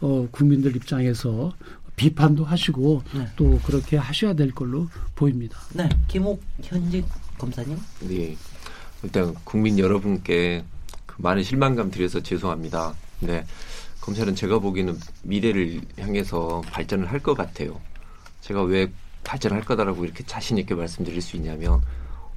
[0.00, 1.52] 어 국민들 입장에서
[1.94, 3.28] 비판도 하시고 네.
[3.36, 5.58] 또 그렇게 하셔야 될 걸로 보입니다.
[5.74, 7.06] 네, 김옥 현직
[7.38, 7.78] 검사님.
[8.00, 8.36] 네.
[9.04, 10.64] 일단 국민 여러분께
[11.06, 12.94] 그 많은 실망감 드려서 죄송합니다.
[13.20, 13.44] 네.
[14.04, 17.80] 검찰은 제가 보기에는 미래를 향해서 발전을 할 것 같아요.
[18.42, 18.92] 제가 왜
[19.24, 21.80] 발전할 거다라고 이렇게 자신 있게 말씀드릴 수 있냐면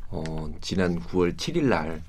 [0.09, 2.01] 어, 지난 9월 7일 날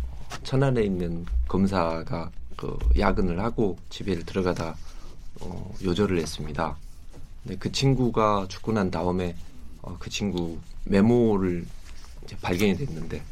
[0.00, 4.74] 어, 천안에 있는 검사가 그 야근을 하고 집에를 들어가다
[5.42, 6.78] 어, 요절을 했습니다.
[7.42, 9.36] 근데 그 친구가 죽고 난 다음에
[9.82, 11.66] 어, 그 친구 메모를
[12.40, 13.22] 발견이 됐는데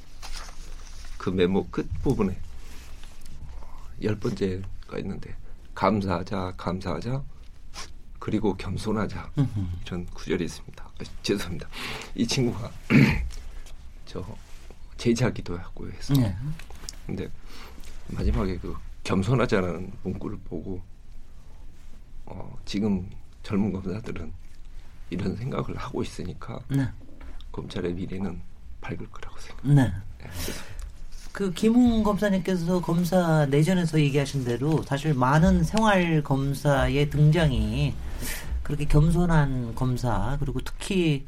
[1.17, 2.37] 그 메모 끝 부분에
[4.03, 5.40] 열 번째가 있는데
[5.81, 7.23] 감사하자 감사하자
[8.19, 9.31] 그리고 겸손하자
[9.87, 10.85] 이런 구절이 있습니다.
[10.85, 11.67] 아, 죄송합니다.
[12.15, 12.71] 이 친구가
[14.05, 14.23] 저
[14.99, 16.37] 제자기도 하고 해서 네.
[17.07, 17.31] 근데
[18.09, 20.83] 마지막에 그 겸손하자라는 문구를 보고
[22.27, 23.09] 어, 지금
[23.43, 24.31] 젊은 검사들은
[25.09, 26.87] 이런 생각을 하고 있으니까 네.
[27.53, 28.39] 검찰의 미래는
[28.83, 30.05] 밝을 거라고 생각합니다.
[30.19, 30.31] 네.
[31.33, 37.95] 그 김웅 검사님께서 검사 내전에서 얘기하신 대로 사실 많은 생활 검사의 등장이
[38.63, 41.27] 그렇게 겸손한 검사 그리고 특히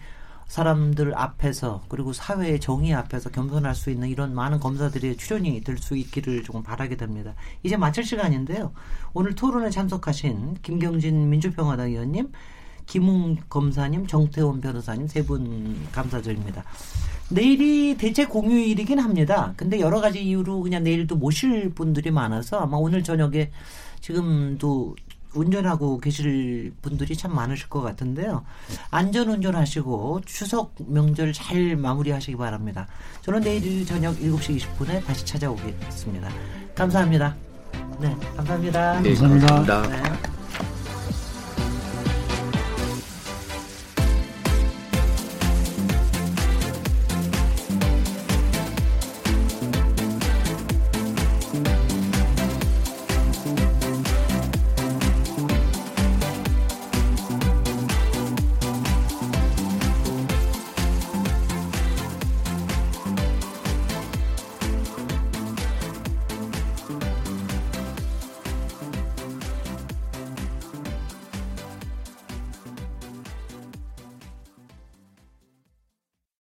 [0.48, 5.96] 사람들 앞에서 그리고 사회의 정의 앞에서 겸손할 수 있는 이런 많은 검사들의 출연이 될 수
[5.96, 7.34] 있기를 조금 바라게 됩니다.
[7.62, 8.72] 이제 마칠 시간인데요.
[9.14, 12.32] 오늘 토론에 참석하신 김경진 민주평화당 의원님,
[12.86, 16.64] 김웅 검사님, 정태원 변호사님 세 분 감사드립니다.
[17.32, 19.54] 내일이 대체 공휴일이긴 합니다.
[19.56, 23.50] 근데 여러 가지 이유로 그냥 내일도 모실 분들이 많아서 아마 오늘 저녁에
[24.00, 24.96] 지금도
[25.34, 28.44] 운전하고 계실 분들이 참 많으실 것 같은데요.
[28.90, 32.86] 안전 운전하시고 추석 명절 잘 마무리하시기 바랍니다.
[33.22, 36.28] 저는 내일 저녁 7시 20분에 다시 찾아오겠습니다.
[36.74, 37.34] 감사합니다.
[37.98, 39.00] 네, 감사합니다.
[39.00, 39.82] 네, 감사합니다.
[39.88, 40.41] 네.